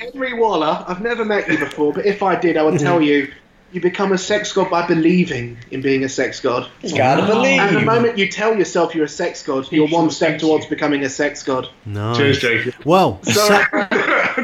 Henry 0.00 0.32
Waller, 0.32 0.82
I've 0.88 1.02
never 1.02 1.26
met 1.26 1.46
you 1.48 1.58
before, 1.58 1.92
but 1.92 2.06
if 2.06 2.22
I 2.22 2.34
did, 2.34 2.56
I 2.56 2.62
would 2.62 2.74
mm-hmm. 2.74 2.84
tell 2.84 3.02
you, 3.02 3.30
you 3.70 3.82
become 3.82 4.12
a 4.12 4.18
sex 4.18 4.50
god 4.52 4.70
by 4.70 4.86
believing 4.86 5.58
in 5.70 5.82
being 5.82 6.04
a 6.04 6.08
sex 6.08 6.40
god. 6.40 6.70
You 6.82 6.96
gotta 6.96 7.26
believe. 7.26 7.60
And 7.60 7.76
the 7.76 7.82
moment 7.82 8.16
you 8.16 8.26
tell 8.26 8.56
yourself 8.56 8.94
you're 8.94 9.04
a 9.04 9.08
sex 9.08 9.42
god, 9.42 9.70
you're 9.70 9.88
one 9.88 10.10
step 10.10 10.40
towards 10.40 10.66
becoming 10.66 11.04
a 11.04 11.10
sex 11.10 11.42
god. 11.42 11.68
Nice. 11.84 12.16
Cheers, 12.16 12.38
Jacob. 12.38 12.74
Well, 12.84 13.22
Sa- 13.24 13.66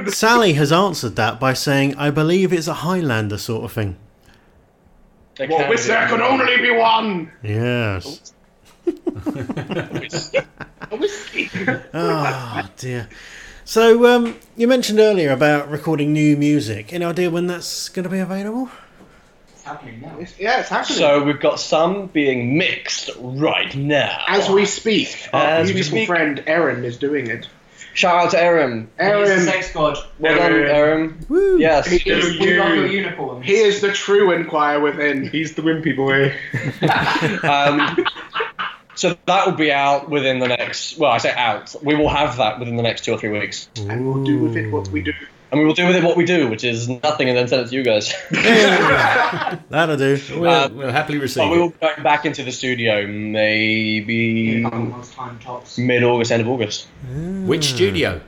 Sally 0.08 0.52
has 0.52 0.70
answered 0.70 1.16
that 1.16 1.40
by 1.40 1.54
saying, 1.54 1.96
"I 1.96 2.10
believe 2.10 2.52
it's 2.52 2.68
a 2.68 2.74
Highlander 2.74 3.38
sort 3.38 3.64
of 3.64 3.72
thing." 3.72 3.96
Well, 5.40 5.68
which 5.70 5.84
there 5.84 6.06
can 6.06 6.20
only 6.20 6.58
be 6.58 6.70
one. 6.70 7.32
Yes. 7.42 8.32
Oh 11.92 12.68
dear. 12.76 13.08
So 13.68 14.06
um, 14.06 14.36
you 14.56 14.68
mentioned 14.68 15.00
earlier 15.00 15.32
about 15.32 15.68
recording 15.68 16.12
new 16.12 16.36
music. 16.36 16.92
Any 16.92 17.04
idea 17.04 17.30
when 17.30 17.48
that's 17.48 17.88
going 17.88 18.04
to 18.04 18.08
be 18.08 18.20
available? 18.20 18.70
It's 19.52 19.64
happening 19.64 20.00
now. 20.00 20.16
Yeah, 20.38 20.60
it's 20.60 20.68
happening. 20.68 20.98
So 20.98 21.24
we've 21.24 21.40
got 21.40 21.58
some 21.58 22.06
being 22.06 22.56
mixed 22.56 23.10
right 23.18 23.74
now. 23.74 24.22
As 24.28 24.48
we 24.48 24.66
speak, 24.66 25.28
our 25.32 25.42
As 25.44 25.66
we 25.66 25.74
beautiful 25.74 25.96
speak. 25.98 26.06
friend 26.06 26.44
Erin 26.46 26.84
is 26.84 26.96
doing 26.96 27.26
it. 27.26 27.48
Shout 27.94 28.26
out 28.26 28.30
to 28.32 28.40
Aaron. 28.40 28.82
He's 29.00 29.08
Erin, 29.08 29.40
sex 29.40 29.72
god. 29.72 29.96
Well 30.20 30.36
done, 30.36 30.52
Aaron. 30.52 31.26
Woo. 31.28 31.58
Yes. 31.58 31.86
he 31.88 31.96
is, 32.08 32.38
We 32.38 32.56
love 32.58 32.68
your 32.68 32.86
you. 32.86 32.98
uniforms. 33.00 33.44
he 33.46 33.54
is 33.56 33.80
the 33.80 33.90
true 33.90 34.30
inquire 34.32 34.78
within. 34.78 35.28
He's 35.28 35.54
the 35.56 35.62
wimpy 35.62 35.96
boy. 35.96 36.32
Um, 37.48 38.04
so 38.96 39.16
that 39.26 39.46
will 39.46 39.52
be 39.54 39.70
out 39.70 40.10
within 40.10 40.38
the 40.40 40.48
next. 40.48 40.98
Well, 40.98 41.10
I 41.12 41.18
say 41.18 41.32
out. 41.32 41.74
We 41.82 41.94
will 41.94 42.08
have 42.08 42.36
that 42.38 42.58
within 42.58 42.76
the 42.76 42.82
next 42.82 43.04
two 43.04 43.12
or 43.12 43.18
three 43.18 43.30
weeks, 43.30 43.68
And 43.76 44.06
we'll 44.06 44.24
do 44.24 44.38
with 44.40 44.56
it 44.56 44.70
what 44.72 44.88
we 44.88 45.02
do. 45.02 45.12
and 45.52 45.60
we 45.60 45.64
will 45.66 45.74
do 45.74 45.86
with 45.86 45.94
it 45.96 46.02
what 46.02 46.16
we 46.16 46.24
do, 46.24 46.48
which 46.48 46.64
is 46.64 46.88
nothing, 46.88 47.28
and 47.28 47.38
then 47.38 47.46
send 47.48 47.62
it 47.66 47.68
to 47.70 47.74
you 47.76 47.84
guys. 47.84 48.12
That'll 49.70 49.96
do. 49.96 50.18
We'll, 50.32 50.50
Uh, 50.50 50.68
we'll 50.72 50.90
happily 50.90 51.18
receive 51.18 51.42
But 51.44 51.50
we 51.52 51.58
will 51.58 51.68
it. 51.68 51.80
be 51.80 51.86
going 51.86 52.02
back 52.02 52.24
into 52.24 52.42
the 52.42 52.52
studio 52.52 53.06
maybe 53.06 54.56
In 54.56 54.66
a 54.66 54.70
couple 54.70 54.84
of 54.86 54.90
months' 54.90 55.14
time, 55.14 55.38
tops. 55.38 55.78
mid 55.78 56.02
August, 56.02 56.32
end 56.32 56.42
of 56.42 56.48
August. 56.48 56.86
Which 57.14 57.64
studio? 57.74 58.20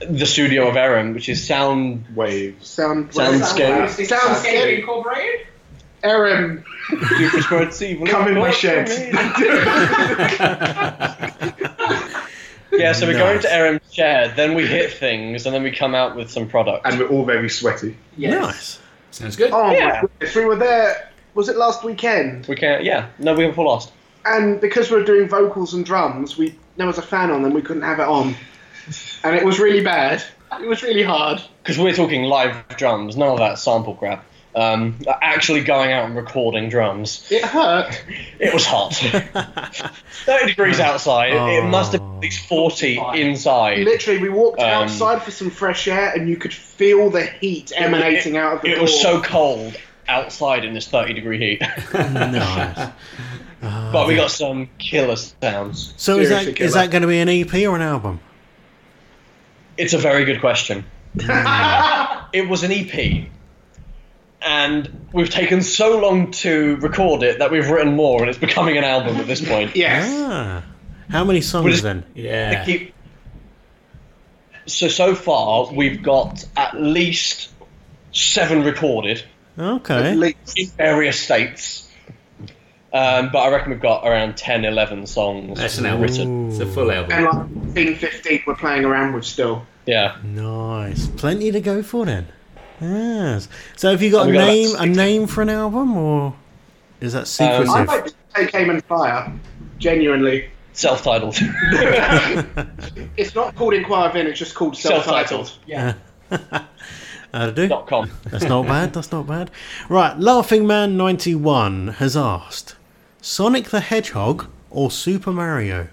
The 0.00 0.26
studio 0.26 0.68
of 0.68 0.76
Aaron, 0.76 1.14
which 1.14 1.28
is 1.28 1.46
Sound 1.46 2.06
Waves. 2.14 2.66
Sound, 2.68 3.10
Soundscape. 3.10 3.84
Soundscape. 3.86 4.08
Soundscape 4.18 4.78
Incorporated? 4.80 5.46
Erin, 6.02 6.64
Super 6.88 7.42
Spread 7.42 7.82
Evil. 7.82 8.06
come 8.06 8.28
in 8.28 8.34
my 8.34 8.50
shed. 8.50 8.88
Yeah, 12.72 12.92
so 12.92 13.06
we 13.06 13.12
go 13.12 13.26
Nice. 13.26 13.36
into 13.36 13.52
Aaron's 13.54 13.80
shed, 13.92 14.34
then 14.34 14.54
we 14.54 14.66
hit 14.66 14.92
things, 14.94 15.44
and 15.44 15.54
then 15.54 15.62
we 15.62 15.70
come 15.70 15.94
out 15.94 16.16
with 16.16 16.30
some 16.30 16.48
product. 16.48 16.86
And 16.86 16.98
we're 16.98 17.06
all 17.08 17.24
very 17.26 17.50
sweaty. 17.50 17.96
Yes. 18.16 18.40
Nice. 18.40 18.80
Sounds 19.10 19.36
good. 19.36 19.50
oh 19.52 19.70
Yeah. 19.72 19.88
my 19.88 20.00
goodness, 20.00 20.34
we 20.34 20.44
were 20.46 20.56
there. 20.56 21.10
Was 21.34 21.50
it 21.50 21.56
last 21.56 21.84
weekend? 21.84 22.46
We 22.46 22.56
can't. 22.56 22.82
Yeah, 22.82 23.08
no, 23.18 23.34
we 23.34 23.44
have 23.44 23.54
full 23.54 23.66
lost. 23.66 23.92
And 24.24 24.58
because 24.60 24.90
we 24.90 24.96
were 24.96 25.04
doing 25.04 25.28
vocals 25.28 25.74
and 25.74 25.84
drums, 25.84 26.38
we 26.38 26.54
there 26.78 26.86
was 26.86 26.96
a 26.96 27.02
fan 27.02 27.30
on 27.30 27.44
and 27.44 27.54
we 27.54 27.60
couldn't 27.60 27.82
have 27.82 28.00
it 28.00 28.06
on, 28.08 28.34
and 29.22 29.36
it 29.36 29.44
was 29.44 29.60
really 29.60 29.82
bad. 29.84 30.22
It 30.58 30.66
was 30.68 30.82
really 30.82 31.02
hard. 31.02 31.42
Because 31.62 31.78
we're 31.78 31.92
talking 31.94 32.22
live 32.24 32.56
drums, 32.78 33.16
none 33.18 33.28
of 33.28 33.38
that 33.38 33.58
sample 33.58 33.94
crap. 33.94 34.24
Um, 34.54 34.98
actually 35.22 35.64
going 35.64 35.92
out 35.92 36.04
and 36.04 36.14
recording 36.14 36.68
drums. 36.68 37.26
It 37.30 37.42
hurt. 37.42 38.04
It 38.38 38.52
was 38.52 38.66
hot. 38.66 38.92
30 40.26 40.46
degrees 40.46 40.78
outside. 40.78 41.32
It 41.32 41.64
must 41.64 41.92
have 41.92 42.02
been 42.02 42.14
at 42.16 42.20
least 42.20 42.46
40 42.48 43.00
inside. 43.14 43.78
Literally, 43.78 44.20
we 44.20 44.28
walked 44.28 44.60
Um, 44.60 44.66
outside 44.66 45.22
for 45.22 45.30
some 45.30 45.48
fresh 45.50 45.88
air, 45.88 46.12
and 46.14 46.28
you 46.28 46.36
could 46.36 46.52
feel 46.52 47.08
the 47.08 47.24
heat 47.24 47.72
emanating 47.74 48.36
out 48.36 48.56
of 48.56 48.60
the 48.62 48.68
It 48.68 48.74
door. 48.74 48.82
was 48.82 49.00
so 49.00 49.22
cold 49.22 49.74
outside 50.06 50.66
in 50.66 50.74
this 50.74 50.86
30 50.86 51.14
degree 51.14 51.38
heat. 51.38 51.62
Nice. 51.94 52.90
but 53.92 54.06
we 54.08 54.16
got 54.16 54.30
some 54.32 54.68
killer 54.78 55.16
sounds. 55.16 55.94
So 55.96 56.18
is 56.18 56.28
that 56.28 56.40
Seriously 56.42 56.52
is 56.52 56.72
killer. 56.72 56.84
that 56.84 56.90
going 56.90 57.02
to 57.02 57.08
be 57.08 57.20
an 57.20 57.28
EP 57.30 57.54
or 57.66 57.76
an 57.76 57.82
album? 57.82 58.20
It's 59.78 59.94
a 59.94 59.98
very 59.98 60.24
good 60.26 60.40
question. 60.40 60.84
it 61.14 62.48
was 62.48 62.62
an 62.64 62.72
EP. 62.72 63.26
And 64.44 65.06
we've 65.12 65.30
taken 65.30 65.62
so 65.62 65.98
long 66.00 66.30
to 66.32 66.76
record 66.76 67.22
it 67.22 67.38
that 67.38 67.50
we've 67.50 67.68
written 67.70 67.94
more, 67.94 68.20
and 68.20 68.28
it's 68.28 68.38
becoming 68.38 68.76
an 68.76 68.84
album 68.84 69.16
at 69.16 69.26
this 69.26 69.40
point. 69.46 69.74
Yes. 69.76 70.10
Ah. 70.12 70.64
How 71.10 71.24
many 71.24 71.40
songs 71.40 71.70
just- 71.70 71.82
then? 71.82 72.04
Yeah. 72.14 72.64
Keep- 72.64 72.94
So 74.66 74.88
so 74.88 75.14
far, 75.14 75.72
we've 75.72 76.02
got 76.02 76.44
at 76.56 76.80
least 76.80 77.50
seven 78.12 78.62
recorded 78.64 79.22
At 79.58 79.64
Okay. 79.64 80.14
least. 80.14 80.56
in 80.58 80.66
various 80.76 81.18
states. 81.20 81.88
Um, 82.92 83.30
but 83.32 83.38
I 83.38 83.48
reckon 83.50 83.70
we've 83.72 83.80
got 83.80 84.06
around 84.06 84.36
10, 84.36 84.64
11 84.66 85.06
songs 85.06 85.58
That's 85.58 85.78
an 85.78 85.86
album. 85.86 86.02
written. 86.02 86.48
It's 86.50 86.60
a 86.60 86.66
full 86.66 86.92
album. 86.92 87.10
And 87.12 87.24
like 87.24 87.74
15, 87.74 87.96
15 87.96 88.42
we're 88.46 88.54
playing 88.54 88.84
around 88.84 89.14
with 89.14 89.24
still. 89.24 89.64
Yeah. 89.86 90.16
Nice. 90.22 91.06
Plenty 91.06 91.50
to 91.52 91.60
go 91.60 91.82
for 91.82 92.04
then. 92.04 92.26
Yes. 92.82 93.48
So 93.76 93.90
have 93.90 94.02
you 94.02 94.10
got 94.10 94.26
Have 94.26 94.28
a 94.28 94.30
we 94.32 94.38
got 94.38 94.46
name 94.46 94.76
a 94.78 94.86
name 94.86 95.26
for 95.26 95.42
an 95.42 95.48
album 95.50 95.96
or 95.96 96.34
is 97.00 97.12
that 97.14 97.20
Um, 97.20 97.22
I 97.22 97.64
secretive? 97.64 97.88
like 97.88 98.04
to 98.06 98.14
take 98.34 98.54
Aim 98.54 98.70
and 98.70 98.84
Fire. 98.84 99.32
Genuinely. 99.78 100.48
Self-titled. 100.74 101.36
It's 103.16 103.34
not 103.34 103.54
called 103.54 103.74
Inquire 103.74 104.10
Vin, 104.12 104.26
it's 104.26 104.38
just 104.38 104.54
called 104.54 104.76
self-titled. 104.76 105.48
Self-titled. 105.48 105.58
Yeah. 105.66 105.94
That'll 107.32 107.52
do. 107.54 107.68
Dot 107.68 107.86
com. 107.86 108.10
That's 108.24 108.44
not 108.44 108.66
bad. 108.66 108.92
That's 108.94 109.12
not 109.12 109.26
bad. 109.26 109.50
Right. 109.88 110.18
Laughing 110.18 110.66
Man 110.66 110.96
ninety 110.96 111.34
one 111.34 111.88
has 111.88 112.16
asked, 112.16 112.76
Sonic 113.20 113.66
the 113.70 113.80
Hedgehog 113.80 114.46
or 114.70 114.90
Super 114.90 115.32
Mario? 115.32 115.88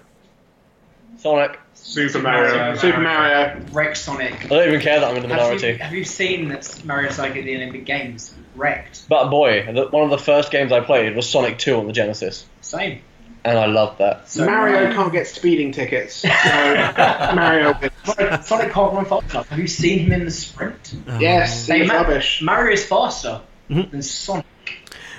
Sonic. 1.18 1.58
Super 1.90 2.20
Mario. 2.20 2.76
Super 2.76 3.00
Mario. 3.00 3.60
Rex 3.72 4.00
Sonic. 4.02 4.44
I 4.44 4.48
don't 4.48 4.68
even 4.68 4.80
care 4.80 5.00
that 5.00 5.10
I'm 5.10 5.16
in 5.16 5.22
the 5.22 5.28
Have 5.28 5.38
you, 5.38 5.42
minority. 5.56 5.76
have 5.78 5.92
you 5.92 6.04
seen 6.04 6.48
that 6.48 6.84
Mario 6.84 7.10
Sonic 7.10 7.36
at 7.36 7.44
the 7.44 7.56
Olympic 7.56 7.84
Games? 7.84 8.34
wrecked. 8.56 9.08
But 9.08 9.28
boy, 9.30 9.64
the, 9.72 9.86
one 9.88 10.04
of 10.04 10.10
the 10.10 10.18
first 10.18 10.50
games 10.50 10.72
I 10.72 10.80
played 10.80 11.14
was 11.16 11.28
Sonic 11.28 11.58
2 11.58 11.76
on 11.76 11.86
the 11.86 11.92
Genesis, 11.92 12.44
Same. 12.60 13.00
and 13.44 13.56
I 13.58 13.66
loved 13.66 13.98
that. 13.98 14.28
So 14.28 14.44
Mario 14.44 14.92
can't 14.92 15.12
get 15.12 15.26
speeding 15.28 15.70
tickets. 15.72 16.16
So 16.16 16.28
Mario 17.34 17.76
wins. 17.80 17.92
Sonic, 18.04 18.42
Sonic 18.42 18.72
can't 18.72 18.92
run 18.92 19.04
fast 19.04 19.30
enough. 19.30 19.48
Have 19.48 19.58
you 19.58 19.68
seen 19.68 20.00
him 20.00 20.12
in 20.12 20.24
the 20.24 20.30
sprint? 20.30 20.94
Yes, 21.20 21.66
They 21.68 21.80
he's 21.80 21.88
ma- 21.88 21.94
rubbish. 21.94 22.42
Mario 22.42 22.74
is 22.74 22.84
faster 22.84 23.40
Mhm. 23.70 23.90
than 23.90 24.02
Sonic. 24.02 24.44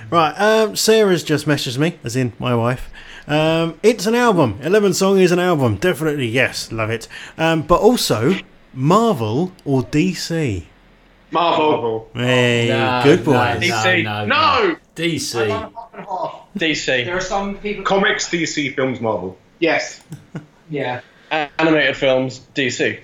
Right, 0.09 0.33
um, 0.33 0.75
Sarah's 0.75 1.23
just 1.23 1.47
messaged 1.47 1.77
me, 1.77 1.97
as 2.03 2.15
in 2.17 2.33
my 2.37 2.53
wife. 2.53 2.89
Um, 3.27 3.79
it's 3.83 4.05
an 4.05 4.15
album. 4.15 4.59
11 4.61 4.93
Song 4.93 5.19
is 5.19 5.31
an 5.31 5.39
album. 5.39 5.75
Definitely, 5.75 6.27
yes, 6.27 6.71
love 6.71 6.89
it. 6.89 7.07
Um, 7.37 7.61
but 7.61 7.79
also, 7.81 8.35
Marvel 8.73 9.51
or 9.65 9.83
DC? 9.83 10.65
Marvel. 11.31 12.09
Hey, 12.13 12.67
No, 12.69 13.01
good 13.03 13.25
no. 13.25 13.33
DC. 13.33 14.03
No, 14.03 14.25
no, 14.25 14.67
No! 14.67 14.75
DC. 14.95 15.47
Half 15.49 15.71
and 15.93 16.05
half. 16.05 16.41
DC. 16.57 17.05
There 17.05 17.15
are 17.17 17.21
some 17.21 17.57
people. 17.57 17.83
Comics, 17.83 18.29
DC, 18.29 18.75
films, 18.75 18.99
Marvel. 18.99 19.37
Yes. 19.59 20.01
Yeah. 20.69 21.01
Animated 21.31 21.95
films, 21.95 22.41
DC. 22.53 22.99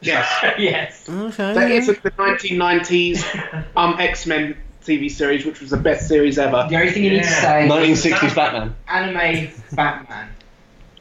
Yes. 0.00 0.54
yes. 0.58 1.08
Okay. 1.08 1.54
That 1.54 1.70
is 1.70 1.88
the 1.88 1.94
1990s 1.94 3.66
um, 3.76 3.96
X 3.98 4.26
Men 4.26 4.56
TV 4.88 5.10
series, 5.10 5.44
which 5.44 5.60
was 5.60 5.70
the 5.70 5.76
best 5.76 6.08
series 6.08 6.38
ever. 6.38 6.66
The 6.68 6.76
only 6.76 6.90
thing 6.92 7.04
you 7.04 7.10
need 7.10 7.22
to 7.22 7.28
say. 7.28 7.68
1960s 7.70 8.34
Batman. 8.34 8.74
Anime 8.88 9.50
Batman. 9.72 10.28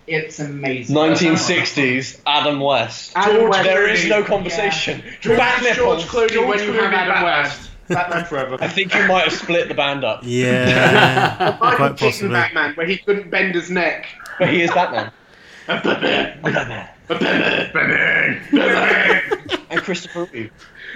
It's 0.05 0.39
amazing. 0.39 0.95
1960s 0.95 2.21
Adam 2.25 2.59
West. 2.59 3.11
Adam 3.15 3.49
West 3.49 3.63
there 3.63 3.89
is 3.89 4.07
no 4.07 4.23
conversation. 4.23 5.03
George, 5.19 5.37
Back 5.37 5.61
George 5.61 5.77
nipples. 5.77 6.05
Clooney 6.05 6.29
George 6.31 6.59
when 6.61 6.73
you 6.73 6.73
have 6.73 6.93
Adam 6.93 7.13
Batman. 7.13 7.23
West. 7.43 7.71
Batman 7.89 8.25
forever. 8.25 8.57
I 8.59 8.67
think 8.67 8.93
you 8.93 9.07
might 9.07 9.23
have 9.25 9.33
split 9.33 9.69
the 9.69 9.73
band 9.73 10.03
up, 10.03 10.19
Yeah, 10.23 11.57
Michael 11.61 11.77
quite 11.77 11.91
Keaton 11.97 12.07
possibly. 12.07 12.29
Batman, 12.33 12.73
where 12.75 12.85
he 12.85 12.97
couldn't 12.97 13.29
bend 13.29 13.55
his 13.55 13.69
neck. 13.71 14.07
but 14.39 14.49
he 14.49 14.61
is 14.61 14.71
Batman. 14.71 15.11
Batman. 15.67 16.41
Batman. 16.41 16.89
Batman. 17.07 18.41
and 19.69 19.81
Christopher 19.81 20.27
Reeve. 20.33 20.51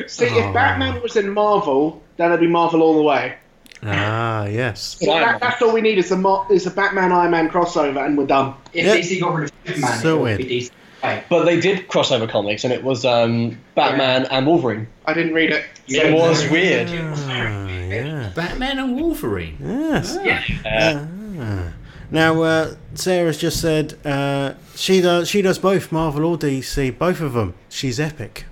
See, 0.08 0.28
Oh. 0.30 0.48
if 0.50 0.54
Batman 0.54 1.02
was 1.02 1.16
in 1.16 1.30
Marvel, 1.34 2.02
then 2.18 2.28
it'd 2.32 2.40
be 2.40 2.48
Marvel 2.48 2.82
all 2.82 2.96
the 2.96 3.02
way. 3.04 3.36
Ah, 3.84 4.46
yes. 4.46 4.98
So 5.00 5.08
that, 5.08 5.40
that's 5.42 5.62
all 5.62 5.74
we 5.74 5.82
need 5.82 5.98
is 5.98 6.12
a 6.12 6.18
Mar- 6.18 6.46
is 6.52 6.68
a 6.68 6.72
Batman 6.72 7.12
Iron 7.12 7.32
Man 7.32 7.50
crossover, 7.50 8.06
and 8.06 8.18
we're 8.18 8.28
done. 8.28 8.54
If 8.74 8.86
Yeah. 8.86 8.96
DC 8.96 9.20
got 9.20 9.34
rid 9.34 9.44
of 9.46 9.52
Superman, 9.66 10.00
So 10.00 10.10
it 10.10 10.14
would 10.20 10.24
weird. 10.24 10.38
be 10.38 10.46
DC. 10.46 10.72
Right. 11.04 11.24
But 11.30 11.46
they 11.46 11.60
did 11.60 11.88
crossover 11.88 12.30
comics, 12.30 12.64
and 12.64 12.72
it 12.72 12.84
was 12.84 13.06
um, 13.06 13.58
Batman 13.74 14.26
and 14.30 14.46
Wolverine. 14.46 14.86
I 15.08 15.14
didn't 15.16 15.34
read 15.34 15.50
it. 15.50 15.66
So 15.90 16.00
it 16.00 16.14
was 16.14 16.48
weird. 16.50 16.90
Ah, 16.92 17.68
yeah. 17.68 18.30
Batman 18.36 18.78
and 18.78 18.96
Wolverine. 19.02 19.58
Yes. 19.60 20.16
Uh, 20.64 21.06
Ah. 21.40 21.74
Now, 22.12 22.42
uh, 22.44 22.76
Sarah's 22.94 23.38
just 23.40 23.60
said 23.62 23.96
uh, 24.06 24.54
she 24.76 25.02
does 25.02 25.28
she 25.30 25.42
does 25.42 25.58
both 25.58 25.92
Marvel 25.92 26.26
or 26.26 26.38
DC, 26.38 26.92
both 27.00 27.20
of 27.22 27.34
them. 27.34 27.56
She's 27.70 28.00
epic, 28.00 28.46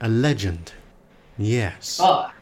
a 0.00 0.08
legend. 0.08 0.72
Yes. 1.38 1.98
But 1.98 2.32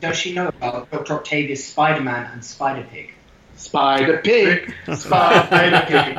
does 0.00 0.16
she 0.16 0.32
know 0.34 0.48
about 0.48 0.90
Dr. 0.90 1.14
Octavius 1.14 1.64
Spider-Man 1.66 2.30
and 2.32 2.44
Spider-Pig? 2.44 3.12
Spider 3.56 4.18
Pig. 4.24 4.74
Spider 4.96 5.46
Pig. 5.88 6.18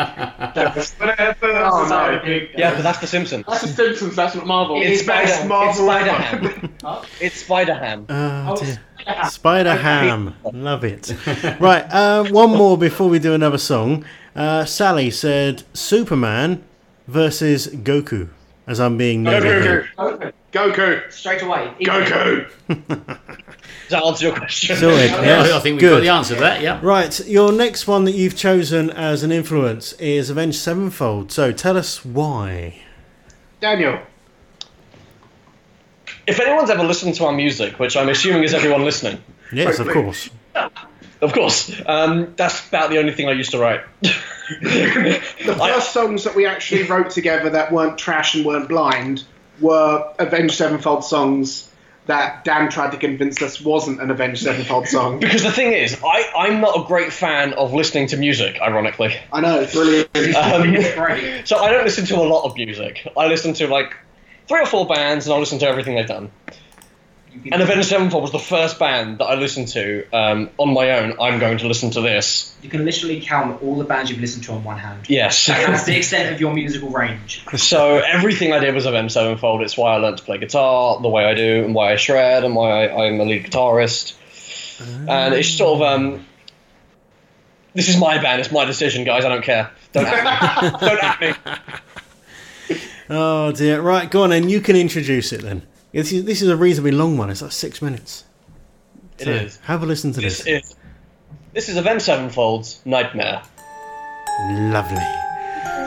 Oh 1.44 1.86
no. 1.90 2.22
yeah, 2.58 2.74
but 2.76 2.84
that's 2.84 3.00
The 3.00 3.08
Simpsons. 3.08 3.44
That's 3.48 3.62
the 3.64 3.68
Simpsons. 3.68 4.16
That's 4.16 4.36
not 4.36 4.46
Marvel. 4.48 4.78
It 4.78 4.86
It's 4.86 5.00
is 5.02 5.06
Spider. 5.06 5.24
best 5.28 5.40
It's 5.42 5.50
Marvel 5.50 5.74
Spider 5.74 6.10
ever. 6.12 6.50
Ham. 6.50 6.74
Huh? 6.84 7.02
It's 7.20 7.36
Spider 7.36 7.74
Ham. 7.74 8.06
Oh, 8.08 8.52
Oh. 8.52 8.56
Spider-Ham. 8.56 9.30
Spider 9.30 9.76
Ham, 9.76 10.36
love 10.54 10.84
it. 10.86 11.14
right, 11.60 11.84
uh, 11.92 12.24
one 12.26 12.52
more 12.52 12.78
before 12.78 13.10
we 13.10 13.20
do 13.20 13.34
another 13.34 13.58
song. 13.58 14.06
Uh, 14.36 14.64
Sally 14.64 15.12
said 15.12 15.64
Superman 15.74 16.64
versus 17.08 17.68
Goku, 17.68 18.30
as 18.68 18.80
I'm 18.80 18.98
being 18.98 19.24
nerdy. 19.24 19.62
here. 19.62 19.90
Goku. 19.98 20.32
Goku. 20.54 20.74
Goku. 20.76 21.12
Straight 21.12 21.42
away. 21.42 21.74
Goku. 21.82 22.48
Does 22.68 23.90
that 23.90 24.06
answer 24.06 24.28
your 24.28 24.36
question? 24.36 24.76
Sorted, 24.78 25.10
yes, 25.10 25.52
I 25.52 25.60
think 25.60 25.82
we've 25.82 25.90
got 25.90 25.96
good. 25.98 26.04
the 26.04 26.10
answer 26.10 26.36
to 26.36 26.40
that, 26.42 26.62
yeah. 26.62 26.80
Right, 26.82 27.28
your 27.28 27.52
next 27.52 27.88
one 27.88 28.06
that 28.06 28.14
you've 28.14 28.36
chosen 28.36 28.90
as 28.92 29.24
an 29.24 29.32
influence 29.32 29.94
is 29.94 30.30
Avenged 30.30 30.58
Sevenfold. 30.58 31.32
So 31.32 31.52
tell 31.52 31.76
us 31.76 32.06
why. 32.06 32.82
Daniel. 33.60 34.00
If 36.26 36.40
anyone's 36.40 36.70
ever 36.70 36.84
listened 36.84 37.16
to 37.16 37.26
our 37.26 37.34
music, 37.34 37.80
which 37.80 37.98
I'm 37.98 38.10
assuming 38.10 38.44
is 38.44 38.54
everyone 38.54 38.86
listening, 38.86 39.22
Yes, 39.52 39.80
of 39.80 39.90
course. 39.90 40.30
of 41.22 41.34
course, 41.34 41.72
um, 41.86 42.34
that's 42.38 42.68
about 42.68 42.90
the 42.90 43.00
only 43.00 43.12
thing 43.12 43.28
I 43.28 43.34
used 43.34 43.52
to 43.52 43.60
write. 43.60 43.82
The 44.50 45.56
first 45.58 45.94
songs 45.94 46.26
that 46.26 46.36
we 46.36 46.46
actually 46.46 46.84
wrote 46.84 47.10
together 47.12 47.50
that 47.52 47.72
weren't 47.72 47.98
trash 47.98 48.36
and 48.36 48.46
weren't 48.46 48.68
blind 48.68 49.24
were 49.64 50.14
Avenged 50.20 50.56
Sevenfold 50.56 51.04
songs 51.04 51.70
that 52.06 52.44
Dan 52.44 52.70
tried 52.70 52.92
to 52.92 52.98
convince 52.98 53.42
us 53.42 53.62
wasn't 53.62 54.02
an 54.02 54.12
Avenged 54.12 54.44
Sevenfold 54.44 54.88
song. 54.88 55.20
Because 55.24 55.44
the 55.44 55.52
thing 55.52 55.72
is, 55.72 55.98
I, 56.04 56.32
I'm 56.36 56.62
not 56.62 56.78
a 56.78 56.84
great 56.86 57.14
fan 57.14 57.54
of 57.54 57.74
listening 57.74 58.08
to 58.08 58.18
music, 58.18 58.60
ironically. 58.62 59.16
I 59.32 59.42
know, 59.42 59.62
it's 59.62 59.74
brilliant. 59.74 60.10
Um, 60.16 60.76
so 61.46 61.58
I 61.58 61.72
don't 61.72 61.86
listen 61.86 62.06
to 62.06 62.16
a 62.18 62.28
lot 62.28 62.44
of 62.46 62.56
music. 62.56 63.08
I 63.18 63.28
listen 63.28 63.54
to 63.56 63.68
like 63.68 63.96
three 64.48 64.62
or 64.62 64.66
four 64.66 64.86
bands, 64.86 65.26
and 65.26 65.34
I 65.34 65.40
listen 65.40 65.60
to 65.60 65.68
everything 65.68 65.96
they've 65.96 66.08
done. 66.08 66.32
And 67.52 67.62
Avenged 67.62 67.88
Sevenfold 67.88 68.22
was 68.22 68.32
the 68.32 68.40
first 68.40 68.80
band 68.80 69.18
that 69.18 69.26
I 69.26 69.36
listened 69.36 69.70
to 69.70 70.06
um, 70.14 70.50
on 70.58 70.74
my 70.74 70.92
own. 70.92 71.20
I'm 71.20 71.40
going 71.40 71.58
to 71.60 71.68
listen 71.68 71.90
to 71.92 72.02
this. 72.02 72.54
You 72.62 72.70
can 72.70 72.86
literally 72.86 73.22
count 73.22 73.62
all 73.62 73.78
the 73.78 73.84
bands 73.84 74.10
you've 74.10 74.20
listened 74.20 74.44
to 74.46 74.54
on 74.54 74.64
one 74.64 74.78
hand. 74.78 75.10
Yes. 75.10 75.48
That's 75.48 75.86
the 75.86 75.98
extent 75.98 76.34
of 76.34 76.40
your 76.40 76.54
musical 76.54 76.90
range. 76.90 77.44
so 77.58 77.98
everything 77.98 78.54
I 78.54 78.60
did 78.60 78.76
was 78.76 78.86
Avenged 78.86 79.14
Sevenfold. 79.14 79.62
It's 79.62 79.76
why 79.76 79.94
I 79.94 79.98
learned 79.98 80.20
to 80.20 80.24
play 80.24 80.38
guitar 80.38 81.02
the 81.02 81.10
way 81.10 81.26
I 81.26 81.34
do, 81.34 81.64
and 81.64 81.74
why 81.74 81.94
I 81.94 81.96
shred, 81.96 82.44
and 82.44 82.56
why 82.56 82.86
I, 82.86 83.08
I'm 83.08 83.20
a 83.20 83.26
lead 83.26 83.46
guitarist. 83.46 84.16
And 85.08 85.34
it's 85.34 85.50
sort 85.50 85.82
of 85.82 85.82
um. 85.82 86.26
This 87.74 87.90
is 87.90 87.98
my 87.98 88.22
band. 88.22 88.42
It's 88.42 88.52
my 88.52 88.66
decision, 88.66 89.04
guys. 89.04 89.26
I 89.26 89.30
don't 89.30 89.44
care. 89.44 89.72
Don't 89.94 90.06
at 90.06 90.62
me. 90.62 90.70
don't 90.88 91.04
at 91.04 91.22
me. 91.22 92.76
Oh 93.10 93.52
dear. 93.52 93.82
Right, 93.82 94.10
go 94.10 94.24
on 94.24 94.32
and 94.32 94.52
You 94.52 94.62
can 94.62 94.76
introduce 94.76 95.34
it 95.34 95.42
then. 95.42 95.64
This 95.94 96.12
is, 96.12 96.26
this 96.26 96.42
is 96.42 96.50
a 96.50 96.58
reasonably 96.58 96.92
long 96.92 97.18
one. 97.18 97.30
It's 97.30 97.42
like 97.42 97.52
six 97.52 97.82
minutes. 97.82 98.24
It 99.20 99.26
So, 99.26 99.32
is. 99.32 99.58
Have 99.64 99.84
a 99.84 99.86
listen 99.86 100.12
to 100.14 100.22
This 100.22 100.40
this. 100.44 100.64
is. 100.64 100.76
This 101.54 101.70
is 101.70 101.78
Avenged 101.78 102.04
Sevenfold's 102.04 102.82
Nightmare. 102.84 103.44
Lovely. 104.50 104.98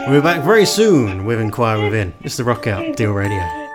We'll 0.08 0.20
be 0.20 0.24
back 0.24 0.44
very 0.44 0.64
soon 0.64 1.24
with 1.26 1.40
Inquire 1.40 1.82
Within. 1.82 2.14
It's 2.22 2.36
the 2.36 2.44
Rock 2.44 2.68
Out 2.68 2.96
Deal 2.96 3.12
Radio. 3.12 3.65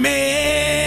Nightmare. 0.00 0.79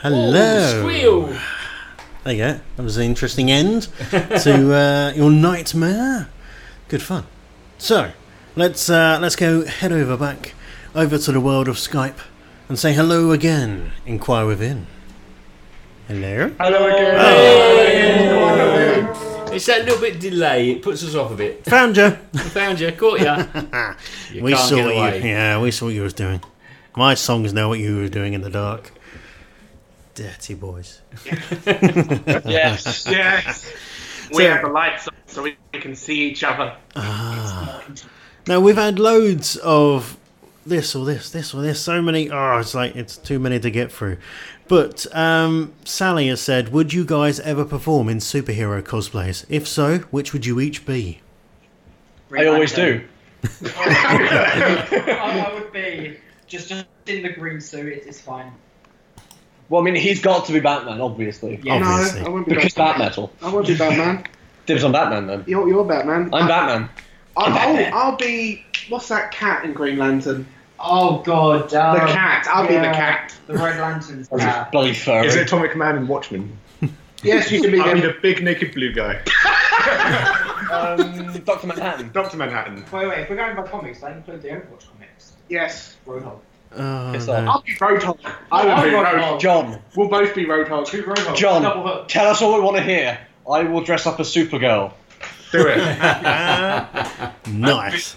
Hello. 0.02 0.80
squeal. 0.80 1.26
There 2.24 2.32
you 2.32 2.38
go. 2.38 2.60
That 2.76 2.82
was 2.82 2.96
an 2.96 3.04
interesting 3.04 3.50
end 3.50 3.88
to 4.10 4.74
uh, 4.74 5.12
your 5.14 5.30
nightmare. 5.30 6.28
Good 6.88 7.02
fun. 7.02 7.26
So 7.78 8.12
let's 8.56 8.90
uh, 8.90 9.18
let's 9.20 9.36
go 9.36 9.64
head 9.66 9.92
over 9.92 10.16
back 10.16 10.54
over 10.94 11.18
to 11.18 11.32
the 11.32 11.40
world 11.40 11.68
of 11.68 11.76
Skype 11.76 12.18
and 12.68 12.78
say 12.78 12.92
hello 12.92 13.30
again. 13.32 13.92
Inquire 14.06 14.46
within. 14.46 14.86
Hello. 16.08 16.50
Hello 16.58 16.90
It's 19.52 19.66
that 19.66 19.84
little 19.84 20.00
bit 20.00 20.20
delay. 20.20 20.70
It 20.70 20.82
puts 20.82 21.02
us 21.04 21.14
off 21.14 21.32
a 21.32 21.34
bit. 21.34 21.64
Found 21.66 21.96
you. 21.96 22.10
Found 22.10 22.80
you. 22.80 22.92
Caught 22.92 23.20
ya. 23.20 23.44
You 24.32 24.42
we 24.44 24.54
saw 24.54 24.84
what 24.94 25.16
you. 25.22 25.28
Yeah, 25.28 25.60
we 25.60 25.70
saw 25.70 25.86
what 25.86 25.94
you 25.94 26.02
was 26.02 26.14
doing. 26.14 26.40
My 26.96 27.14
songs 27.14 27.52
know 27.52 27.68
what 27.68 27.78
you 27.78 27.96
were 27.96 28.08
doing 28.08 28.34
in 28.34 28.42
the 28.42 28.50
dark. 28.50 28.92
Dirty 30.14 30.54
boys. 30.54 31.00
Yes, 31.66 33.06
yes. 33.08 33.72
We 34.32 34.44
So- 34.44 34.50
have 34.50 34.62
the 34.62 34.68
lights 34.68 35.08
on 35.08 35.14
so 35.26 35.42
we 35.42 35.56
can 35.72 35.96
see 35.96 36.20
each 36.30 36.44
other. 36.44 36.76
Ah. 36.94 37.82
Now 38.46 38.60
we've 38.60 38.76
had 38.76 38.98
loads 39.00 39.56
of 39.56 40.16
this 40.66 40.94
or 40.94 41.04
this, 41.04 41.30
this 41.30 41.54
or 41.54 41.62
this. 41.62 41.80
So 41.80 42.02
many. 42.02 42.30
Oh, 42.30 42.58
it's 42.58 42.74
like 42.74 42.96
it's 42.96 43.16
too 43.16 43.38
many 43.38 43.58
to 43.60 43.70
get 43.70 43.92
through. 43.92 44.18
But 44.68 45.06
um, 45.16 45.72
Sally 45.84 46.28
has 46.28 46.40
said, 46.40 46.72
"Would 46.72 46.92
you 46.92 47.04
guys 47.04 47.40
ever 47.40 47.64
perform 47.64 48.08
in 48.08 48.18
superhero 48.18 48.82
cosplays? 48.82 49.44
If 49.48 49.66
so, 49.66 49.98
which 50.10 50.32
would 50.32 50.46
you 50.46 50.60
each 50.60 50.86
be?" 50.86 51.20
I 52.36 52.46
always 52.46 52.72
do. 52.72 53.02
I, 53.44 55.48
I 55.50 55.54
would 55.54 55.72
be 55.72 56.18
just 56.46 56.68
just 56.68 56.86
in 57.06 57.22
the 57.22 57.30
green 57.30 57.60
suit. 57.60 58.04
It's 58.06 58.20
fine. 58.20 58.52
Well, 59.70 59.80
I 59.80 59.84
mean, 59.84 59.94
he's 59.94 60.20
got 60.20 60.44
to 60.46 60.52
be 60.52 60.60
Batman, 60.60 61.00
obviously. 61.00 61.60
Yeah. 61.62 61.78
No, 61.78 61.86
I 61.86 62.28
won't 62.28 62.46
be 62.46 62.56
Because 62.56 62.74
Batman. 62.74 62.98
Bat 62.98 63.08
Metal. 63.08 63.32
I 63.40 63.52
won't 63.52 63.66
be 63.68 63.76
Batman. 63.76 64.24
Dibs 64.66 64.82
on 64.82 64.92
Batman 64.92 65.28
then. 65.28 65.44
You're, 65.46 65.66
you're 65.68 65.84
Batman. 65.84 66.28
I'm 66.34 66.48
Batman. 66.48 66.90
I'll, 67.36 67.52
I'll, 67.52 67.94
I'll 67.94 68.16
be. 68.16 68.64
What's 68.90 69.08
that 69.08 69.30
cat 69.32 69.64
in 69.64 69.72
Green 69.72 69.96
Lantern? 69.98 70.46
Oh 70.78 71.18
God. 71.22 71.72
Um, 71.74 71.94
The 71.94 72.12
cat. 72.12 72.46
I'll 72.50 72.66
be 72.66 72.74
the 72.74 72.80
cat. 72.82 73.34
The 73.46 73.54
Red 73.54 73.78
Lantern's 73.80 74.28
Or 74.30 74.38
just 74.38 74.48
cat. 74.50 74.72
bloody 74.72 74.92
furry. 74.94 75.26
Is 75.26 75.36
it 75.36 75.42
Atomic 75.42 75.76
Man 75.76 75.96
and 75.96 76.08
Watchmen? 76.08 76.56
Yes, 77.22 77.50
you 77.52 77.60
can 77.60 77.70
be 77.70 77.78
I 77.78 77.92
mean, 77.92 78.02
the. 78.02 78.08
the 78.14 78.18
big 78.22 78.42
naked 78.42 78.72
blue 78.72 78.94
guy. 78.94 79.16
um, 80.72 81.32
Doctor 81.44 81.66
Manhattan. 81.66 82.10
Doctor 82.12 82.38
Manhattan. 82.38 82.82
Wait, 82.90 83.06
wait. 83.08 83.18
If 83.20 83.28
we're 83.28 83.36
going 83.36 83.54
by 83.56 83.62
comics, 83.64 84.00
that 84.00 84.12
include 84.16 84.40
the 84.40 84.48
Overwatch 84.48 84.86
comics. 84.90 85.32
Yes. 85.50 85.96
Roadhog. 86.06 86.38
Oh, 86.74 87.12
It's 87.12 87.26
no. 87.26 87.34
I'll 87.34 87.60
be 87.60 87.74
Roadhog. 87.74 88.18
I 88.50 88.64
will 88.64 88.72
I'll 88.72 88.82
be 88.84 88.88
be 88.90 88.96
Roadhog. 88.96 89.12
Roadhog. 89.20 89.40
John. 89.40 89.82
We'll 89.96 90.08
both 90.08 90.34
be 90.34 90.46
Roadhog. 90.46 90.86
Two 90.86 91.02
Roadhogs. 91.02 91.24
Double 91.26 91.36
John, 91.36 92.08
tell 92.08 92.28
us 92.28 92.40
all 92.40 92.54
we 92.54 92.60
want 92.62 92.78
to 92.78 92.82
hear. 92.82 93.18
I 93.50 93.64
will 93.64 93.82
dress 93.82 94.06
up 94.06 94.18
as 94.18 94.28
Supergirl. 94.34 94.92
Do 95.52 95.66
it. 95.68 95.76
nice. 97.52 98.16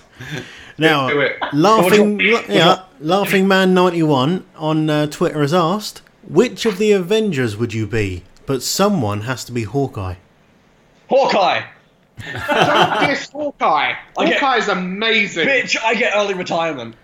Now, 0.78 1.10
Do 1.10 1.20
it. 1.22 1.38
laughing, 1.54 2.18
Which 2.18 2.34
one- 2.34 2.48
la- 2.50 2.56
yeah, 2.56 2.80
laughing 3.00 3.48
man 3.48 3.74
ninety 3.74 4.02
one 4.04 4.46
on 4.56 4.90
uh, 4.90 5.06
Twitter 5.08 5.42
has 5.42 5.54
asked, 5.54 6.02
"Which 6.28 6.66
of 6.66 6.78
the 6.78 6.92
Avengers 6.94 7.56
would 7.58 7.74
you 7.74 7.86
be?" 7.88 8.24
But 8.46 8.62
someone 8.64 9.22
has 9.22 9.44
to 9.46 9.52
be 9.52 9.64
Hawkeye. 9.64 10.16
Hawkeye! 11.10 11.62
Don't 12.34 13.08
diss 13.08 13.30
Hawkeye. 13.32 13.94
I 14.18 14.26
get- 14.26 14.40
Hawkeye's 14.40 14.68
amazing. 14.68 15.48
Bitch, 15.48 15.78
I 15.84 15.96
get 15.96 16.14
early 16.16 16.34
retirement. 16.34 16.96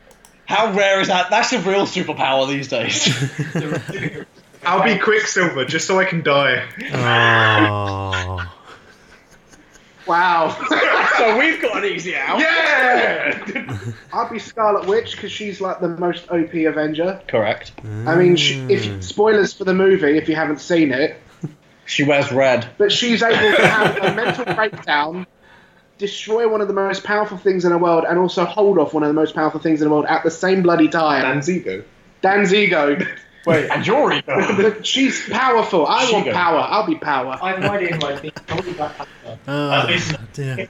How 0.45 0.71
rare 0.73 0.99
is 0.99 1.07
that? 1.09 1.29
That's 1.29 1.53
a 1.53 1.59
real 1.59 1.85
superpower 1.85 2.47
these 2.47 2.67
days. 2.67 3.07
I'll 4.65 4.83
be 4.83 4.97
Quicksilver 4.99 5.63
just 5.65 5.85
so 5.87 5.99
I 5.99 6.05
can 6.05 6.23
die. 6.23 6.67
Oh. 6.93 8.39
Wow. 10.09 10.49
so 11.17 11.37
we've 11.37 11.61
got 11.61 11.83
an 11.83 11.91
easy 11.91 12.15
out. 12.15 12.39
Yeah! 12.39 13.79
I'll 14.11 14.29
be 14.29 14.39
Scarlet 14.39 14.87
Witch 14.87 15.11
because 15.15 15.31
she's 15.31 15.61
like 15.61 15.79
the 15.79 15.87
most 15.87 16.29
OP 16.31 16.53
Avenger. 16.53 17.21
Correct. 17.27 17.71
I 17.83 18.15
mean, 18.15 18.35
she, 18.35 18.59
hmm. 18.59 18.71
if 18.71 19.03
spoilers 19.03 19.53
for 19.53 19.65
the 19.65 19.73
movie 19.73 20.17
if 20.17 20.27
you 20.27 20.35
haven't 20.35 20.61
seen 20.61 20.91
it, 20.91 21.21
She 21.85 22.03
wears 22.03 22.31
red. 22.31 22.67
but 22.77 22.91
she's 22.91 23.23
able 23.23 23.55
to 23.55 23.67
have 23.67 23.97
a 23.97 24.15
mental 24.15 24.45
breakdown, 24.53 25.25
destroy 25.97 26.47
one 26.47 26.61
of 26.61 26.67
the 26.67 26.73
most 26.73 27.03
powerful 27.03 27.37
things 27.37 27.65
in 27.65 27.71
the 27.71 27.79
world, 27.79 28.05
and 28.07 28.19
also 28.19 28.45
hold 28.45 28.77
off 28.77 28.93
one 28.93 29.01
of 29.03 29.07
the 29.09 29.13
most 29.13 29.33
powerful 29.33 29.59
things 29.59 29.81
in 29.81 29.87
the 29.87 29.93
world 29.93 30.05
at 30.07 30.23
the 30.23 30.29
same 30.31 30.61
bloody 30.61 30.87
time. 30.87 31.23
Danzigo. 31.23 31.83
Danzigo. 32.21 33.07
Wait, 33.45 33.69
and 33.69 33.85
you're 33.87 34.83
she's 34.83 35.27
powerful. 35.29 35.85
I 35.87 36.11
want 36.11 36.25
She-Go. 36.25 36.33
power. 36.33 36.59
I'll 36.59 36.85
be 36.85 36.95
power. 36.95 37.37
I 37.41 37.51
have 37.51 37.59
no 37.61 37.69
idea 37.69 37.95
who 37.95 38.05
I'd 38.05 38.21
be. 38.21 38.31
Probably 38.31 38.73
Black 38.73 38.95
Panther. 38.97 39.39
Oh, 39.47 40.25
dear. 40.33 40.67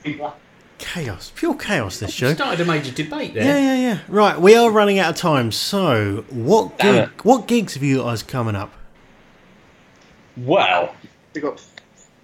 Chaos. 0.78 1.32
Pure 1.34 1.54
chaos, 1.56 1.98
this 1.98 2.12
show. 2.12 2.32
Started 2.32 2.60
a 2.60 2.64
major 2.64 2.90
debate 2.92 3.34
there. 3.34 3.44
Yeah, 3.44 3.58
yeah, 3.58 3.76
yeah. 3.76 3.98
Right, 4.08 4.40
we 4.40 4.54
are 4.54 4.70
running 4.70 4.98
out 4.98 5.10
of 5.10 5.16
time. 5.16 5.52
So, 5.52 6.24
what 6.30 6.78
gig, 6.78 7.10
what 7.22 7.46
gigs 7.46 7.74
have 7.74 7.82
you 7.82 7.98
guys 8.02 8.22
coming 8.22 8.56
up? 8.56 8.72
Well, 10.36 10.94
We 11.34 11.40
got 11.40 11.62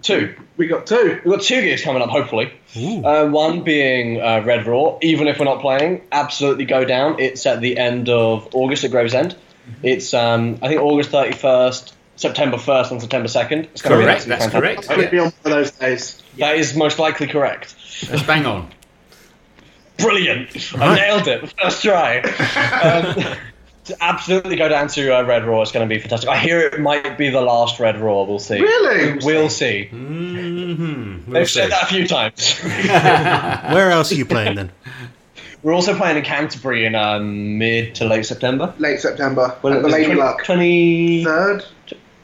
two. 0.02 0.34
we 0.56 0.66
got 0.68 0.86
two. 0.86 1.20
We've 1.24 1.34
got 1.36 1.42
two 1.42 1.60
gigs 1.60 1.82
coming 1.82 2.02
up, 2.02 2.08
hopefully. 2.08 2.52
Uh, 2.76 3.26
one 3.28 3.62
being 3.62 4.20
uh, 4.22 4.42
Red 4.44 4.66
Raw. 4.66 4.98
Even 5.02 5.28
if 5.28 5.38
we're 5.38 5.44
not 5.44 5.60
playing, 5.60 6.02
absolutely 6.12 6.64
go 6.64 6.84
down. 6.84 7.18
It's 7.20 7.44
at 7.46 7.60
the 7.60 7.76
end 7.78 8.08
of 8.08 8.48
August 8.54 8.84
at 8.84 8.90
Gravesend. 8.90 9.36
It's, 9.82 10.14
um, 10.14 10.58
I 10.62 10.68
think, 10.68 10.80
August 10.80 11.10
31st, 11.10 11.92
September 12.16 12.56
1st, 12.56 12.90
and 12.92 13.00
September 13.00 13.28
2nd. 13.28 13.64
It's 13.64 13.82
gonna 13.82 13.98
be 13.98 14.04
Correct, 14.04 14.26
that's 14.26 14.44
fantastic. 14.46 14.86
correct. 14.86 14.88
Could 14.88 15.10
be 15.10 15.18
on 15.18 15.24
one 15.24 15.34
of 15.44 15.50
those 15.52 15.70
days. 15.72 16.22
That 16.38 16.56
is 16.56 16.76
most 16.76 16.98
likely 16.98 17.26
correct. 17.26 17.74
Let's 18.10 18.22
bang 18.22 18.46
on. 18.46 18.70
Brilliant! 19.98 20.74
I 20.74 20.94
nailed 20.96 21.26
it. 21.28 21.54
First 21.58 21.82
try. 21.82 22.20
um, 22.20 23.36
to 23.86 23.96
absolutely 24.00 24.56
go 24.56 24.68
down 24.68 24.88
to 24.88 25.16
uh, 25.16 25.22
Red 25.22 25.44
Raw. 25.44 25.62
It's 25.62 25.72
going 25.72 25.88
to 25.88 25.94
be 25.94 26.00
fantastic. 26.00 26.28
I 26.28 26.38
hear 26.38 26.60
it 26.60 26.80
might 26.80 27.16
be 27.16 27.30
the 27.30 27.40
last 27.40 27.78
Red 27.80 27.98
Raw. 28.00 28.24
We'll 28.24 28.38
see. 28.38 28.60
Really? 28.60 29.18
We'll 29.24 29.48
see. 29.48 29.88
Mm-hmm. 29.92 31.32
They've 31.32 31.48
said 31.48 31.70
that 31.70 31.84
a 31.84 31.86
few 31.86 32.06
times. 32.06 32.58
Where 32.60 33.90
else 33.90 34.12
are 34.12 34.16
you 34.16 34.26
playing 34.26 34.56
then? 34.56 34.72
We're 35.66 35.74
also 35.74 35.96
playing 35.96 36.16
in 36.16 36.22
Canterbury 36.22 36.84
in 36.84 36.94
um, 36.94 37.58
mid 37.58 37.96
to 37.96 38.04
late 38.04 38.24
September. 38.24 38.72
Late 38.78 39.00
September. 39.00 39.58
Well, 39.62 39.72
at 39.74 39.82
the 39.82 39.88
Lady 39.88 40.04
20 40.04 40.20
Luck. 40.20 40.44
20, 40.44 41.24
Third. 41.24 41.64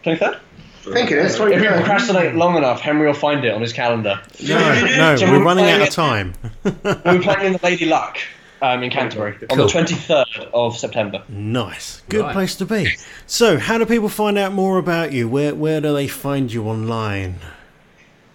23rd? 0.04 0.36
I 0.36 0.92
think 0.92 1.10
it 1.10 1.18
is. 1.18 1.34
If 1.34 1.40
we 1.40 1.50
23rd. 1.50 1.76
procrastinate 1.78 2.34
long 2.36 2.56
enough, 2.56 2.80
Henry 2.80 3.04
will 3.04 3.14
find 3.14 3.44
it 3.44 3.52
on 3.52 3.60
his 3.60 3.72
calendar. 3.72 4.20
No, 4.46 4.84
no, 4.96 5.16
So 5.16 5.26
we're 5.26 5.38
we're 5.40 5.44
running 5.44 5.64
out 5.64 5.80
of 5.82 5.90
time. 5.90 6.34
We're 6.62 7.20
playing 7.20 7.46
in 7.46 7.52
the 7.54 7.60
Lady 7.64 7.86
Luck 7.86 8.18
um, 8.62 8.84
in 8.84 8.90
Canterbury 8.90 9.34
on 9.50 9.58
the 9.58 9.64
23rd 9.64 10.50
of 10.54 10.76
September. 10.76 11.24
Nice. 11.28 12.02
Good 12.08 12.20
Right. 12.22 12.32
place 12.32 12.54
to 12.54 12.64
be. 12.64 12.90
So, 13.26 13.58
how 13.58 13.76
do 13.76 13.86
people 13.86 14.08
find 14.08 14.38
out 14.38 14.52
more 14.52 14.78
about 14.78 15.10
you? 15.10 15.28
Where 15.28 15.52
where 15.52 15.80
do 15.80 15.92
they 15.92 16.06
find 16.06 16.52
you 16.52 16.68
online? 16.68 17.40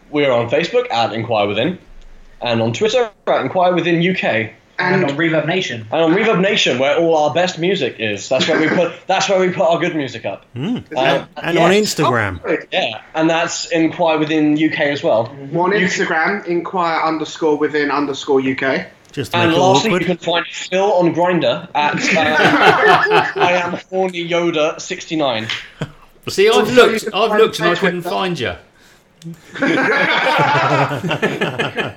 We're 0.10 0.34
on 0.34 0.50
Facebook 0.50 0.92
at 0.92 1.14
Inquire 1.14 1.48
Within, 1.48 1.80
and 2.42 2.62
on 2.62 2.74
Twitter 2.74 3.10
at 3.26 3.42
Inquire 3.42 3.74
Within 3.74 4.06
UK. 4.06 4.52
And 4.80 5.04
on 5.06 5.12
Reverb 5.18 5.48
Nation. 5.48 5.88
And 5.92 6.02
on 6.02 6.14
Reverb 6.14 6.42
Nation, 6.42 6.78
where 6.80 6.98
all 6.98 7.16
our 7.18 7.34
best 7.34 7.58
music 7.58 7.96
is. 8.00 8.30
That's 8.30 8.48
where 8.48 8.60
we 8.60 8.68
put. 8.68 8.94
That's 9.08 9.28
where 9.30 9.40
we 9.40 9.50
put 9.50 9.64
our 9.68 9.80
good 9.80 9.96
music 9.96 10.26
up. 10.26 10.46
Uh, 10.56 10.82
And 11.38 11.58
on 11.58 11.72
yes. 11.72 11.96
Instagram. 11.96 12.68
Yeah, 12.72 13.02
and 13.16 13.30
that's 13.30 13.72
Inquire 13.72 14.20
Within 14.20 14.54
UK 14.54 14.80
as 14.82 15.02
well. 15.04 15.28
On 15.28 15.72
Instagram, 15.72 16.46
inquire 16.46 17.02
underscore 17.02 17.58
within 17.58 17.90
underscore 17.92 18.40
UK. 18.42 18.88
Just 19.12 19.34
And 19.34 19.54
lastly, 19.54 19.92
you 19.92 20.00
can 20.00 20.18
find 20.18 20.46
Phil 20.46 20.94
on 20.94 21.14
Grindr 21.16 21.68
at 21.74 21.96
uh, 22.16 23.42
I 23.42 23.54
am 23.54 23.80
horny 23.90 24.28
Yoda 24.30 24.80
sixty 24.80 25.16
nine. 25.16 25.48
See, 26.30 26.50
I've 26.50 26.70
looked, 26.72 27.08
I've 27.14 27.38
looked, 27.40 27.60
and 27.60 27.70
I 27.70 27.76
couldn't 27.76 28.02
find 28.04 28.40
you. 28.40 28.54
I'm 29.56 29.80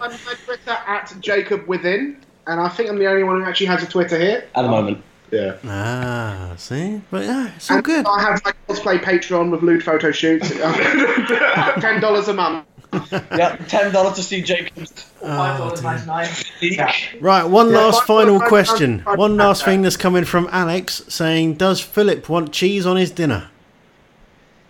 on 0.02 0.10
Twitter 0.44 0.76
at 0.86 1.14
Jacob 1.20 1.66
Within, 1.66 2.16
and 2.50 2.60
I 2.60 2.68
think 2.68 2.90
I'm 2.90 2.98
the 2.98 3.06
only 3.06 3.22
one 3.24 3.40
who 3.40 3.46
actually 3.48 3.66
has 3.66 3.82
a 3.82 3.86
Twitter 3.86 4.18
here. 4.18 4.44
At 4.54 4.62
the 4.62 4.68
moment. 4.68 5.02
Yeah. 5.30 5.56
Ah, 5.64 6.54
see? 6.56 7.00
But 7.10 7.24
yeah, 7.24 7.52
it's 7.54 7.70
all 7.70 7.76
And 7.76 7.84
good. 7.84 8.04
I 8.06 8.20
have 8.20 8.42
my 8.44 8.52
cosplay 8.68 8.98
Patreon 8.98 9.50
with 9.52 9.62
lewd 9.62 9.82
photo 9.84 10.10
shoots. 10.10 10.50
Ten 11.80 12.00
dollars 12.00 12.28
a 12.28 12.34
month. 12.34 12.66
Yeah, 13.12 13.54
ten 13.68 13.92
dollars 13.92 14.14
to 14.16 14.22
see 14.24 14.42
Jacob's. 14.42 14.90
Five 15.20 15.58
dollars 15.58 15.82
ninety 15.82 16.76
nine. 16.76 16.92
Right, 17.20 17.44
one 17.44 17.70
Yeah, 17.70 17.78
last 17.78 18.02
final 18.04 18.40
question. 18.40 19.00
one- 19.00 19.18
One 19.18 19.36
last 19.36 19.64
thing 19.64 19.82
that's 19.82 19.96
coming 19.96 20.24
from 20.24 20.48
Alex 20.50 21.02
saying, 21.08 21.54
Does 21.54 21.80
Philip 21.80 22.28
want 22.28 22.52
cheese 22.52 22.84
on 22.86 22.96
his 22.96 23.12
dinner? 23.12 23.48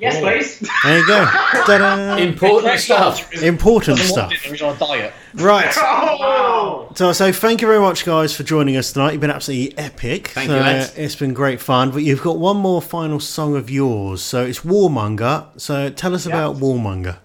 Yes, 0.00 0.18
please. 0.18 0.70
There 0.84 0.98
you 0.98 1.06
go. 1.06 1.24
Ta-da. 1.26 2.16
Important 2.16 2.80
stuff. 2.80 3.32
Important 3.34 3.98
stuff. 3.98 4.30
dinner, 4.30 4.52
He's 4.52 4.62
on 4.62 4.74
a 4.74 4.78
diet. 4.78 5.12
Right. 5.34 5.76
Oh! 6.22 6.90
So, 6.94 7.12
so 7.12 7.32
thank 7.32 7.60
you 7.60 7.66
very 7.66 7.80
much, 7.80 8.04
guys, 8.04 8.34
for 8.34 8.42
joining 8.42 8.76
us 8.76 8.92
tonight. 8.92 9.12
You've 9.12 9.20
been 9.20 9.30
absolutely 9.30 9.76
epic. 9.78 10.28
Thank 10.28 10.48
so, 10.48 10.56
you, 10.56 10.60
lads. 10.60 10.96
It's 10.96 11.16
been 11.16 11.34
great 11.34 11.60
fun. 11.60 11.90
But 11.90 12.02
you've 12.02 12.22
got 12.22 12.38
one 12.38 12.56
more 12.56 12.80
final 12.80 13.20
song 13.20 13.56
of 13.56 13.70
yours. 13.70 14.22
So 14.22 14.44
it's 14.44 14.60
Warmonger. 14.60 15.48
So 15.60 15.90
tell 15.90 16.14
us 16.14 16.26
about 16.26 16.56
Warmonger. 16.56 17.18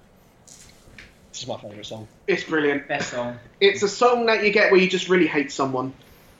This 1.31 1.41
is 1.41 1.47
my 1.47 1.57
favourite 1.57 1.85
song. 1.85 2.07
It's 2.27 2.43
brilliant. 2.43 2.87
Best 2.87 3.11
song. 3.11 3.37
It's 3.59 3.83
a 3.83 3.89
song 3.89 4.25
that 4.27 4.43
you 4.43 4.51
get 4.51 4.71
where 4.71 4.79
you 4.79 4.89
just 4.89 5.09
really 5.09 5.27
hate 5.27 5.51
someone. 5.51 5.93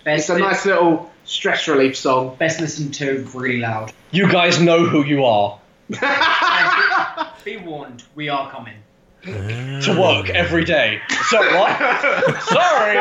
Best. 0.04 0.30
It's 0.30 0.30
a 0.30 0.40
nice 0.40 0.66
little 0.66 1.12
stress 1.26 1.68
relief 1.68 1.98
song. 1.98 2.36
Best 2.38 2.60
listened 2.62 2.94
to 2.96 3.28
really 3.34 3.60
loud. 3.60 3.92
You 4.12 4.32
guys 4.32 4.60
know 4.60 4.86
who 4.86 5.04
you 5.04 5.26
are. 5.26 5.60
Be 7.44 7.58
warned, 7.58 8.04
we 8.16 8.30
are 8.30 8.50
coming. 8.52 8.76
To 9.24 9.98
work 10.00 10.30
every 10.30 10.64
day. 10.64 11.02
So 11.30 11.40
what? 11.40 11.80
Sorry. 12.44 12.96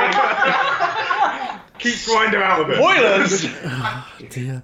Keep 1.79 1.95
Grindr 1.97 2.43
out 2.43 2.61
of 2.61 2.71
it. 2.71 2.77
Spoilers. 2.77 3.47
Dear. 4.31 4.63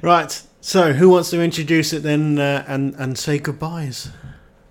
Right. 0.00 0.42
So 0.62 0.94
who 0.94 1.10
wants 1.10 1.28
to 1.30 1.42
introduce 1.42 1.92
it 1.92 2.02
then 2.02 2.38
uh, 2.38 2.64
and 2.66 2.94
and 2.94 3.18
say 3.18 3.38
goodbyes? 3.38 4.10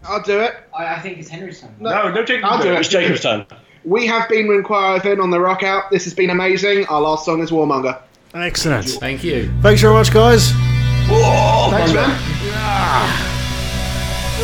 I'll 0.04 0.24
do 0.24 0.40
it. 0.40 0.56
I, 0.76 0.96
I 0.96 1.00
think 1.00 1.20
it's 1.20 1.30
Henry's 1.30 1.62
turn. 1.62 1.76
No, 1.80 2.10
no, 2.12 2.24
Jacob. 2.24 2.46
I'll 2.46 2.62
do 2.62 2.74
it. 2.74 2.80
It's. 2.80 2.90
Jacob's 2.90 3.22
turn. 3.22 3.46
We 3.84 4.08
have 4.08 4.28
been 4.30 4.52
Inquire 4.52 4.94
Within 4.96 5.20
on 5.20 5.30
the 5.30 5.40
Rock 5.40 5.62
Out. 5.64 5.92
This 5.92 6.06
has 6.06 6.14
been 6.16 6.30
amazing. 6.32 6.86
Our 6.88 7.02
last 7.02 7.26
song 7.26 7.42
is 7.42 7.52
Warmonger. 7.52 8.02
Excellent. 8.34 8.88
Thank 8.90 9.24
you. 9.24 9.52
Thanks 9.62 9.82
very 9.82 9.94
much, 9.94 10.12
guys. 10.12 10.52
Thanks, 10.52 11.94
man. 11.94 12.31
啊。 12.72 13.08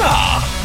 啊。 0.01 0.56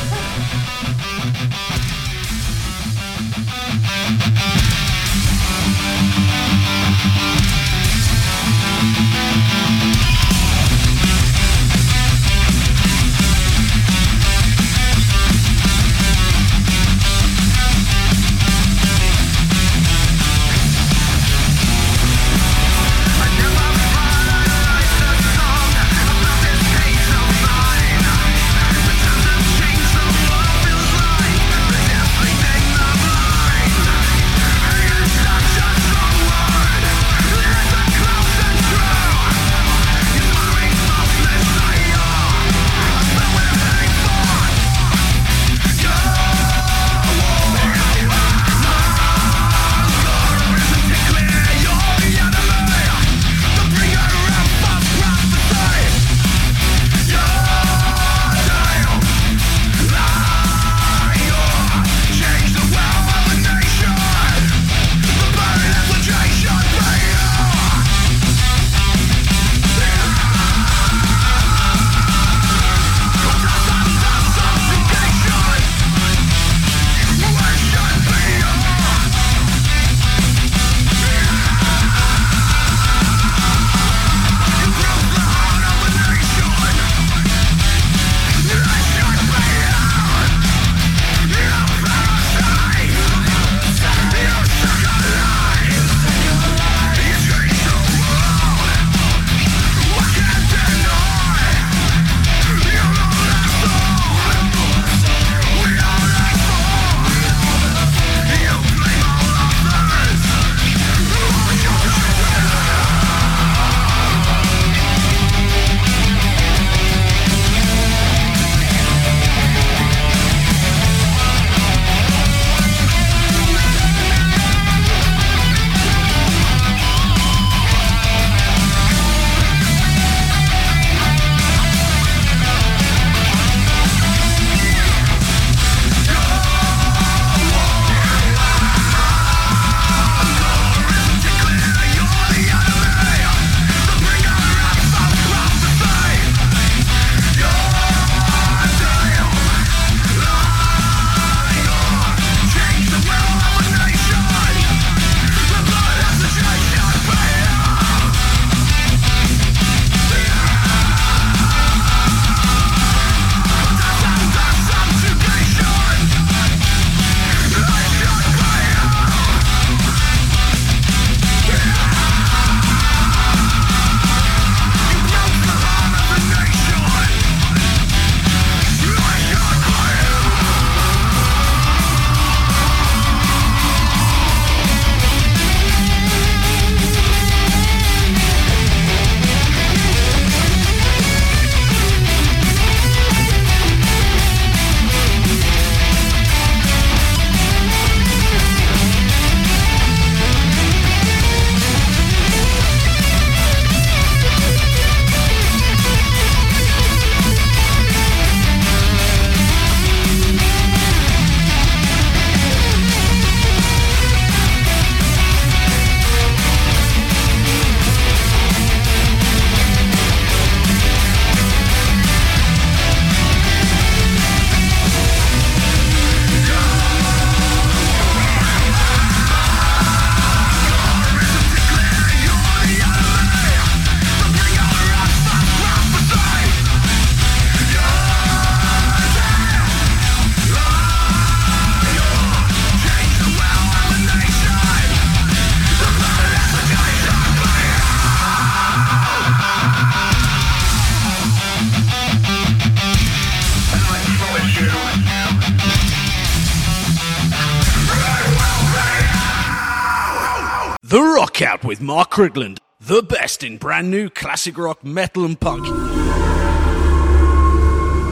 Mark 261.83 262.13
Crigland. 262.13 262.59
The 262.81 263.03
best 263.03 263.43
in 263.43 263.59
brand 263.59 263.91
new 263.91 264.09
classic 264.09 264.57
rock, 264.57 264.85
metal, 264.85 265.25
and 265.25 265.39
punk. 265.39 265.65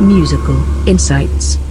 Musical 0.01 0.89
Insights. 0.89 1.70